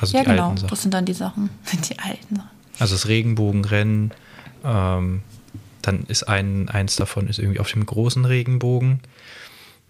also 0.00 0.16
ja, 0.16 0.24
die 0.24 0.30
genau. 0.30 0.44
alten 0.48 0.56
Sachen. 0.58 0.70
Das 0.70 0.82
sind 0.82 0.94
dann 0.94 1.04
die 1.04 1.14
Sachen, 1.14 1.50
die 1.88 1.98
alten 1.98 2.36
Sachen. 2.36 2.50
Also 2.78 2.94
das 2.94 3.08
Regenbogenrennen, 3.08 4.12
ähm, 4.64 5.22
dann 5.82 6.04
ist 6.08 6.24
ein, 6.24 6.68
eins 6.68 6.96
davon 6.96 7.28
ist 7.28 7.38
irgendwie 7.38 7.60
auf 7.60 7.70
dem 7.70 7.86
großen 7.86 8.24
Regenbogen. 8.24 9.00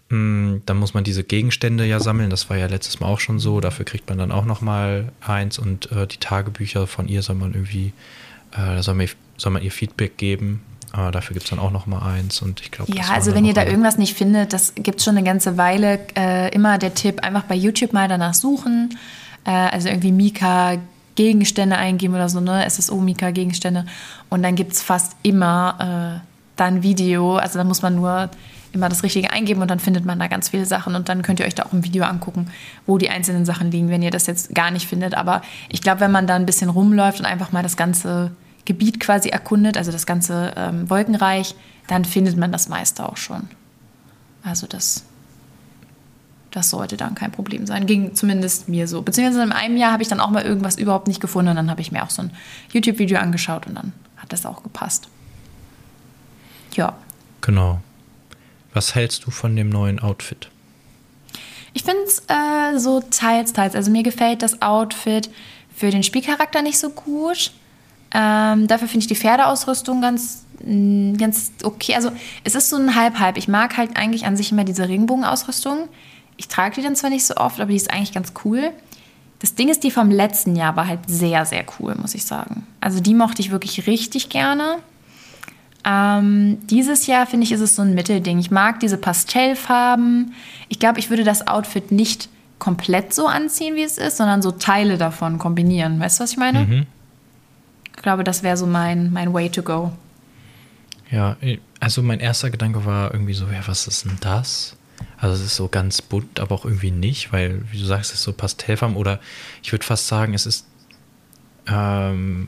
Mm, 0.09 0.57
dann 0.65 0.77
muss 0.77 0.93
man 0.93 1.03
diese 1.03 1.23
Gegenstände 1.23 1.85
ja 1.85 1.99
sammeln. 1.99 2.29
Das 2.29 2.49
war 2.49 2.57
ja 2.57 2.67
letztes 2.67 2.99
Mal 2.99 3.07
auch 3.07 3.19
schon 3.19 3.39
so. 3.39 3.59
Dafür 3.59 3.83
kriegt 3.83 4.07
man 4.07 4.17
dann 4.17 4.31
auch 4.31 4.45
noch 4.45 4.61
mal 4.61 5.11
eins 5.21 5.59
und 5.59 5.91
äh, 5.91 6.07
die 6.07 6.17
Tagebücher 6.17 6.87
von 6.87 7.07
ihr 7.07 7.21
soll 7.23 7.35
man 7.35 7.53
irgendwie, 7.53 7.93
äh, 8.51 8.81
soll, 8.81 8.95
man, 8.95 9.07
soll 9.37 9.51
man 9.51 9.63
ihr 9.63 9.71
Feedback 9.71 10.17
geben. 10.17 10.61
Äh, 10.93 11.11
dafür 11.11 11.33
gibt 11.33 11.45
es 11.45 11.49
dann 11.49 11.59
auch 11.59 11.71
noch 11.71 11.87
mal 11.87 11.99
eins 11.99 12.41
und 12.41 12.61
ich 12.61 12.71
glaube. 12.71 12.93
Ja, 12.93 13.09
also 13.09 13.33
wenn 13.33 13.43
ihr 13.43 13.53
da 13.53 13.65
irgendwas 13.65 13.97
nicht 13.97 14.15
findet, 14.15 14.53
das 14.53 14.75
gibt 14.75 14.99
es 14.99 15.05
schon 15.05 15.17
eine 15.17 15.25
ganze 15.25 15.57
Weile. 15.57 15.99
Äh, 16.15 16.53
immer 16.55 16.77
der 16.77 16.93
Tipp: 16.93 17.23
einfach 17.23 17.43
bei 17.43 17.55
YouTube 17.55 17.91
mal 17.91 18.07
danach 18.07 18.33
suchen 18.33 18.97
äh, 19.47 19.51
also 19.51 19.87
irgendwie 19.87 20.11
Mika 20.11 20.77
Gegenstände 21.15 21.77
eingeben 21.77 22.13
oder 22.13 22.29
so, 22.29 22.39
ne? 22.39 22.69
SSO 22.69 22.97
Mika 22.97 23.31
Gegenstände. 23.31 23.85
Und 24.29 24.43
dann 24.43 24.55
gibt 24.55 24.73
es 24.73 24.83
fast 24.83 25.15
immer 25.23 26.21
äh, 26.21 26.27
dann 26.55 26.83
Video. 26.83 27.37
Also 27.37 27.57
da 27.57 27.63
muss 27.63 27.81
man 27.81 27.95
nur 27.95 28.29
immer 28.73 28.89
das 28.89 29.01
Richtige 29.01 29.31
eingeben 29.31 29.61
und 29.61 29.71
dann 29.71 29.79
findet 29.79 30.05
man 30.05 30.19
da 30.19 30.27
ganz 30.27 30.49
viele 30.49 30.65
Sachen 30.65 30.93
und 30.93 31.09
dann 31.09 31.23
könnt 31.23 31.39
ihr 31.39 31.47
euch 31.47 31.55
da 31.55 31.63
auch 31.63 31.73
ein 31.73 31.83
Video 31.83 32.03
angucken, 32.03 32.51
wo 32.85 32.99
die 32.99 33.09
einzelnen 33.09 33.45
Sachen 33.45 33.71
liegen, 33.71 33.89
wenn 33.89 34.03
ihr 34.03 34.11
das 34.11 34.27
jetzt 34.27 34.53
gar 34.53 34.69
nicht 34.69 34.87
findet. 34.87 35.15
Aber 35.15 35.41
ich 35.69 35.81
glaube, 35.81 36.01
wenn 36.01 36.11
man 36.11 36.27
da 36.27 36.35
ein 36.35 36.45
bisschen 36.45 36.69
rumläuft 36.69 37.19
und 37.19 37.25
einfach 37.25 37.51
mal 37.51 37.63
das 37.63 37.77
ganze 37.77 38.31
Gebiet 38.65 38.99
quasi 38.99 39.29
erkundet, 39.29 39.77
also 39.77 39.91
das 39.91 40.05
ganze 40.05 40.53
ähm, 40.55 40.89
Wolkenreich, 40.89 41.55
dann 41.87 42.05
findet 42.05 42.37
man 42.37 42.51
das 42.51 42.69
meiste 42.69 43.07
auch 43.07 43.17
schon. 43.17 43.47
Also 44.43 44.67
das 44.67 45.06
das 46.57 46.71
sollte 46.71 46.97
dann 46.97 47.13
kein 47.13 47.31
Problem 47.31 47.67
sein. 47.67 47.85
Ging 47.85 48.15
zumindest 48.15 48.67
mir 48.67 48.87
so. 48.87 49.03
Beziehungsweise 49.03 49.43
in 49.43 49.51
einem 49.51 49.77
Jahr 49.77 49.91
habe 49.91 50.01
ich 50.01 50.09
dann 50.09 50.19
auch 50.19 50.31
mal 50.31 50.43
irgendwas 50.43 50.75
überhaupt 50.75 51.07
nicht 51.07 51.21
gefunden 51.21 51.51
und 51.51 51.55
dann 51.55 51.69
habe 51.69 51.81
ich 51.81 51.91
mir 51.91 52.03
auch 52.03 52.09
so 52.09 52.23
ein 52.23 52.31
YouTube-Video 52.73 53.19
angeschaut 53.19 53.67
und 53.67 53.75
dann 53.75 53.93
hat 54.17 54.33
das 54.33 54.43
auch 54.45 54.63
gepasst. 54.63 55.07
Ja. 56.73 56.97
Genau. 57.41 57.79
Was 58.73 58.95
hältst 58.95 59.25
du 59.25 59.31
von 59.31 59.55
dem 59.55 59.69
neuen 59.69 59.99
Outfit? 59.99 60.49
Ich 61.73 61.83
finde 61.83 62.01
es 62.05 62.23
äh, 62.27 62.79
so 62.79 63.01
teils, 63.01 63.53
teils. 63.53 63.75
Also 63.75 63.91
mir 63.91 64.01
gefällt 64.01 64.41
das 64.41 64.63
Outfit 64.63 65.29
für 65.75 65.91
den 65.91 66.01
Spielcharakter 66.01 66.63
nicht 66.63 66.79
so 66.79 66.89
gut. 66.89 67.51
Ähm, 68.11 68.65
dafür 68.67 68.87
finde 68.87 69.03
ich 69.03 69.07
die 69.07 69.15
Pferdeausrüstung 69.15 70.01
ganz, 70.01 70.43
mm, 70.63 71.17
ganz 71.17 71.51
okay. 71.63 71.93
Also 71.93 72.11
es 72.43 72.55
ist 72.55 72.69
so 72.69 72.77
ein 72.77 72.95
Halb-Halb. 72.95 73.37
Ich 73.37 73.47
mag 73.47 73.77
halt 73.77 73.95
eigentlich 73.95 74.25
an 74.25 74.35
sich 74.35 74.51
immer 74.51 74.63
diese 74.63 74.89
Regenbogenausrüstung 74.89 75.87
ich 76.37 76.47
trage 76.47 76.75
die 76.75 76.83
dann 76.83 76.95
zwar 76.95 77.09
nicht 77.09 77.25
so 77.25 77.35
oft, 77.35 77.59
aber 77.59 77.71
die 77.71 77.75
ist 77.77 77.91
eigentlich 77.91 78.13
ganz 78.13 78.33
cool. 78.45 78.71
Das 79.39 79.55
Ding 79.55 79.69
ist, 79.69 79.83
die 79.83 79.91
vom 79.91 80.09
letzten 80.09 80.55
Jahr 80.55 80.75
war 80.75 80.87
halt 80.87 81.01
sehr, 81.07 81.45
sehr 81.45 81.65
cool, 81.79 81.95
muss 81.95 82.15
ich 82.15 82.25
sagen. 82.25 82.65
Also 82.79 82.99
die 82.99 83.13
mochte 83.13 83.41
ich 83.41 83.51
wirklich 83.51 83.85
richtig 83.87 84.29
gerne. 84.29 84.77
Ähm, 85.85 86.57
dieses 86.67 87.07
Jahr 87.07 87.27
finde 87.27 87.45
ich, 87.45 87.51
ist 87.51 87.61
es 87.61 87.75
so 87.75 87.81
ein 87.81 87.93
Mittelding. 87.93 88.39
Ich 88.39 88.51
mag 88.51 88.79
diese 88.79 88.97
Pastellfarben. 88.97 90.33
Ich 90.69 90.79
glaube, 90.79 90.99
ich 90.99 91.09
würde 91.09 91.23
das 91.23 91.47
Outfit 91.47 91.91
nicht 91.91 92.29
komplett 92.59 93.13
so 93.13 93.27
anziehen, 93.27 93.75
wie 93.75 93.83
es 93.83 93.97
ist, 93.97 94.17
sondern 94.17 94.41
so 94.41 94.51
Teile 94.51 94.97
davon 94.97 95.37
kombinieren. 95.37 95.99
Weißt 95.99 96.19
du, 96.19 96.23
was 96.23 96.31
ich 96.31 96.37
meine? 96.37 96.65
Mhm. 96.65 96.85
Ich 97.95 98.01
glaube, 98.01 98.23
das 98.23 98.43
wäre 98.43 98.57
so 98.57 98.65
mein, 98.65 99.11
mein 99.11 99.33
Way 99.33 99.49
to 99.49 99.61
go. 99.63 99.91
Ja, 101.11 101.37
also 101.79 102.01
mein 102.01 102.19
erster 102.19 102.49
Gedanke 102.49 102.85
war 102.85 103.13
irgendwie 103.13 103.33
so, 103.33 103.45
ja, 103.45 103.65
was 103.65 103.87
ist 103.87 104.05
denn 104.05 104.17
das? 104.19 104.76
Also 105.17 105.35
es 105.35 105.41
ist 105.41 105.55
so 105.55 105.67
ganz 105.67 106.01
bunt, 106.01 106.39
aber 106.39 106.55
auch 106.55 106.65
irgendwie 106.65 106.91
nicht, 106.91 107.31
weil, 107.31 107.61
wie 107.71 107.79
du 107.79 107.85
sagst, 107.85 108.11
es 108.11 108.19
ist 108.19 108.23
so 108.23 108.33
Pastellfarben 108.33 108.95
oder 108.95 109.19
ich 109.63 109.71
würde 109.71 109.85
fast 109.85 110.07
sagen, 110.07 110.33
es 110.33 110.45
ist 110.45 110.65
ähm, 111.67 112.47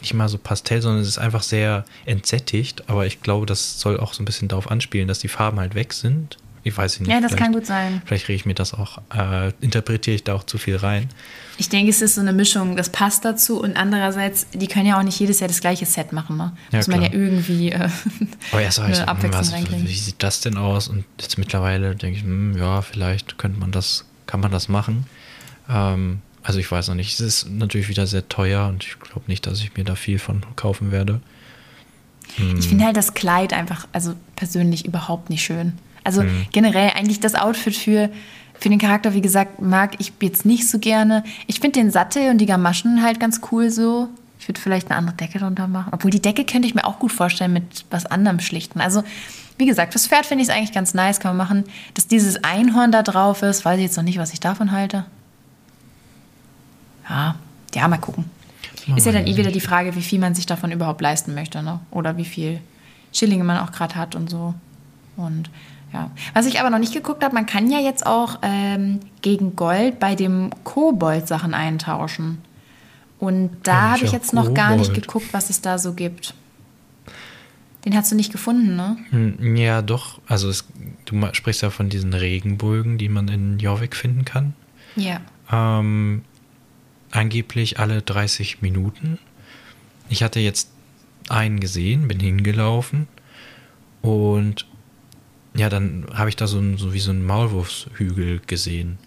nicht 0.00 0.14
mal 0.14 0.28
so 0.28 0.38
Pastell, 0.38 0.80
sondern 0.80 1.02
es 1.02 1.08
ist 1.08 1.18
einfach 1.18 1.42
sehr 1.42 1.84
entsättigt, 2.04 2.88
aber 2.88 3.06
ich 3.06 3.20
glaube, 3.20 3.46
das 3.46 3.80
soll 3.80 4.00
auch 4.00 4.14
so 4.14 4.22
ein 4.22 4.26
bisschen 4.26 4.48
darauf 4.48 4.70
anspielen, 4.70 5.08
dass 5.08 5.18
die 5.18 5.28
Farben 5.28 5.60
halt 5.60 5.74
weg 5.74 5.92
sind. 5.92 6.38
Ich 6.66 6.76
weiß 6.76 7.00
nicht. 7.00 7.10
Ja, 7.10 7.20
das 7.20 7.36
kann 7.36 7.52
gut 7.52 7.66
sein. 7.66 8.00
Vielleicht 8.06 8.26
rege 8.28 8.36
ich 8.36 8.46
mir 8.46 8.54
das 8.54 8.72
auch, 8.72 8.98
äh, 9.14 9.52
interpretiere 9.60 10.14
ich 10.14 10.24
da 10.24 10.34
auch 10.34 10.44
zu 10.44 10.56
viel 10.56 10.76
rein. 10.76 11.10
Ich 11.58 11.68
denke, 11.68 11.90
es 11.90 12.00
ist 12.00 12.14
so 12.14 12.22
eine 12.22 12.32
Mischung, 12.32 12.74
das 12.74 12.88
passt 12.88 13.24
dazu 13.24 13.60
und 13.62 13.76
andererseits, 13.76 14.46
die 14.54 14.66
können 14.66 14.86
ja 14.86 14.98
auch 14.98 15.02
nicht 15.02 15.20
jedes 15.20 15.40
Jahr 15.40 15.48
das 15.48 15.60
gleiche 15.60 15.84
Set 15.84 16.12
machen. 16.12 16.38
Ne? 16.38 16.52
Ja, 16.72 16.78
Muss 16.78 16.88
man 16.88 17.02
ja 17.02 17.12
irgendwie 17.12 17.70
äh, 17.70 17.88
Aber 18.50 18.62
erst 18.62 18.80
eine 18.80 18.94
ich, 18.94 19.00
Abwechslung 19.02 19.66
was, 19.70 19.82
Wie 19.82 19.94
sieht 19.94 20.22
das 20.22 20.40
denn 20.40 20.56
aus? 20.56 20.88
Und 20.88 21.04
jetzt 21.20 21.36
mittlerweile 21.36 21.94
denke 21.94 22.18
ich, 22.18 22.24
mh, 22.24 22.54
hm, 22.54 22.58
ja, 22.58 22.80
vielleicht 22.80 23.36
könnte 23.36 23.60
man 23.60 23.70
das, 23.70 24.06
kann 24.26 24.40
man 24.40 24.50
das 24.50 24.70
machen. 24.70 25.06
Ähm, 25.68 26.22
also 26.42 26.58
ich 26.58 26.72
weiß 26.72 26.88
noch 26.88 26.94
nicht. 26.94 27.12
Es 27.12 27.20
ist 27.20 27.50
natürlich 27.50 27.90
wieder 27.90 28.06
sehr 28.06 28.26
teuer 28.28 28.68
und 28.68 28.84
ich 28.84 28.98
glaube 28.98 29.26
nicht, 29.26 29.46
dass 29.46 29.60
ich 29.60 29.76
mir 29.76 29.84
da 29.84 29.96
viel 29.96 30.18
von 30.18 30.42
kaufen 30.56 30.92
werde. 30.92 31.20
Hm. 32.36 32.58
Ich 32.58 32.68
finde 32.68 32.86
halt 32.86 32.96
das 32.96 33.12
Kleid 33.12 33.52
einfach, 33.52 33.86
also 33.92 34.14
persönlich 34.34 34.86
überhaupt 34.86 35.28
nicht 35.28 35.44
schön. 35.44 35.74
Also 36.04 36.22
hm. 36.22 36.46
generell 36.52 36.90
eigentlich 36.94 37.20
das 37.20 37.34
Outfit 37.34 37.74
für, 37.74 38.10
für 38.54 38.68
den 38.68 38.78
Charakter, 38.78 39.14
wie 39.14 39.20
gesagt, 39.20 39.60
mag 39.60 39.96
ich 39.98 40.12
jetzt 40.20 40.44
nicht 40.44 40.68
so 40.68 40.78
gerne. 40.78 41.24
Ich 41.46 41.60
finde 41.60 41.80
den 41.80 41.90
Sattel 41.90 42.30
und 42.30 42.38
die 42.38 42.46
Gamaschen 42.46 43.02
halt 43.02 43.18
ganz 43.18 43.40
cool 43.50 43.70
so. 43.70 44.08
Ich 44.38 44.48
würde 44.48 44.60
vielleicht 44.60 44.90
eine 44.90 44.98
andere 44.98 45.16
Decke 45.16 45.38
drunter 45.38 45.66
machen. 45.66 45.88
Obwohl 45.92 46.10
die 46.10 46.20
Decke 46.20 46.44
könnte 46.44 46.68
ich 46.68 46.74
mir 46.74 46.84
auch 46.84 46.98
gut 46.98 47.12
vorstellen 47.12 47.54
mit 47.54 47.86
was 47.90 48.04
anderem 48.04 48.40
schlichten. 48.40 48.80
Also, 48.80 49.02
wie 49.56 49.64
gesagt, 49.64 49.94
das 49.94 50.06
Pferd 50.06 50.26
finde 50.26 50.44
ich 50.44 50.52
eigentlich 50.52 50.72
ganz 50.72 50.92
nice, 50.92 51.18
kann 51.18 51.34
man 51.34 51.46
machen. 51.46 51.64
Dass 51.94 52.06
dieses 52.06 52.44
Einhorn 52.44 52.92
da 52.92 53.02
drauf 53.02 53.42
ist, 53.42 53.64
weiß 53.64 53.78
ich 53.78 53.84
jetzt 53.84 53.96
noch 53.96 54.04
nicht, 54.04 54.18
was 54.18 54.32
ich 54.34 54.40
davon 54.40 54.72
halte. 54.72 55.06
Ja, 57.08 57.36
ja, 57.74 57.88
mal 57.88 57.98
gucken. 57.98 58.26
Ist 58.96 59.06
ja 59.06 59.12
dann 59.12 59.26
eh 59.26 59.36
wieder 59.36 59.50
die 59.50 59.60
Frage, 59.60 59.96
wie 59.96 60.02
viel 60.02 60.18
man 60.18 60.34
sich 60.34 60.46
davon 60.46 60.70
überhaupt 60.70 61.00
leisten 61.00 61.34
möchte, 61.34 61.62
ne? 61.62 61.80
Oder 61.90 62.16
wie 62.18 62.24
viel 62.24 62.60
Schillinge 63.12 63.44
man 63.44 63.58
auch 63.58 63.72
gerade 63.72 63.94
hat 63.94 64.14
und 64.14 64.28
so. 64.28 64.54
Und 65.16 65.48
ja. 65.94 66.10
Was 66.34 66.46
ich 66.46 66.60
aber 66.60 66.70
noch 66.70 66.78
nicht 66.78 66.92
geguckt 66.92 67.24
habe, 67.24 67.34
man 67.34 67.46
kann 67.46 67.70
ja 67.70 67.78
jetzt 67.78 68.04
auch 68.04 68.40
ähm, 68.42 69.00
gegen 69.22 69.56
Gold 69.56 70.00
bei 70.00 70.14
dem 70.14 70.50
Kobold 70.64 71.28
Sachen 71.28 71.54
eintauschen. 71.54 72.42
Und 73.20 73.50
da 73.62 73.92
habe 73.92 74.04
ich 74.04 74.12
jetzt 74.12 74.30
Kobold. 74.30 74.48
noch 74.48 74.54
gar 74.54 74.76
nicht 74.76 74.92
geguckt, 74.92 75.28
was 75.32 75.48
es 75.48 75.62
da 75.62 75.78
so 75.78 75.94
gibt. 75.94 76.34
Den 77.84 77.96
hast 77.96 78.10
du 78.10 78.16
nicht 78.16 78.32
gefunden, 78.32 78.76
ne? 78.76 78.96
Hm, 79.10 79.56
ja, 79.56 79.82
doch. 79.82 80.20
Also 80.26 80.48
es, 80.48 80.66
du 81.04 81.20
sprichst 81.32 81.62
ja 81.62 81.70
von 81.70 81.90
diesen 81.90 82.12
Regenbögen, 82.12 82.98
die 82.98 83.08
man 83.08 83.28
in 83.28 83.58
Jorvik 83.58 83.94
finden 83.94 84.24
kann. 84.24 84.54
Ja. 84.96 85.20
Ähm, 85.52 86.22
angeblich 87.10 87.78
alle 87.78 88.02
30 88.02 88.62
Minuten. 88.62 89.18
Ich 90.08 90.22
hatte 90.22 90.40
jetzt 90.40 90.70
einen 91.28 91.60
gesehen, 91.60 92.08
bin 92.08 92.20
hingelaufen 92.20 93.06
und 94.02 94.66
ja, 95.56 95.68
dann 95.68 96.06
habe 96.12 96.28
ich 96.28 96.36
da 96.36 96.46
so, 96.46 96.58
ein, 96.58 96.78
so 96.78 96.92
wie 96.92 97.00
so 97.00 97.10
einen 97.10 97.24
Maulwurfshügel 97.24 98.40
gesehen, 98.46 98.98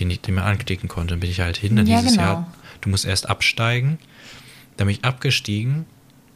den, 0.00 0.10
ich, 0.10 0.20
den 0.20 0.34
man 0.34 0.44
anklicken 0.44 0.88
konnte. 0.88 1.14
Dann 1.14 1.20
bin 1.20 1.30
ich 1.30 1.40
halt 1.40 1.56
hin. 1.56 1.76
Dann 1.76 1.86
ja, 1.86 2.00
hieß 2.00 2.12
genau. 2.12 2.22
es 2.22 2.28
ja, 2.28 2.52
du 2.80 2.88
musst 2.90 3.04
erst 3.04 3.28
absteigen. 3.28 3.98
Dann 4.76 4.86
bin 4.86 4.96
ich 4.96 5.04
abgestiegen, 5.04 5.86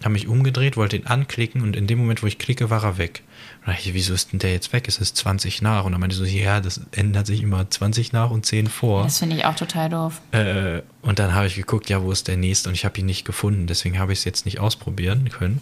habe 0.03 0.13
mich 0.13 0.29
umgedreht, 0.29 0.77
wollte 0.77 0.97
ihn 0.97 1.07
anklicken 1.07 1.63
und 1.63 1.77
in 1.77 1.87
dem 1.87 1.99
Moment, 1.99 2.23
wo 2.23 2.27
ich 2.27 2.39
klicke, 2.39 2.71
war 2.71 2.83
er 2.85 2.99
weg. 2.99 3.23
Und 3.61 3.73
dachte 3.73 3.89
ich, 3.89 3.95
wieso 3.95 4.15
ist 4.15 4.33
denn 4.33 4.39
der 4.39 4.53
jetzt 4.53 4.73
weg? 4.73 4.87
Es 4.89 4.99
ist 4.99 5.17
20 5.17 5.63
nach. 5.63 5.85
Und 5.85 5.93
dann 5.93 6.01
meinte 6.01 6.15
ich 6.15 6.19
so, 6.19 6.25
ja, 6.25 6.61
das 6.61 6.81
ändert 6.93 7.27
sich 7.27 7.43
immer 7.43 7.69
20 7.69 8.13
nach 8.13 8.31
und 8.31 8.47
10 8.47 8.69
vor. 8.69 9.05
Das 9.05 9.19
finde 9.19 9.37
ich 9.37 9.45
auch 9.45 9.55
total 9.55 9.89
doof. 9.89 10.21
Äh, 10.33 10.83
und 11.03 11.19
dann 11.19 11.35
habe 11.35 11.47
ich 11.47 11.55
geguckt, 11.55 11.89
ja, 11.89 12.03
wo 12.03 12.11
ist 12.11 12.29
der 12.29 12.37
nächste? 12.37 12.69
Und 12.69 12.75
ich 12.75 12.85
habe 12.85 12.99
ihn 12.99 13.07
nicht 13.07 13.25
gefunden. 13.25 13.67
Deswegen 13.67 13.99
habe 13.99 14.13
ich 14.13 14.21
es 14.21 14.25
jetzt 14.25 14.45
nicht 14.45 14.59
ausprobieren 14.61 15.31
können. 15.31 15.61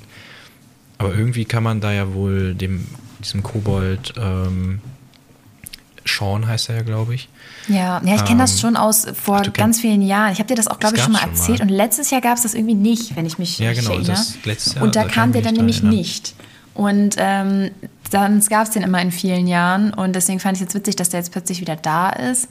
Aber 0.98 1.14
irgendwie 1.14 1.44
kann 1.46 1.62
man 1.62 1.80
da 1.80 1.92
ja 1.92 2.12
wohl 2.12 2.54
dem 2.54 2.86
diesem 3.20 3.42
Kobold, 3.42 4.14
ähm, 4.16 4.80
Sean 6.06 6.46
heißt 6.46 6.70
er 6.70 6.76
ja, 6.76 6.82
glaube 6.82 7.14
ich. 7.14 7.28
Ja, 7.68 8.00
ja 8.04 8.14
ich 8.14 8.24
kenne 8.24 8.32
ähm, 8.32 8.38
das 8.38 8.60
schon 8.60 8.76
aus 8.76 9.06
vor 9.14 9.42
ach, 9.46 9.52
ganz 9.52 9.80
vielen 9.80 10.02
Jahren. 10.02 10.32
Ich 10.32 10.38
habe 10.38 10.48
dir 10.48 10.54
das 10.54 10.68
auch, 10.68 10.78
glaube 10.78 10.96
ich, 10.96 11.02
schon 11.02 11.12
mal 11.12 11.22
erzählt. 11.22 11.58
Schon 11.58 11.66
mal. 11.66 11.72
Und 11.72 11.76
letztes 11.76 12.10
Jahr 12.10 12.20
gab 12.20 12.36
es 12.36 12.42
das 12.42 12.54
irgendwie 12.54 12.74
nicht, 12.74 13.16
wenn 13.16 13.26
ich 13.26 13.38
mich 13.38 13.58
ja, 13.58 13.72
genau, 13.72 13.90
erinnere. 13.90 14.12
Das 14.12 14.36
letztes 14.44 14.74
Jahr, 14.74 14.84
und 14.84 14.96
da, 14.96 15.04
da 15.04 15.08
kam 15.08 15.32
der 15.32 15.42
dann 15.42 15.54
nämlich 15.54 15.78
erinnern. 15.78 15.96
nicht. 15.96 16.34
Und 16.74 17.16
ähm, 17.18 17.70
dann 18.10 18.40
gab 18.46 18.66
es 18.66 18.70
den 18.70 18.82
immer 18.82 19.00
in 19.02 19.12
vielen 19.12 19.46
Jahren. 19.46 19.92
Und 19.92 20.14
deswegen 20.14 20.40
fand 20.40 20.56
ich 20.56 20.62
es 20.62 20.66
jetzt 20.66 20.74
witzig, 20.74 20.96
dass 20.96 21.10
der 21.10 21.20
jetzt 21.20 21.32
plötzlich 21.32 21.60
wieder 21.60 21.76
da 21.76 22.10
ist. 22.10 22.48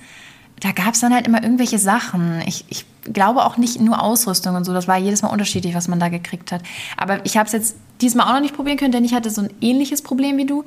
Da 0.60 0.72
gab 0.72 0.94
es 0.94 1.00
dann 1.00 1.14
halt 1.14 1.28
immer 1.28 1.42
irgendwelche 1.42 1.80
Sachen. 1.80 2.42
Ich, 2.46 2.66
ich 2.70 2.86
glaube 3.14 3.46
auch 3.46 3.58
nicht 3.58 3.80
nur 3.80 4.02
Ausrüstung 4.02 4.56
und 4.56 4.66
so. 4.66 4.74
Das 4.74 4.88
war 4.88 4.98
jedes 4.98 5.22
Mal 5.22 5.30
unterschiedlich, 5.30 5.76
was 5.76 5.88
man 5.88 6.00
da 6.00 6.10
gekriegt 6.10 6.52
hat. 6.52 6.62
Aber 6.98 7.26
ich 7.26 7.38
habe 7.38 7.48
es 7.48 7.54
jetzt 7.54 7.76
diesmal 8.02 8.28
auch 8.28 8.34
noch 8.34 8.42
nicht 8.42 8.56
probieren 8.56 8.78
können, 8.78 8.92
denn 8.92 9.06
ich 9.06 9.14
hatte 9.14 9.30
so 9.30 9.42
ein 9.42 9.50
ähnliches 9.62 10.02
Problem 10.02 10.38
wie 10.38 10.46
du. 10.46 10.66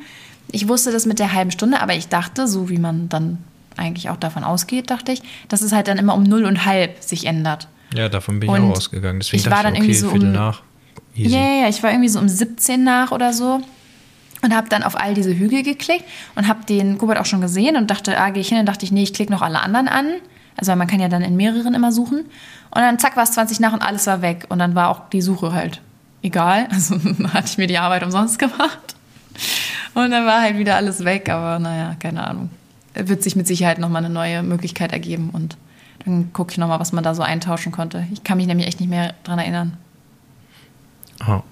Ich 0.50 0.68
wusste 0.68 0.92
das 0.92 1.07
mit 1.07 1.18
der 1.18 1.33
halben 1.33 1.50
Stunde, 1.50 1.81
aber 1.81 1.94
ich 1.94 2.09
dachte, 2.09 2.46
so 2.48 2.68
wie 2.68 2.78
man 2.78 3.09
dann 3.09 3.38
eigentlich 3.76 4.11
auch 4.11 4.16
davon 4.16 4.44
ausgeht, 4.44 4.90
dachte 4.90 5.12
ich, 5.12 5.22
dass 5.48 5.62
es 5.62 5.72
halt 5.72 5.88
dann 5.88 5.98
immer 5.98 6.14
um 6.14 6.24
null 6.24 6.44
und 6.44 6.66
halb 6.66 7.02
sich 7.02 7.26
ändert. 7.26 7.68
Ja, 7.94 8.09
davon 8.09 8.40
bin 8.40 8.50
ich 8.50 8.55
und 8.55 8.70
auch 8.70 8.76
ausgegangen. 8.76 9.20
Deswegen 9.20 9.42
ich 9.42 9.50
war 9.50 9.62
dann 9.62 9.74
ich, 9.74 9.81
okay, 9.81 9.90
irgendwie 9.92 10.20
so 10.20 10.26
um, 10.26 10.33
nach. 10.33 10.62
Ja, 11.14 11.31
yeah, 11.31 11.62
ja, 11.62 11.68
ich 11.68 11.83
war 11.83 11.90
irgendwie 11.90 12.09
so 12.09 12.18
um 12.18 12.28
17 12.28 12.83
nach 12.83 13.12
oder 13.12 13.33
so 13.33 13.61
und 14.42 14.55
habe 14.55 14.68
dann 14.68 14.83
auf 14.83 15.00
all 15.00 15.14
diese 15.14 15.37
Hügel 15.37 15.62
geklickt 15.62 16.05
und 16.35 16.48
habe 16.48 16.64
den 16.66 16.98
Kobold 16.98 17.18
auch 17.18 17.26
schon 17.26 17.40
gesehen 17.40 17.76
und 17.76 17.90
dachte, 17.90 18.18
ah, 18.18 18.31
gehe 18.31 18.40
ich 18.40 18.48
hin 18.48 18.59
und 18.59 18.66
dachte 18.66 18.85
ich, 18.85 18.92
nee, 18.92 19.02
ich 19.02 19.14
klicke 19.14 19.33
noch 19.33 19.42
alle 19.42 19.61
anderen 19.61 19.88
an. 19.88 20.07
Also 20.57 20.74
man 20.76 20.87
kann 20.87 21.00
ja 21.00 21.09
dann 21.09 21.22
in 21.22 21.37
mehreren 21.37 21.74
immer 21.74 21.92
suchen. 21.92 22.20
Und 22.20 22.81
dann 22.81 22.98
zack 22.98 23.16
war 23.16 23.24
es 23.24 23.33
20 23.33 23.61
nach 23.61 23.72
und 23.72 23.83
alles 23.83 24.07
war 24.07 24.20
weg. 24.20 24.46
Und 24.48 24.59
dann 24.59 24.74
war 24.74 24.90
auch 24.90 25.09
die 25.09 25.22
Suche 25.22 25.52
halt 25.52 25.81
egal. 26.22 26.68
Also 26.70 26.96
hatte 27.33 27.46
ich 27.46 27.59
mir 27.59 27.66
die 27.66 27.78
Arbeit 27.78 28.02
umsonst 28.02 28.38
gemacht. 28.38 28.96
Und 29.94 30.11
dann 30.11 30.26
war 30.26 30.40
halt 30.42 30.59
wieder 30.59 30.76
alles 30.76 31.05
weg, 31.05 31.28
aber 31.28 31.59
naja, 31.59 31.96
keine 31.98 32.26
Ahnung. 32.26 32.50
Wird 32.94 33.22
sich 33.22 33.37
mit 33.37 33.46
Sicherheit 33.46 33.78
nochmal 33.78 34.05
eine 34.05 34.12
neue 34.12 34.42
Möglichkeit 34.42 34.92
ergeben 34.92 35.31
und 35.33 35.57
dann 36.05 36.33
gucke 36.33 36.52
ich 36.52 36.59
nochmal, 36.59 36.81
was 36.81 36.92
man 36.92 37.05
da 37.05 37.14
so 37.14 37.22
eintauschen 37.22 37.72
konnte. 37.72 38.07
Ich 38.12 38.24
kann 38.24 38.37
mich 38.37 38.46
nämlich 38.46 38.66
echt 38.66 38.81
nicht 38.81 38.88
mehr 38.88 39.14
dran 39.24 39.38
erinnern. 39.38 39.76
Oh. 41.26 41.42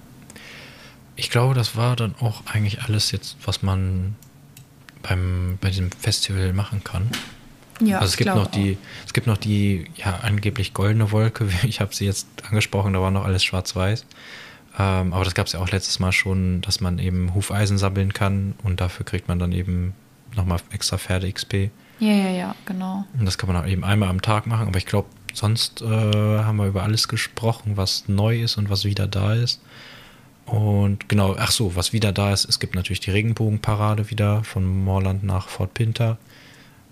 Ich 1.21 1.29
glaube, 1.29 1.53
das 1.53 1.75
war 1.75 1.95
dann 1.95 2.15
auch 2.19 2.41
eigentlich 2.47 2.81
alles 2.81 3.11
jetzt, 3.11 3.37
was 3.45 3.61
man 3.61 4.15
beim, 5.03 5.59
bei 5.61 5.69
diesem 5.69 5.91
Festival 5.91 6.51
machen 6.51 6.83
kann. 6.83 7.11
Ja, 7.79 7.99
also 7.99 8.09
es 8.09 8.17
gibt 8.17 8.33
noch 8.33 8.47
die, 8.47 8.79
es 9.05 9.13
gibt 9.13 9.27
noch 9.27 9.37
die 9.37 9.85
ja 9.97 10.21
angeblich 10.23 10.73
goldene 10.73 11.11
Wolke. 11.11 11.47
Ich 11.63 11.79
habe 11.79 11.93
sie 11.93 12.05
jetzt 12.05 12.27
angesprochen, 12.49 12.93
da 12.93 13.01
war 13.01 13.11
noch 13.11 13.23
alles 13.23 13.43
schwarz-weiß. 13.43 14.03
Ähm, 14.79 15.13
aber 15.13 15.23
das 15.23 15.35
gab 15.35 15.45
es 15.45 15.53
ja 15.53 15.59
auch 15.59 15.69
letztes 15.69 15.99
Mal 15.99 16.11
schon, 16.11 16.61
dass 16.61 16.81
man 16.81 16.97
eben 16.97 17.35
Hufeisen 17.35 17.77
sammeln 17.77 18.13
kann 18.13 18.55
und 18.63 18.81
dafür 18.81 19.05
kriegt 19.05 19.27
man 19.27 19.37
dann 19.37 19.51
eben 19.51 19.93
nochmal 20.35 20.57
extra 20.71 20.97
Pferde-XP. 20.97 21.69
Ja, 21.99 22.13
ja, 22.13 22.29
ja, 22.29 22.55
genau. 22.65 23.05
Und 23.19 23.27
das 23.27 23.37
kann 23.37 23.47
man 23.47 23.61
auch 23.61 23.67
eben 23.67 23.83
einmal 23.83 24.09
am 24.09 24.23
Tag 24.23 24.47
machen, 24.47 24.67
aber 24.67 24.79
ich 24.79 24.87
glaube, 24.87 25.07
sonst 25.35 25.83
äh, 25.83 25.85
haben 25.85 26.57
wir 26.57 26.65
über 26.65 26.81
alles 26.81 27.07
gesprochen, 27.07 27.77
was 27.77 28.07
neu 28.07 28.41
ist 28.41 28.57
und 28.57 28.71
was 28.71 28.85
wieder 28.85 29.05
da 29.05 29.35
ist. 29.35 29.61
Und 30.51 31.07
genau, 31.07 31.37
ach 31.39 31.49
so, 31.49 31.77
was 31.77 31.93
wieder 31.93 32.11
da 32.11 32.33
ist, 32.33 32.43
es 32.43 32.59
gibt 32.59 32.75
natürlich 32.75 32.99
die 32.99 33.11
Regenbogenparade 33.11 34.09
wieder 34.09 34.43
von 34.43 34.65
Moorland 34.83 35.23
nach 35.23 35.47
Fort 35.47 35.73
Pinter. 35.73 36.17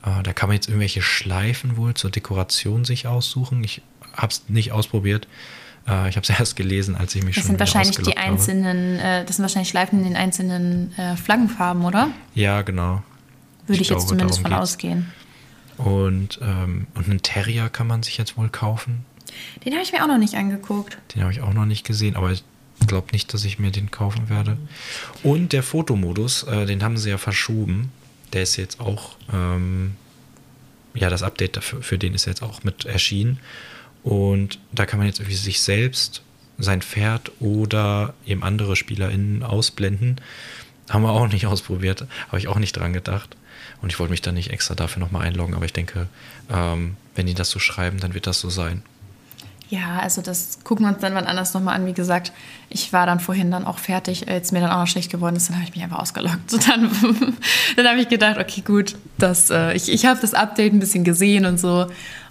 Äh, 0.02 0.24
da 0.24 0.32
kann 0.32 0.48
man 0.48 0.56
jetzt 0.56 0.70
irgendwelche 0.70 1.02
Schleifen 1.02 1.76
wohl 1.76 1.94
zur 1.94 2.10
Dekoration 2.10 2.86
sich 2.86 3.06
aussuchen. 3.06 3.62
Ich 3.66 3.82
habe 4.16 4.32
es 4.32 4.44
nicht 4.48 4.72
ausprobiert. 4.72 5.28
Äh, 5.86 6.08
ich 6.08 6.16
habe 6.16 6.24
es 6.24 6.30
erst 6.40 6.56
gelesen, 6.56 6.96
als 6.96 7.14
ich 7.16 7.24
mich 7.26 7.36
das 7.36 7.44
schon 7.44 7.58
sind 7.58 7.60
wahrscheinlich 7.60 7.98
die 7.98 8.16
einzelnen, 8.16 8.98
äh, 8.98 9.26
Das 9.26 9.36
sind 9.36 9.44
wahrscheinlich 9.44 9.68
Schleifen 9.68 10.00
in 10.00 10.06
den 10.06 10.16
einzelnen 10.16 10.98
äh, 10.98 11.18
Flaggenfarben, 11.18 11.84
oder? 11.84 12.12
Ja, 12.36 12.62
genau. 12.62 13.04
Würde 13.68 13.74
ich, 13.74 13.82
ich 13.82 13.90
jetzt 13.90 14.08
glaube, 14.08 14.08
zumindest 14.08 14.40
von 14.40 14.52
geht's. 14.52 14.62
ausgehen. 14.62 15.12
Und, 15.76 16.40
ähm, 16.42 16.88
und 16.96 17.10
einen 17.10 17.22
Terrier 17.22 17.68
kann 17.68 17.88
man 17.88 18.04
sich 18.04 18.18
jetzt 18.18 18.38
wohl 18.38 18.48
kaufen. 18.48 19.04
Den 19.66 19.74
habe 19.74 19.84
ich 19.84 19.92
mir 19.92 20.02
auch 20.02 20.08
noch 20.08 20.18
nicht 20.18 20.36
angeguckt. 20.36 20.98
Den 21.14 21.24
habe 21.24 21.34
ich 21.34 21.42
auch 21.42 21.54
noch 21.54 21.66
nicht 21.66 21.86
gesehen, 21.86 22.16
aber 22.16 22.32
glaube 22.88 23.08
nicht, 23.12 23.34
dass 23.34 23.46
ich 23.46 23.60
mir 23.60 23.72
den 23.72 23.92
kaufen 23.92 24.30
werde. 24.30 24.58
Und 25.24 25.54
der 25.54 25.64
Fotomodus, 25.64 26.44
äh, 26.44 26.66
den 26.66 26.84
haben 26.84 26.98
sie 26.98 27.10
ja 27.10 27.18
verschoben. 27.18 27.92
der 28.34 28.44
ist 28.44 28.58
jetzt 28.58 28.80
auch, 28.80 29.16
ähm, 29.34 29.96
ja, 30.94 31.10
das 31.10 31.24
Update 31.24 31.58
dafür, 31.58 31.82
für 31.82 31.98
den 31.98 32.14
ist 32.14 32.26
jetzt 32.26 32.44
auch 32.44 32.64
mit 32.64 32.86
erschienen. 32.86 33.40
Und 34.04 34.60
da 34.72 34.86
kann 34.86 35.00
man 35.00 35.08
jetzt 35.08 35.20
irgendwie 35.20 35.36
sich 35.36 35.62
selbst, 35.62 36.22
sein 36.60 36.82
Pferd 36.82 37.32
oder 37.40 38.14
eben 38.26 38.44
andere 38.44 38.76
SpielerInnen 38.76 39.44
ausblenden. 39.44 40.22
Haben 40.90 41.04
wir 41.04 41.12
auch 41.12 41.28
nicht 41.28 41.48
ausprobiert, 41.48 42.06
habe 42.28 42.38
ich 42.38 42.48
auch 42.48 42.60
nicht 42.60 42.74
dran 42.74 42.94
gedacht. 42.94 43.36
Und 43.82 43.92
ich 43.92 44.00
wollte 44.00 44.12
mich 44.12 44.22
dann 44.22 44.36
nicht 44.36 44.52
extra 44.52 44.76
dafür 44.76 45.00
nochmal 45.00 45.26
einloggen, 45.26 45.56
aber 45.56 45.66
ich 45.66 45.74
denke, 45.74 46.08
ähm, 46.52 46.98
wenn 47.16 47.26
die 47.26 47.34
das 47.34 47.50
so 47.50 47.60
schreiben, 47.60 48.00
dann 48.00 48.14
wird 48.14 48.28
das 48.28 48.40
so 48.40 48.50
sein. 48.50 48.84
Ja, 49.70 50.00
also 50.00 50.24
das 50.24 50.60
gucken 50.64 50.86
wir 50.86 50.92
uns 50.92 51.00
dann 51.00 51.14
wann 51.14 51.28
anders 51.28 51.54
nochmal 51.54 51.76
an. 51.76 51.86
Wie 51.86 51.94
gesagt, 51.94 52.34
ich 52.70 52.92
war 52.92 53.06
dann 53.06 53.20
vorhin 53.20 53.52
dann 53.52 53.66
auch 53.66 53.78
fertig, 53.78 54.28
als 54.28 54.52
mir 54.52 54.62
dann 54.62 54.72
auch 54.72 54.80
noch 54.80 54.88
schlecht 54.88 55.12
geworden 55.12 55.36
ist, 55.36 55.50
dann 55.50 55.58
habe 55.58 55.66
ich 55.66 55.76
mich 55.76 55.84
einfach 55.84 56.00
ausgeloggt. 56.00 56.52
Und 56.54 56.68
dann, 56.68 56.90
dann 57.76 57.88
habe 57.88 58.02
ich 58.02 58.10
gedacht, 58.10 58.40
okay, 58.40 58.62
gut, 58.62 58.96
das, 59.20 59.52
äh, 59.52 59.74
ich, 59.74 59.92
ich 59.92 60.08
habe 60.08 60.20
das 60.20 60.34
Update 60.34 60.74
ein 60.74 60.80
bisschen 60.80 61.04
gesehen 61.04 61.46
und 61.46 61.60
so. 61.60 61.86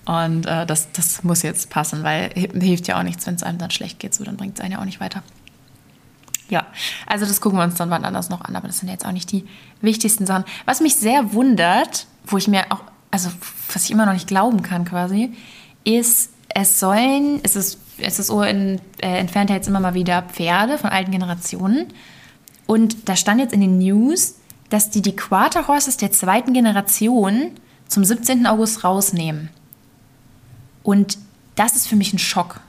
Und 0.05 0.47
äh, 0.47 0.67
das, 0.67 0.91
das 0.93 1.23
muss 1.23 1.43
jetzt 1.43 1.71
passen, 1.71 2.03
weil 2.03 2.31
hilft 2.31 2.89
ja 2.89 2.99
auch 2.99 3.05
nichts, 3.05 3.25
wenn 3.27 3.37
es 3.37 3.45
einem 3.45 3.59
dann 3.59 3.71
schlecht 3.71 4.01
geht. 4.01 4.15
So, 4.15 4.25
dann 4.25 4.37
bringt 4.37 4.59
es 4.59 4.61
einen 4.61 4.73
ja 4.73 4.81
auch 4.81 4.85
nicht 4.85 5.01
weiter. 5.01 5.23
Ja, 6.49 6.67
also 7.07 7.25
das 7.25 7.41
gucken 7.41 7.59
wir 7.59 7.65
uns 7.65 7.75
dann 7.75 7.91
wann 7.91 8.05
anders 8.05 8.31
noch 8.31 8.41
an, 8.41 8.57
aber 8.57 8.67
das 8.67 8.79
sind 8.79 8.89
jetzt 8.89 9.05
auch 9.05 9.13
nicht 9.13 9.31
die 9.31 9.47
wichtigsten 9.81 10.27
Sachen. 10.27 10.45
Was 10.65 10.81
mich 10.81 10.97
sehr 10.97 11.35
wundert, 11.35 12.07
wo 12.27 12.37
ich 12.39 12.49
mir 12.49 12.65
auch, 12.71 12.81
also 13.11 13.29
was 13.73 13.85
ich 13.85 13.91
immer 13.91 14.07
noch 14.07 14.15
nicht 14.15 14.27
glauben 14.27 14.63
kann 14.63 14.87
quasi, 14.87 15.35
ist, 15.85 16.31
es 16.49 16.81
sollen, 16.81 17.41
es 17.43 17.57
ist, 17.57 17.79
es 17.99 18.19
ist 18.19 18.29
so 18.29 18.43
in, 18.43 18.81
äh, 19.01 19.19
entfernt 19.19 19.51
jetzt 19.51 19.69
immer 19.69 19.81
mal 19.81 19.95
wieder 19.95 20.23
Pferde 20.23 20.79
von 20.79 20.91
alten 20.91 21.11
Generationen. 21.11 21.87
Und 22.67 23.09
da 23.09 23.17
stand 23.17 23.41
jetzt 23.41 23.53
in 23.53 23.61
den 23.61 23.79
News, 23.79 24.37
dass 24.71 24.91
die 24.91 25.03
die 25.03 25.17
Quarter 25.17 25.69
Horses 25.69 25.97
der 25.97 26.13
zweiten 26.13 26.53
Generation 26.53 27.53
zum 27.87 28.05
17. 28.05 28.47
August 28.47 28.85
rausnehmen. 28.85 29.49
Und 30.83 31.19
das 31.57 31.77
ist 31.77 31.87
für 31.87 31.97
mich 31.97 32.13
ein 32.13 32.19
Schock. 32.19 32.61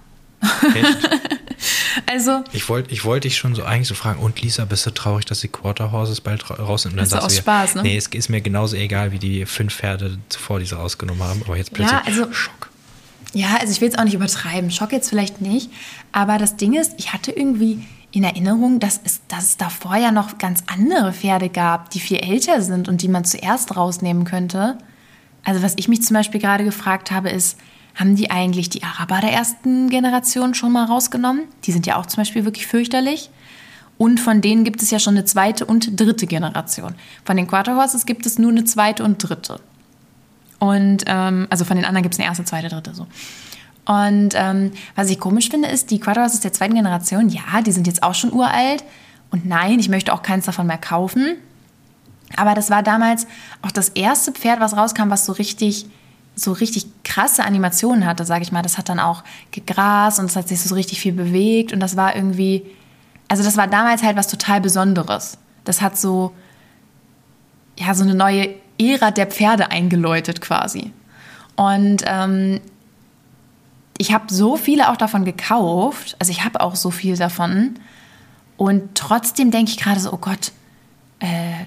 Echt? 0.41 1.09
also. 2.05 2.43
Ich 2.53 2.69
wollte 2.69 2.91
ich 2.91 3.03
wollt 3.03 3.25
dich 3.25 3.37
schon 3.37 3.55
so 3.55 3.63
eigentlich 3.63 3.87
so 3.87 3.95
fragen, 3.95 4.19
und 4.19 4.41
Lisa, 4.41 4.65
bist 4.65 4.85
du 4.85 4.91
traurig, 4.91 5.25
dass 5.25 5.41
die 5.41 5.49
Quarter 5.49 5.91
Horses 5.91 6.21
bald 6.21 6.49
rausnehmen? 6.49 6.99
Und 6.99 7.11
dann 7.11 7.19
das 7.19 7.31
ist 7.33 7.37
aus 7.37 7.37
Spaß, 7.37 7.75
ne? 7.75 7.83
Nee, 7.83 7.97
es 7.97 8.07
ist 8.07 8.29
mir 8.29 8.41
genauso 8.41 8.75
egal 8.75 9.11
wie 9.11 9.19
die 9.19 9.45
fünf 9.45 9.75
Pferde 9.75 10.17
zuvor, 10.29 10.59
die 10.59 10.65
sie 10.65 10.75
rausgenommen 10.75 11.23
haben. 11.23 11.41
Aber 11.43 11.57
jetzt 11.57 11.73
plötzlich 11.73 11.99
ja, 11.99 12.03
also, 12.05 12.31
Schock. 12.31 12.68
Ja, 13.33 13.57
also 13.59 13.71
ich 13.71 13.81
will 13.81 13.89
es 13.89 13.97
auch 13.97 14.03
nicht 14.03 14.15
übertreiben. 14.15 14.71
Schock 14.71 14.91
jetzt 14.91 15.09
vielleicht 15.09 15.41
nicht. 15.41 15.71
Aber 16.11 16.37
das 16.37 16.55
Ding 16.55 16.73
ist, 16.73 16.93
ich 16.97 17.13
hatte 17.13 17.31
irgendwie 17.31 17.85
in 18.11 18.23
Erinnerung, 18.23 18.79
dass 18.79 18.99
es, 19.03 19.21
dass 19.27 19.43
es 19.43 19.57
davor 19.57 19.95
ja 19.97 20.11
noch 20.11 20.37
ganz 20.39 20.63
andere 20.67 21.13
Pferde 21.13 21.49
gab, 21.49 21.91
die 21.91 21.99
viel 21.99 22.17
älter 22.17 22.61
sind 22.61 22.87
und 22.89 23.01
die 23.01 23.07
man 23.07 23.25
zuerst 23.25 23.75
rausnehmen 23.77 24.25
könnte. 24.25 24.77
Also 25.43 25.61
was 25.61 25.75
ich 25.77 25.87
mich 25.87 26.01
zum 26.01 26.15
Beispiel 26.15 26.41
gerade 26.41 26.63
gefragt 26.63 27.11
habe, 27.11 27.29
ist, 27.29 27.57
haben 27.95 28.15
die 28.15 28.31
eigentlich 28.31 28.69
die 28.69 28.83
Araber 28.83 29.21
der 29.21 29.33
ersten 29.33 29.89
Generation 29.89 30.53
schon 30.53 30.71
mal 30.71 30.85
rausgenommen? 30.85 31.43
Die 31.65 31.71
sind 31.71 31.85
ja 31.85 31.97
auch 31.97 32.05
zum 32.05 32.21
Beispiel 32.21 32.45
wirklich 32.45 32.65
fürchterlich. 32.65 33.29
Und 33.97 34.19
von 34.19 34.41
denen 34.41 34.63
gibt 34.63 34.81
es 34.81 34.91
ja 34.91 34.99
schon 34.99 35.15
eine 35.15 35.25
zweite 35.25 35.65
und 35.65 35.99
dritte 35.99 36.25
Generation. 36.25 36.95
Von 37.25 37.35
den 37.35 37.47
Quarter 37.47 37.75
Horses 37.75 38.05
gibt 38.05 38.25
es 38.25 38.39
nur 38.39 38.51
eine 38.51 38.63
zweite 38.63 39.03
und 39.03 39.17
dritte. 39.17 39.59
Und 40.59 41.05
ähm, 41.07 41.47
also 41.49 41.65
von 41.65 41.77
den 41.77 41.85
anderen 41.85 42.03
gibt 42.03 42.15
es 42.15 42.19
eine 42.19 42.27
erste, 42.27 42.43
zweite, 42.43 42.67
dritte 42.67 42.93
so. 42.93 43.07
Und 43.85 44.35
ähm, 44.35 44.71
was 44.95 45.09
ich 45.09 45.19
komisch 45.19 45.49
finde, 45.49 45.67
ist, 45.67 45.89
die 45.89 45.99
Quadros 45.99 46.39
der 46.41 46.53
zweiten 46.53 46.75
Generation, 46.75 47.29
ja, 47.29 47.61
die 47.65 47.71
sind 47.71 47.87
jetzt 47.87 48.03
auch 48.03 48.13
schon 48.13 48.31
uralt. 48.31 48.83
Und 49.31 49.47
nein, 49.47 49.79
ich 49.79 49.89
möchte 49.89 50.13
auch 50.13 50.21
keins 50.21 50.45
davon 50.45 50.67
mehr 50.67 50.77
kaufen. 50.77 51.37
Aber 52.35 52.53
das 52.53 52.69
war 52.69 52.83
damals 52.83 53.25
auch 53.61 53.71
das 53.71 53.89
erste 53.89 54.31
Pferd, 54.31 54.59
was 54.59 54.77
rauskam, 54.77 55.09
was 55.09 55.25
so 55.25 55.31
richtig, 55.31 55.87
so 56.35 56.51
richtig 56.51 56.85
krasse 57.03 57.43
Animationen 57.43 58.05
hatte, 58.05 58.25
sage 58.25 58.43
ich 58.43 58.51
mal. 58.51 58.61
Das 58.61 58.77
hat 58.77 58.89
dann 58.89 58.99
auch 58.99 59.23
gegrast 59.51 60.19
und 60.19 60.25
es 60.25 60.35
hat 60.35 60.47
sich 60.47 60.61
so 60.61 60.75
richtig 60.75 60.99
viel 60.99 61.13
bewegt. 61.13 61.73
Und 61.73 61.79
das 61.79 61.97
war 61.97 62.15
irgendwie, 62.15 62.65
also 63.27 63.43
das 63.43 63.57
war 63.57 63.67
damals 63.67 64.03
halt 64.03 64.17
was 64.17 64.27
total 64.27 64.61
Besonderes. 64.61 65.37
Das 65.63 65.81
hat 65.81 65.97
so, 65.97 66.33
ja, 67.77 67.93
so 67.95 68.03
eine 68.03 68.13
neue 68.13 68.49
Ära 68.79 69.11
der 69.11 69.27
Pferde 69.27 69.71
eingeläutet 69.71 70.41
quasi. 70.41 70.91
Und 71.55 72.03
ähm, 72.05 72.61
ich 73.97 74.13
habe 74.13 74.33
so 74.33 74.55
viele 74.55 74.89
auch 74.89 74.97
davon 74.97 75.25
gekauft, 75.25 76.15
also 76.19 76.31
ich 76.31 76.45
habe 76.45 76.61
auch 76.61 76.75
so 76.75 76.89
viel 76.89 77.17
davon. 77.17 77.75
Und 78.55 78.95
trotzdem 78.95 79.51
denke 79.51 79.71
ich 79.71 79.77
gerade 79.77 79.99
so, 79.99 80.13
oh 80.13 80.17
Gott, 80.17 80.53
äh, 81.19 81.65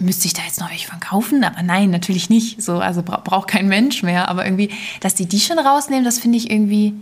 müsste 0.00 0.26
ich 0.26 0.32
da 0.32 0.42
jetzt 0.42 0.60
noch 0.60 0.70
welche 0.70 0.88
von 0.88 1.00
kaufen? 1.00 1.44
Aber 1.44 1.62
nein, 1.62 1.90
natürlich 1.90 2.28
nicht. 2.28 2.62
So, 2.62 2.78
also 2.78 3.02
bra 3.02 3.20
braucht 3.22 3.48
kein 3.48 3.68
Mensch 3.68 4.02
mehr. 4.02 4.28
Aber 4.28 4.44
irgendwie, 4.44 4.70
dass 5.00 5.14
die 5.14 5.26
die 5.26 5.40
schon 5.40 5.58
rausnehmen, 5.58 6.04
das 6.04 6.18
finde 6.18 6.38
ich 6.38 6.50
irgendwie, 6.50 6.94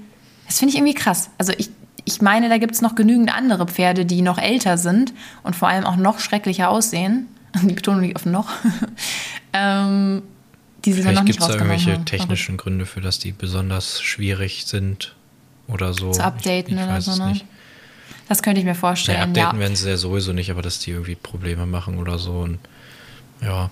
das 0.47 0.59
finde 0.59 0.73
ich 0.73 0.79
irgendwie 0.79 0.95
krass. 0.95 1.31
Also 1.39 1.53
ich, 1.57 1.71
ich 2.05 2.21
meine, 2.21 2.49
da 2.49 2.59
gibt 2.59 2.75
es 2.75 2.83
noch 2.83 2.95
genügend 2.95 3.35
andere 3.35 3.67
Pferde, 3.67 4.05
die 4.05 4.23
noch 4.23 4.39
älter 4.39 4.77
sind 4.77 5.15
und 5.43 5.57
vor 5.57 5.69
allem 5.69 5.85
auch 5.85 5.97
noch 5.97 6.19
schrecklicher 6.19 6.69
aussehen. 6.69 7.29
Die 7.63 7.75
Betonung 7.75 8.03
liegt 8.03 8.17
auf 8.17 8.27
noch. 8.27 8.49
ähm, 9.53 10.23
die 10.85 10.93
sie 10.93 11.03
dann 11.03 11.15
noch 11.15 11.23
nicht 11.23 11.39
Gibt 11.39 11.43
es 11.43 11.49
da 11.49 11.55
irgendwelche 11.55 12.05
technischen 12.05 12.57
Aber 12.57 12.65
Gründe 12.65 12.87
für, 12.87 13.01
dass 13.01 13.19
die 13.19 13.33
besonders 13.33 14.01
schwierig 14.03 14.65
sind 14.67 15.15
oder 15.69 15.95
so? 15.95 16.11
Zu 16.11 16.25
updaten 16.25 16.75
ich, 16.75 16.81
ich 16.81 16.87
oder 16.87 17.01
so, 17.01 17.17
ne? 17.17 17.31
Nicht. 17.31 17.45
Das 18.29 18.43
könnte 18.43 18.61
ich 18.61 18.67
mir 18.67 18.75
vorstellen. 18.75 19.19
Ja, 19.19 19.25
updaten 19.25 19.59
ja. 19.59 19.61
werden 19.61 19.77
sie 19.77 19.89
ja 19.89 19.97
sowieso 19.97 20.33
nicht, 20.33 20.51
aber 20.51 20.63
dass 20.63 20.79
die 20.79 20.91
irgendwie 20.91 21.15
Probleme 21.15 21.67
machen 21.67 21.99
oder 21.99 22.19
so. 22.19 22.33
Und 22.33 22.59
ja. 23.41 23.71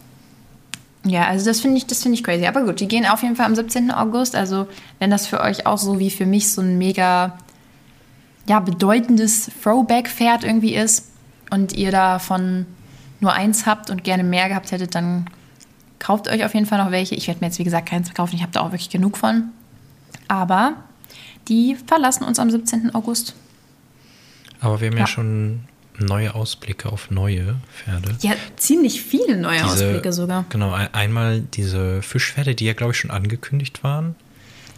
Ja, 1.05 1.27
also 1.27 1.47
das 1.47 1.61
finde 1.61 1.79
ich, 1.79 1.87
das 1.87 2.05
ich 2.05 2.23
crazy. 2.23 2.47
Aber 2.47 2.65
gut, 2.65 2.81
die 2.81 2.89
gehen 2.89 3.07
auf 3.07 3.23
jeden 3.23 3.37
Fall 3.37 3.47
am 3.47 3.55
17. 3.55 3.91
August. 3.91 4.37
Also, 4.37 4.69
wenn 4.99 5.11
das 5.11 5.27
für 5.27 5.41
euch 5.41 5.67
auch 5.67 5.79
so 5.79 5.99
wie 5.99 6.11
für 6.11 6.27
mich 6.27 6.53
so 6.53 6.61
ein 6.61 6.79
mega 6.79 7.39
ja, 8.47 8.61
bedeutendes 8.61 9.51
Throwback-Pferd 9.63 10.45
irgendwie 10.45 10.75
ist 10.75 11.07
und 11.51 11.73
ihr 11.73 11.91
davon 11.91 12.67
nur 13.21 13.33
eins 13.33 13.67
habt 13.67 13.91
und 13.91 14.05
gerne 14.05 14.25
mehr 14.25 14.49
gehabt 14.49 14.73
hättet, 14.73 14.95
dann 14.95 15.27
kauft 15.99 16.29
euch 16.29 16.45
auf 16.45 16.55
jeden 16.55 16.67
Fall 16.67 16.83
noch 16.83 16.91
welche. 16.91 17.15
Ich 17.15 17.29
werde 17.29 17.41
mir 17.41 17.47
jetzt, 17.47 17.59
wie 17.59 17.65
gesagt, 17.65 17.89
keins 17.89 18.13
kaufen. 18.15 18.35
Ich 18.35 18.43
habe 18.43 18.53
da 18.53 18.61
auch 18.61 18.73
wirklich 18.73 18.91
genug 18.91 19.17
von. 19.17 19.51
Aber 20.29 20.75
die 21.49 21.77
verlassen 21.87 22.25
uns 22.25 22.39
am 22.39 22.51
17. 22.51 22.95
August. 22.95 23.35
Aber 24.61 24.81
wir 24.81 24.89
haben 24.89 24.97
ja, 24.97 25.01
ja 25.01 25.07
schon 25.07 25.61
neue 25.99 26.35
Ausblicke 26.35 26.91
auf 26.91 27.11
neue 27.11 27.57
Pferde. 27.73 28.17
Ja, 28.21 28.33
ziemlich 28.57 29.03
viele 29.03 29.37
neue 29.37 29.63
diese, 29.63 29.67
Ausblicke 29.67 30.13
sogar. 30.13 30.45
Genau, 30.49 30.73
einmal 30.93 31.41
diese 31.41 32.03
Fischpferde, 32.03 32.55
die 32.55 32.65
ja, 32.65 32.73
glaube 32.73 32.93
ich, 32.93 32.99
schon 32.99 33.11
angekündigt 33.11 33.85
waren. 33.85 34.15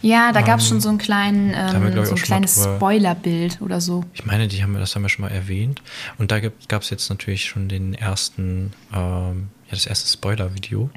Ja, 0.03 0.33
da 0.33 0.41
gab 0.41 0.59
es 0.59 0.67
schon 0.67 0.81
so, 0.81 0.89
einen 0.89 0.97
kleinen, 0.97 1.53
ähm, 1.55 1.95
wir, 1.95 2.05
so 2.05 2.13
ein 2.13 2.21
kleines 2.21 2.61
Spoilerbild 2.61 3.61
oder 3.61 3.79
so. 3.79 4.03
Ich 4.13 4.25
meine, 4.25 4.49
die 4.49 4.61
haben 4.61 4.73
wir, 4.73 4.79
das 4.79 4.95
haben 4.95 5.01
wir 5.01 5.07
schon 5.07 5.23
mal 5.23 5.31
erwähnt. 5.31 5.81
Und 6.17 6.29
da 6.31 6.41
gab 6.41 6.81
es 6.81 6.89
jetzt 6.89 7.09
natürlich 7.09 7.45
schon 7.45 7.69
den 7.69 7.93
ersten, 7.93 8.73
ähm, 8.93 9.47
ja, 9.65 9.71
das 9.71 9.85
erste 9.85 10.09
Spoiler-Video. 10.09 10.89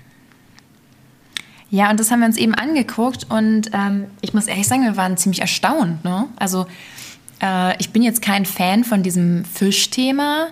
Ja, 1.70 1.88
und 1.88 2.00
das 2.00 2.10
haben 2.10 2.18
wir 2.18 2.26
uns 2.26 2.36
eben 2.36 2.54
angeguckt 2.54 3.26
und 3.30 3.70
ähm, 3.72 4.06
ich 4.22 4.34
muss 4.34 4.48
ehrlich 4.48 4.66
sagen, 4.66 4.82
wir 4.82 4.96
waren 4.96 5.16
ziemlich 5.16 5.40
erstaunt. 5.40 6.04
Ne? 6.04 6.26
Also 6.36 6.66
äh, 7.40 7.76
ich 7.78 7.90
bin 7.90 8.02
jetzt 8.02 8.22
kein 8.22 8.44
Fan 8.44 8.82
von 8.82 9.04
diesem 9.04 9.44
Fischthema. 9.44 10.48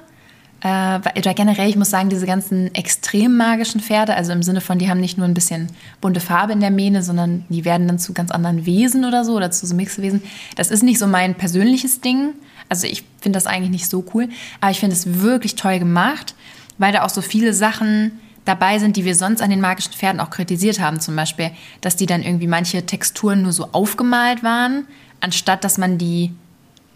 Äh, 0.64 0.98
oder 1.18 1.34
generell, 1.34 1.68
ich 1.68 1.76
muss 1.76 1.90
sagen, 1.90 2.08
diese 2.08 2.24
ganzen 2.24 2.74
extrem 2.74 3.36
magischen 3.36 3.82
Pferde, 3.82 4.14
also 4.16 4.32
im 4.32 4.42
Sinne 4.42 4.62
von, 4.62 4.78
die 4.78 4.88
haben 4.88 4.98
nicht 4.98 5.18
nur 5.18 5.26
ein 5.26 5.34
bisschen 5.34 5.68
bunte 6.00 6.20
Farbe 6.20 6.54
in 6.54 6.60
der 6.60 6.70
Mähne, 6.70 7.02
sondern 7.02 7.44
die 7.50 7.66
werden 7.66 7.86
dann 7.86 7.98
zu 7.98 8.14
ganz 8.14 8.30
anderen 8.30 8.64
Wesen 8.64 9.04
oder 9.04 9.26
so 9.26 9.34
oder 9.36 9.50
zu 9.50 9.66
so 9.66 9.74
Mixwesen. 9.74 10.22
Das 10.56 10.70
ist 10.70 10.82
nicht 10.82 10.98
so 10.98 11.06
mein 11.06 11.34
persönliches 11.34 12.00
Ding. 12.00 12.32
Also 12.70 12.86
ich 12.86 13.04
finde 13.20 13.36
das 13.36 13.46
eigentlich 13.46 13.70
nicht 13.70 13.90
so 13.90 14.06
cool, 14.14 14.30
aber 14.62 14.70
ich 14.70 14.80
finde 14.80 14.96
es 14.96 15.20
wirklich 15.20 15.54
toll 15.54 15.78
gemacht, 15.78 16.34
weil 16.78 16.94
da 16.94 17.04
auch 17.04 17.10
so 17.10 17.20
viele 17.20 17.52
Sachen 17.52 18.12
dabei 18.46 18.78
sind, 18.78 18.96
die 18.96 19.04
wir 19.04 19.14
sonst 19.14 19.42
an 19.42 19.50
den 19.50 19.60
magischen 19.60 19.92
Pferden 19.92 20.18
auch 20.18 20.30
kritisiert 20.30 20.80
haben. 20.80 20.98
Zum 20.98 21.14
Beispiel, 21.14 21.50
dass 21.82 21.96
die 21.96 22.06
dann 22.06 22.22
irgendwie 22.22 22.46
manche 22.46 22.86
Texturen 22.86 23.42
nur 23.42 23.52
so 23.52 23.68
aufgemalt 23.72 24.42
waren, 24.42 24.86
anstatt 25.20 25.62
dass 25.62 25.76
man 25.76 25.98
die 25.98 26.32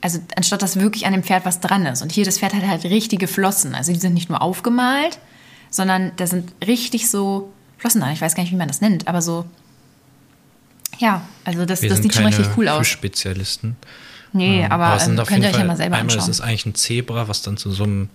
also 0.00 0.20
anstatt 0.36 0.62
dass 0.62 0.78
wirklich 0.78 1.06
an 1.06 1.12
dem 1.12 1.22
Pferd 1.22 1.44
was 1.44 1.60
dran 1.60 1.86
ist. 1.86 2.02
Und 2.02 2.12
hier 2.12 2.24
das 2.24 2.38
Pferd 2.38 2.54
hat 2.54 2.66
halt 2.66 2.84
richtige 2.84 3.26
Flossen. 3.26 3.74
Also 3.74 3.92
die 3.92 3.98
sind 3.98 4.14
nicht 4.14 4.28
nur 4.28 4.42
aufgemalt, 4.42 5.18
sondern 5.70 6.12
da 6.16 6.26
sind 6.26 6.52
richtig 6.66 7.10
so 7.10 7.52
Flossen 7.78 8.00
dran. 8.00 8.12
Ich 8.12 8.20
weiß 8.20 8.34
gar 8.34 8.42
nicht, 8.42 8.52
wie 8.52 8.56
man 8.56 8.68
das 8.68 8.80
nennt, 8.80 9.08
aber 9.08 9.22
so. 9.22 9.44
Ja, 10.98 11.22
also 11.44 11.64
das, 11.64 11.80
das 11.80 11.98
sieht 11.98 12.14
schon 12.14 12.26
richtig 12.26 12.48
cool 12.56 12.68
aus. 12.68 12.86
Spezialisten. 12.86 13.76
Nee, 14.32 14.64
aber, 14.64 14.86
aber 14.86 15.02
ähm, 15.02 15.16
könnt 15.24 15.44
ihr 15.44 15.50
euch 15.50 15.56
ja 15.56 15.64
mal 15.64 15.76
selber 15.76 15.96
einmal 15.96 16.00
anschauen. 16.00 16.20
Einmal 16.20 16.30
ist 16.30 16.36
es 16.36 16.40
eigentlich 16.40 16.66
ein 16.66 16.74
Zebra, 16.74 17.28
was 17.28 17.42
dann 17.42 17.56
zu 17.56 17.70
so 17.70 17.84
einem 17.84 18.10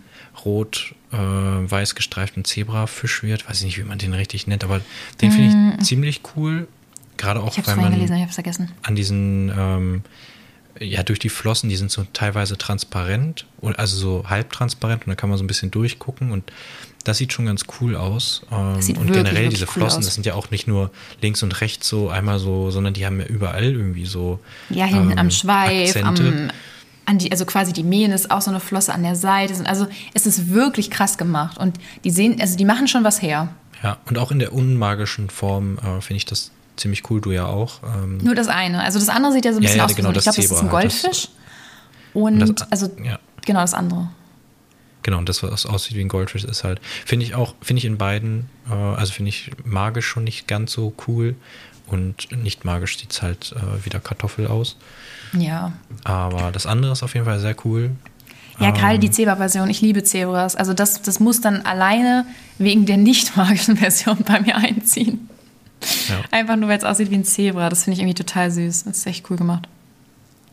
rot-weiß 0.46 1.92
äh, 1.92 1.96
gestreiften 1.96 2.46
Zebrafisch 2.46 3.24
wird. 3.24 3.48
Weiß 3.50 3.60
ich 3.60 3.66
nicht, 3.66 3.78
wie 3.78 3.84
man 3.84 3.98
den 3.98 4.14
richtig 4.14 4.48
nennt, 4.48 4.64
aber 4.64 4.82
den 5.22 5.30
mm. 5.30 5.32
finde 5.32 5.76
ich 5.80 5.86
ziemlich 5.86 6.22
cool. 6.36 6.68
Gerade 7.18 7.42
auch, 7.42 7.56
weil 7.66 7.76
man 7.78 7.94
gelesen, 7.94 8.28
an 8.82 8.96
diesen 8.96 9.52
ähm, 9.56 10.02
ja, 10.80 11.04
durch 11.04 11.20
die 11.20 11.30
Flossen, 11.30 11.70
die 11.70 11.76
sind 11.76 11.92
so 11.92 12.06
teilweise 12.14 12.58
transparent, 12.58 13.46
also 13.62 13.98
so 13.98 14.30
halbtransparent 14.30 15.06
und 15.06 15.12
da 15.12 15.16
kann 15.16 15.30
man 15.30 15.38
so 15.38 15.44
ein 15.44 15.48
bisschen 15.48 15.72
durchgucken 15.72 16.32
und 16.32 16.52
das 17.04 17.18
sieht 17.18 17.34
schon 17.34 17.46
ganz 17.46 17.66
cool 17.80 17.96
aus. 17.96 18.44
Ähm, 18.52 18.82
sieht 18.82 18.98
und 18.98 19.08
wirklich, 19.08 19.24
generell 19.24 19.44
wirklich 19.44 19.60
diese 19.60 19.66
cool 19.66 19.74
Flossen, 19.74 20.00
aus. 20.00 20.06
das 20.06 20.14
sind 20.14 20.26
ja 20.26 20.36
auch 20.36 20.52
nicht 20.52 20.68
nur 20.68 20.92
links 21.22 21.44
und 21.44 21.60
rechts 21.62 21.88
so 21.88 22.10
einmal 22.10 22.40
so, 22.40 22.72
sondern 22.72 22.94
die 22.94 23.06
haben 23.06 23.20
ja 23.20 23.26
überall 23.26 23.64
irgendwie 23.64 24.06
so. 24.06 24.40
Ja, 24.70 24.86
hinten 24.86 25.12
ähm, 25.12 25.18
am 25.18 25.32
Schweif, 25.32 25.96
Akzente. 25.96 26.28
am, 26.28 26.52
an 27.06 27.18
die, 27.18 27.32
also 27.32 27.46
quasi 27.46 27.74
die 27.74 27.84
Mähen 27.84 28.12
ist 28.12 28.32
auch 28.32 28.42
so 28.42 28.52
eine 28.52 28.62
Flosse 28.62 28.94
an 28.94 29.04
der 29.04 29.16
Seite. 29.16 29.54
Also 29.66 29.88
es 30.14 30.26
ist 30.26 30.52
wirklich 30.54 30.90
krass 30.90 31.18
gemacht. 31.18 31.58
Und 31.58 31.78
die 32.04 32.12
sehen, 32.12 32.40
also 32.40 32.56
die 32.56 32.66
machen 32.66 32.88
schon 32.88 33.04
was 33.04 33.22
her. 33.22 33.54
Ja, 33.84 33.98
und 34.06 34.18
auch 34.18 34.32
in 34.32 34.40
der 34.40 34.54
unmagischen 34.54 35.30
Form 35.30 35.78
äh, 35.80 36.00
finde 36.00 36.18
ich 36.18 36.26
das 36.26 36.52
ziemlich 36.78 37.10
cool, 37.10 37.22
du 37.22 37.32
ja 37.32 37.46
auch. 37.46 37.82
Ähm, 37.84 38.18
Nur 38.20 38.36
das 38.36 38.48
eine. 38.48 38.82
Also 38.84 39.00
das 39.00 39.10
andere 39.10 39.34
sieht 39.34 39.46
ja 39.46 39.52
so 39.54 39.60
ein 39.60 39.64
Ja, 39.64 39.68
bisschen 39.68 39.78
ja, 39.80 39.86
aus 39.86 39.92
wie 39.92 39.96
genau, 39.96 40.08
so, 40.10 40.12
ich 40.12 40.16
das 40.16 40.24
glaube, 40.24 40.36
das 40.38 40.46
ist 40.46 40.52
ein 40.58 40.72
halt, 40.72 40.72
Goldfisch. 40.72 41.28
Und 42.14 42.40
das- 42.40 42.72
also 42.72 42.92
ja. 43.04 43.20
genau 43.46 43.62
das 43.62 43.74
andere. 43.74 44.10
Genau, 45.04 45.18
und 45.18 45.28
das, 45.28 45.44
was 45.44 45.66
aussieht 45.66 45.98
wie 45.98 46.02
ein 46.02 46.08
Goldfisch, 46.08 46.46
ist 46.46 46.64
halt, 46.64 46.80
finde 47.06 47.26
ich 47.26 47.36
auch, 47.36 47.56
finde 47.62 47.80
ich 47.80 47.86
in 47.86 47.98
beiden, 47.98 48.50
äh, 48.70 48.74
also 48.74 49.12
finde 49.12 49.30
ich 49.30 49.52
magisch 49.66 50.06
schon 50.08 50.24
nicht 50.24 50.48
ganz 50.48 50.72
so 50.72 50.94
cool 51.08 51.36
und 51.88 52.32
nicht 52.32 52.64
magisch 52.64 52.98
sieht 52.98 53.12
es 53.12 53.22
halt 53.22 53.54
äh, 53.58 53.86
wieder 53.86 54.00
Kartoffel 54.00 54.48
aus. 54.48 54.78
Ja. 55.38 55.74
Aber 56.06 56.52
das 56.52 56.66
andere 56.66 56.94
ist 56.94 57.04
auf 57.04 57.14
jeden 57.16 57.26
Fall 57.26 57.40
sehr 57.42 57.56
cool. 57.66 57.92
Ja, 58.60 58.72
gerade 58.72 58.96
Ähm. 58.96 59.02
die 59.02 59.12
Zebra-Version. 59.12 59.70
Ich 59.70 59.82
liebe 59.82 60.04
Zebras. 60.04 60.56
Also 60.56 60.74
das, 60.74 61.02
das 61.02 61.20
muss 61.20 61.42
dann 61.42 61.64
alleine 61.64 62.26
wegen 62.60 62.86
der 62.86 62.98
nicht 62.98 63.36
magischen 63.36 63.76
Version 63.86 64.20
bei 64.26 64.40
mir 64.40 64.56
einziehen. 64.56 65.28
Ja. 66.10 66.22
Einfach 66.32 66.56
nur, 66.56 66.70
weil 66.70 66.78
es 66.78 66.84
aussieht 66.84 67.12
wie 67.12 67.16
ein 67.16 67.26
Zebra. 67.26 67.70
Das 67.70 67.84
finde 67.84 67.96
ich 67.96 68.00
irgendwie 68.02 68.16
total 68.16 68.52
süß. 68.52 68.86
Das 68.86 68.98
ist 68.98 69.08
echt 69.08 69.30
cool 69.30 69.38
gemacht. 69.38 69.68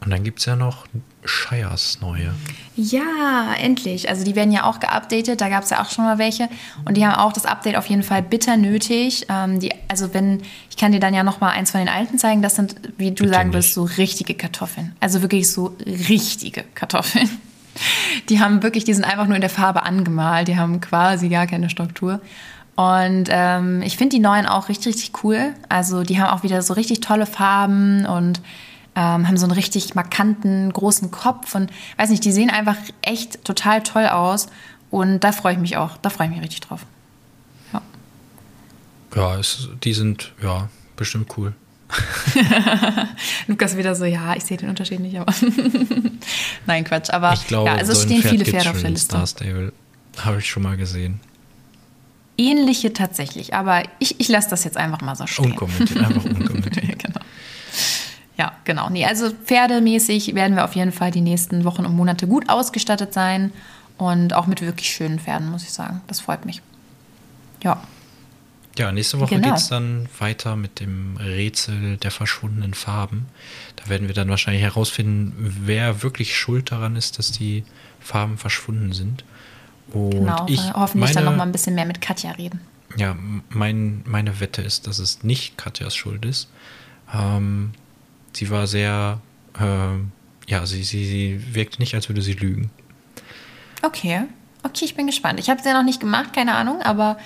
Und 0.02 0.10
dann 0.10 0.24
gibt 0.24 0.38
es 0.38 0.46
ja 0.46 0.56
noch 0.56 0.86
Shires 1.26 1.98
neue. 2.00 2.32
Ja, 2.74 3.52
endlich. 3.58 4.08
Also 4.08 4.24
die 4.24 4.34
werden 4.34 4.50
ja 4.50 4.64
auch 4.64 4.80
geupdatet. 4.80 5.42
Da 5.42 5.50
gab 5.50 5.64
es 5.64 5.70
ja 5.70 5.82
auch 5.82 5.90
schon 5.90 6.06
mal 6.06 6.16
welche. 6.16 6.48
Und 6.86 6.96
die 6.96 7.06
haben 7.06 7.16
auch 7.16 7.34
das 7.34 7.44
Update 7.44 7.76
auf 7.76 7.84
jeden 7.86 8.02
Fall 8.02 8.22
bitter 8.22 8.56
nötig. 8.56 9.26
Ähm, 9.28 9.60
die, 9.60 9.72
also 9.88 10.14
wenn, 10.14 10.40
ich 10.70 10.78
kann 10.78 10.92
dir 10.92 11.00
dann 11.00 11.12
ja 11.12 11.22
noch 11.22 11.40
mal 11.40 11.50
eins 11.50 11.72
von 11.72 11.80
den 11.80 11.90
alten 11.90 12.18
zeigen. 12.18 12.40
Das 12.40 12.56
sind, 12.56 12.76
wie 12.96 13.10
du 13.10 13.24
Bitte 13.24 13.34
sagen 13.34 13.50
nicht. 13.50 13.56
willst, 13.56 13.74
so 13.74 13.82
richtige 13.82 14.34
Kartoffeln. 14.34 14.96
Also 15.00 15.20
wirklich 15.20 15.50
so 15.50 15.76
richtige 15.86 16.64
Kartoffeln. 16.74 17.28
Die 18.30 18.40
haben 18.40 18.62
wirklich, 18.62 18.84
die 18.84 18.94
sind 18.94 19.04
einfach 19.04 19.26
nur 19.26 19.36
in 19.36 19.42
der 19.42 19.50
Farbe 19.50 19.82
angemalt. 19.82 20.48
Die 20.48 20.56
haben 20.56 20.80
quasi 20.80 21.28
gar 21.28 21.46
keine 21.46 21.68
Struktur. 21.68 22.20
Und 22.76 23.28
ähm, 23.28 23.82
ich 23.82 23.96
finde 23.96 24.16
die 24.16 24.22
neuen 24.22 24.46
auch 24.46 24.68
richtig, 24.68 24.94
richtig 24.94 25.24
cool. 25.24 25.54
Also 25.68 26.02
die 26.02 26.20
haben 26.20 26.30
auch 26.30 26.42
wieder 26.42 26.62
so 26.62 26.74
richtig 26.74 27.00
tolle 27.00 27.26
Farben 27.26 28.06
und 28.06 28.40
ähm, 28.96 29.28
haben 29.28 29.36
so 29.36 29.44
einen 29.44 29.52
richtig 29.52 29.94
markanten, 29.94 30.72
großen 30.72 31.10
Kopf 31.10 31.54
und 31.54 31.70
weiß 31.96 32.10
nicht, 32.10 32.24
die 32.24 32.32
sehen 32.32 32.50
einfach 32.50 32.76
echt 33.02 33.44
total 33.44 33.82
toll 33.82 34.06
aus. 34.06 34.48
Und 34.90 35.20
da 35.20 35.32
freue 35.32 35.54
ich 35.54 35.58
mich 35.58 35.76
auch. 35.76 35.96
Da 35.98 36.10
freue 36.10 36.26
ich 36.28 36.32
mich 36.32 36.42
richtig 36.42 36.60
drauf. 36.60 36.86
Ja. 37.72 37.82
Ja, 39.14 39.38
es, 39.38 39.68
die 39.84 39.92
sind, 39.92 40.32
ja, 40.42 40.68
bestimmt 40.96 41.36
cool. 41.36 41.54
Lukas 43.46 43.76
wieder 43.76 43.94
so, 43.94 44.04
ja, 44.04 44.34
ich 44.36 44.44
sehe 44.44 44.56
den 44.56 44.68
Unterschied 44.68 45.00
nicht, 45.00 45.18
aber. 45.18 45.32
Nein, 46.66 46.84
Quatsch. 46.84 47.10
Aber 47.10 47.32
Ich 47.32 47.46
glaube, 47.46 47.68
ja, 47.68 47.76
also 47.76 47.92
es 47.92 48.02
so 48.02 48.04
stehen 48.04 48.22
Pferd 48.22 48.32
viele 48.32 48.44
Pferde 48.44 48.70
auf 48.70 48.80
der 48.80 48.90
Liste. 48.90 49.16
Star 49.16 49.26
Stable. 49.26 49.72
Habe 50.18 50.38
ich 50.38 50.48
schon 50.48 50.62
mal 50.62 50.76
gesehen. 50.76 51.20
Ähnliche 52.38 52.92
tatsächlich, 52.92 53.54
aber 53.54 53.82
ich, 53.98 54.18
ich 54.20 54.28
lasse 54.28 54.48
das 54.50 54.64
jetzt 54.64 54.76
einfach 54.76 55.00
mal 55.02 55.14
so 55.14 55.26
stehen. 55.26 55.46
Unkommentiert, 55.52 55.98
einfach 55.98 56.24
unkommentiert. 56.24 56.84
Ja, 56.86 56.94
genau. 56.96 57.20
Ja, 58.38 58.52
genau. 58.64 58.88
Nee, 58.88 59.04
also 59.04 59.30
pferdemäßig 59.30 60.34
werden 60.34 60.56
wir 60.56 60.64
auf 60.64 60.74
jeden 60.74 60.92
Fall 60.92 61.10
die 61.10 61.20
nächsten 61.20 61.64
Wochen 61.64 61.84
und 61.84 61.94
Monate 61.94 62.26
gut 62.26 62.48
ausgestattet 62.48 63.12
sein 63.12 63.52
und 63.98 64.32
auch 64.32 64.46
mit 64.46 64.62
wirklich 64.62 64.90
schönen 64.90 65.18
Pferden, 65.18 65.50
muss 65.50 65.62
ich 65.62 65.72
sagen. 65.72 66.00
Das 66.06 66.20
freut 66.20 66.46
mich. 66.46 66.62
Ja. 67.62 67.82
Ja, 68.78 68.92
nächste 68.92 69.20
Woche 69.20 69.34
Genau. 69.34 69.48
geht 69.48 69.58
es 69.58 69.68
dann 69.68 70.08
weiter 70.18 70.56
mit 70.56 70.80
dem 70.80 71.18
Rätsel 71.18 71.98
der 71.98 72.10
verschwundenen 72.10 72.72
Farben. 72.72 73.26
Da 73.76 73.90
werden 73.90 74.06
wir 74.08 74.14
dann 74.14 74.30
wahrscheinlich 74.30 74.62
herausfinden, 74.62 75.34
wer 75.36 76.02
wirklich 76.02 76.34
schuld 76.38 76.70
daran 76.72 76.96
ist, 76.96 77.18
dass 77.18 77.32
die 77.32 77.64
Farben 78.00 78.38
verschwunden 78.38 78.94
sind. 78.94 79.24
Und 79.92 80.10
Genau. 80.10 80.46
ich, 80.48 80.60
hoffentlich 80.72 81.14
meine, 81.14 81.14
dann 81.14 81.24
noch 81.24 81.36
mal 81.36 81.44
ein 81.44 81.52
bisschen 81.52 81.74
mehr 81.74 81.86
mit 81.86 82.00
Katja 82.00 82.32
reden. 82.32 82.60
Ja, 82.96 83.16
mein, 83.48 84.02
meine 84.06 84.40
Wette 84.40 84.62
ist, 84.62 84.86
dass 84.86 84.98
es 84.98 85.22
nicht 85.22 85.56
Katjas 85.56 85.94
Schuld 85.94 86.24
ist. 86.24 86.48
Ähm, 87.14 87.72
sie 88.32 88.50
war 88.50 88.66
sehr, 88.66 89.20
ähm, 89.60 90.12
ja, 90.48 90.66
sie, 90.66 90.82
sie, 90.82 91.04
sie 91.06 91.54
wirkt 91.54 91.78
nicht, 91.78 91.94
als 91.94 92.08
würde 92.08 92.22
sie 92.22 92.34
lügen. 92.34 92.70
Okay. 93.82 94.22
Okay, 94.62 94.84
ich 94.84 94.94
bin 94.94 95.06
gespannt. 95.06 95.40
Ich 95.40 95.48
habe 95.48 95.58
es 95.60 95.66
ja 95.66 95.72
noch 95.72 95.84
nicht 95.84 96.00
gemacht, 96.00 96.32
keine 96.34 96.54
Ahnung, 96.54 96.82
aber 96.82 97.16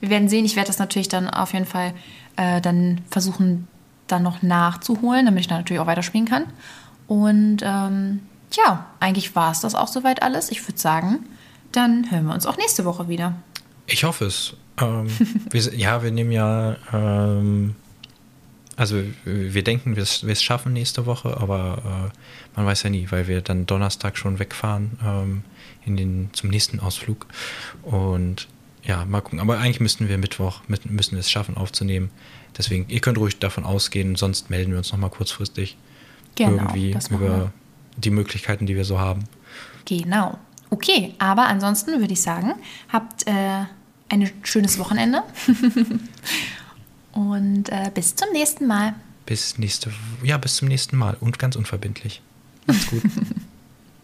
wir 0.00 0.10
werden 0.10 0.28
sehen. 0.28 0.44
Ich 0.44 0.54
werde 0.54 0.68
das 0.68 0.78
natürlich 0.78 1.08
dann 1.08 1.28
auf 1.28 1.52
jeden 1.52 1.66
Fall 1.66 1.92
äh, 2.36 2.60
dann 2.60 3.00
versuchen, 3.10 3.66
dann 4.06 4.22
noch 4.22 4.42
nachzuholen, 4.42 5.26
damit 5.26 5.40
ich 5.40 5.48
dann 5.48 5.58
natürlich 5.58 5.80
auch 5.80 5.86
weiterspielen 5.86 6.28
kann. 6.28 6.44
Und 7.06 7.58
ähm, 7.62 8.20
ja, 8.52 8.86
eigentlich 9.00 9.34
war 9.34 9.50
es 9.50 9.60
das 9.60 9.74
auch 9.74 9.88
soweit 9.88 10.22
alles. 10.22 10.50
Ich 10.52 10.66
würde 10.68 10.78
sagen, 10.78 11.26
dann 11.76 12.10
hören 12.10 12.26
wir 12.26 12.34
uns 12.34 12.46
auch 12.46 12.56
nächste 12.56 12.84
Woche 12.84 13.08
wieder. 13.08 13.36
Ich 13.86 14.04
hoffe 14.04 14.26
es. 14.26 14.54
Ähm, 14.80 15.06
wir, 15.50 15.74
ja, 15.74 16.02
wir 16.02 16.10
nehmen 16.10 16.32
ja, 16.32 16.76
ähm, 16.92 17.74
also 18.76 19.02
wir 19.24 19.62
denken, 19.62 19.96
wir 19.96 20.02
es 20.02 20.42
schaffen 20.42 20.72
nächste 20.72 21.06
Woche, 21.06 21.36
aber 21.40 22.10
äh, 22.12 22.56
man 22.56 22.66
weiß 22.66 22.82
ja 22.82 22.90
nie, 22.90 23.06
weil 23.10 23.28
wir 23.28 23.40
dann 23.40 23.66
Donnerstag 23.66 24.16
schon 24.16 24.38
wegfahren 24.38 24.98
ähm, 25.04 25.44
in 25.84 25.96
den, 25.96 26.30
zum 26.32 26.50
nächsten 26.50 26.80
Ausflug. 26.80 27.26
Und 27.82 28.48
ja, 28.82 29.04
mal 29.04 29.20
gucken. 29.20 29.40
Aber 29.40 29.58
eigentlich 29.58 29.80
müssten 29.80 30.08
wir 30.08 30.18
Mittwoch, 30.18 30.60
mit, 30.66 30.90
müssen 30.90 31.12
wir 31.12 31.20
es 31.20 31.30
schaffen 31.30 31.56
aufzunehmen. 31.56 32.10
Deswegen, 32.56 32.86
ihr 32.88 33.00
könnt 33.00 33.18
ruhig 33.18 33.38
davon 33.38 33.64
ausgehen, 33.64 34.16
sonst 34.16 34.50
melden 34.50 34.72
wir 34.72 34.78
uns 34.78 34.92
nochmal 34.92 35.10
kurzfristig 35.10 35.76
Genau, 36.36 36.50
irgendwie 36.50 36.96
über 37.10 37.20
wir. 37.20 37.52
die 37.96 38.10
Möglichkeiten, 38.10 38.66
die 38.66 38.76
wir 38.76 38.84
so 38.84 38.98
haben. 38.98 39.24
Genau. 39.84 40.38
Okay, 40.74 41.14
aber 41.20 41.46
ansonsten 41.46 42.00
würde 42.00 42.14
ich 42.14 42.20
sagen, 42.20 42.54
habt 42.92 43.28
äh, 43.28 43.64
ein 44.08 44.28
schönes 44.42 44.76
Wochenende. 44.80 45.22
Und 47.12 47.68
äh, 47.68 47.92
bis 47.94 48.16
zum 48.16 48.32
nächsten 48.32 48.66
Mal. 48.66 48.96
Bis 49.24 49.56
nächste, 49.56 49.92
ja, 50.24 50.36
bis 50.36 50.56
zum 50.56 50.66
nächsten 50.66 50.96
Mal 50.96 51.16
und 51.20 51.38
ganz 51.38 51.54
unverbindlich. 51.54 52.22
Macht's 52.66 52.88
gut. 52.88 53.02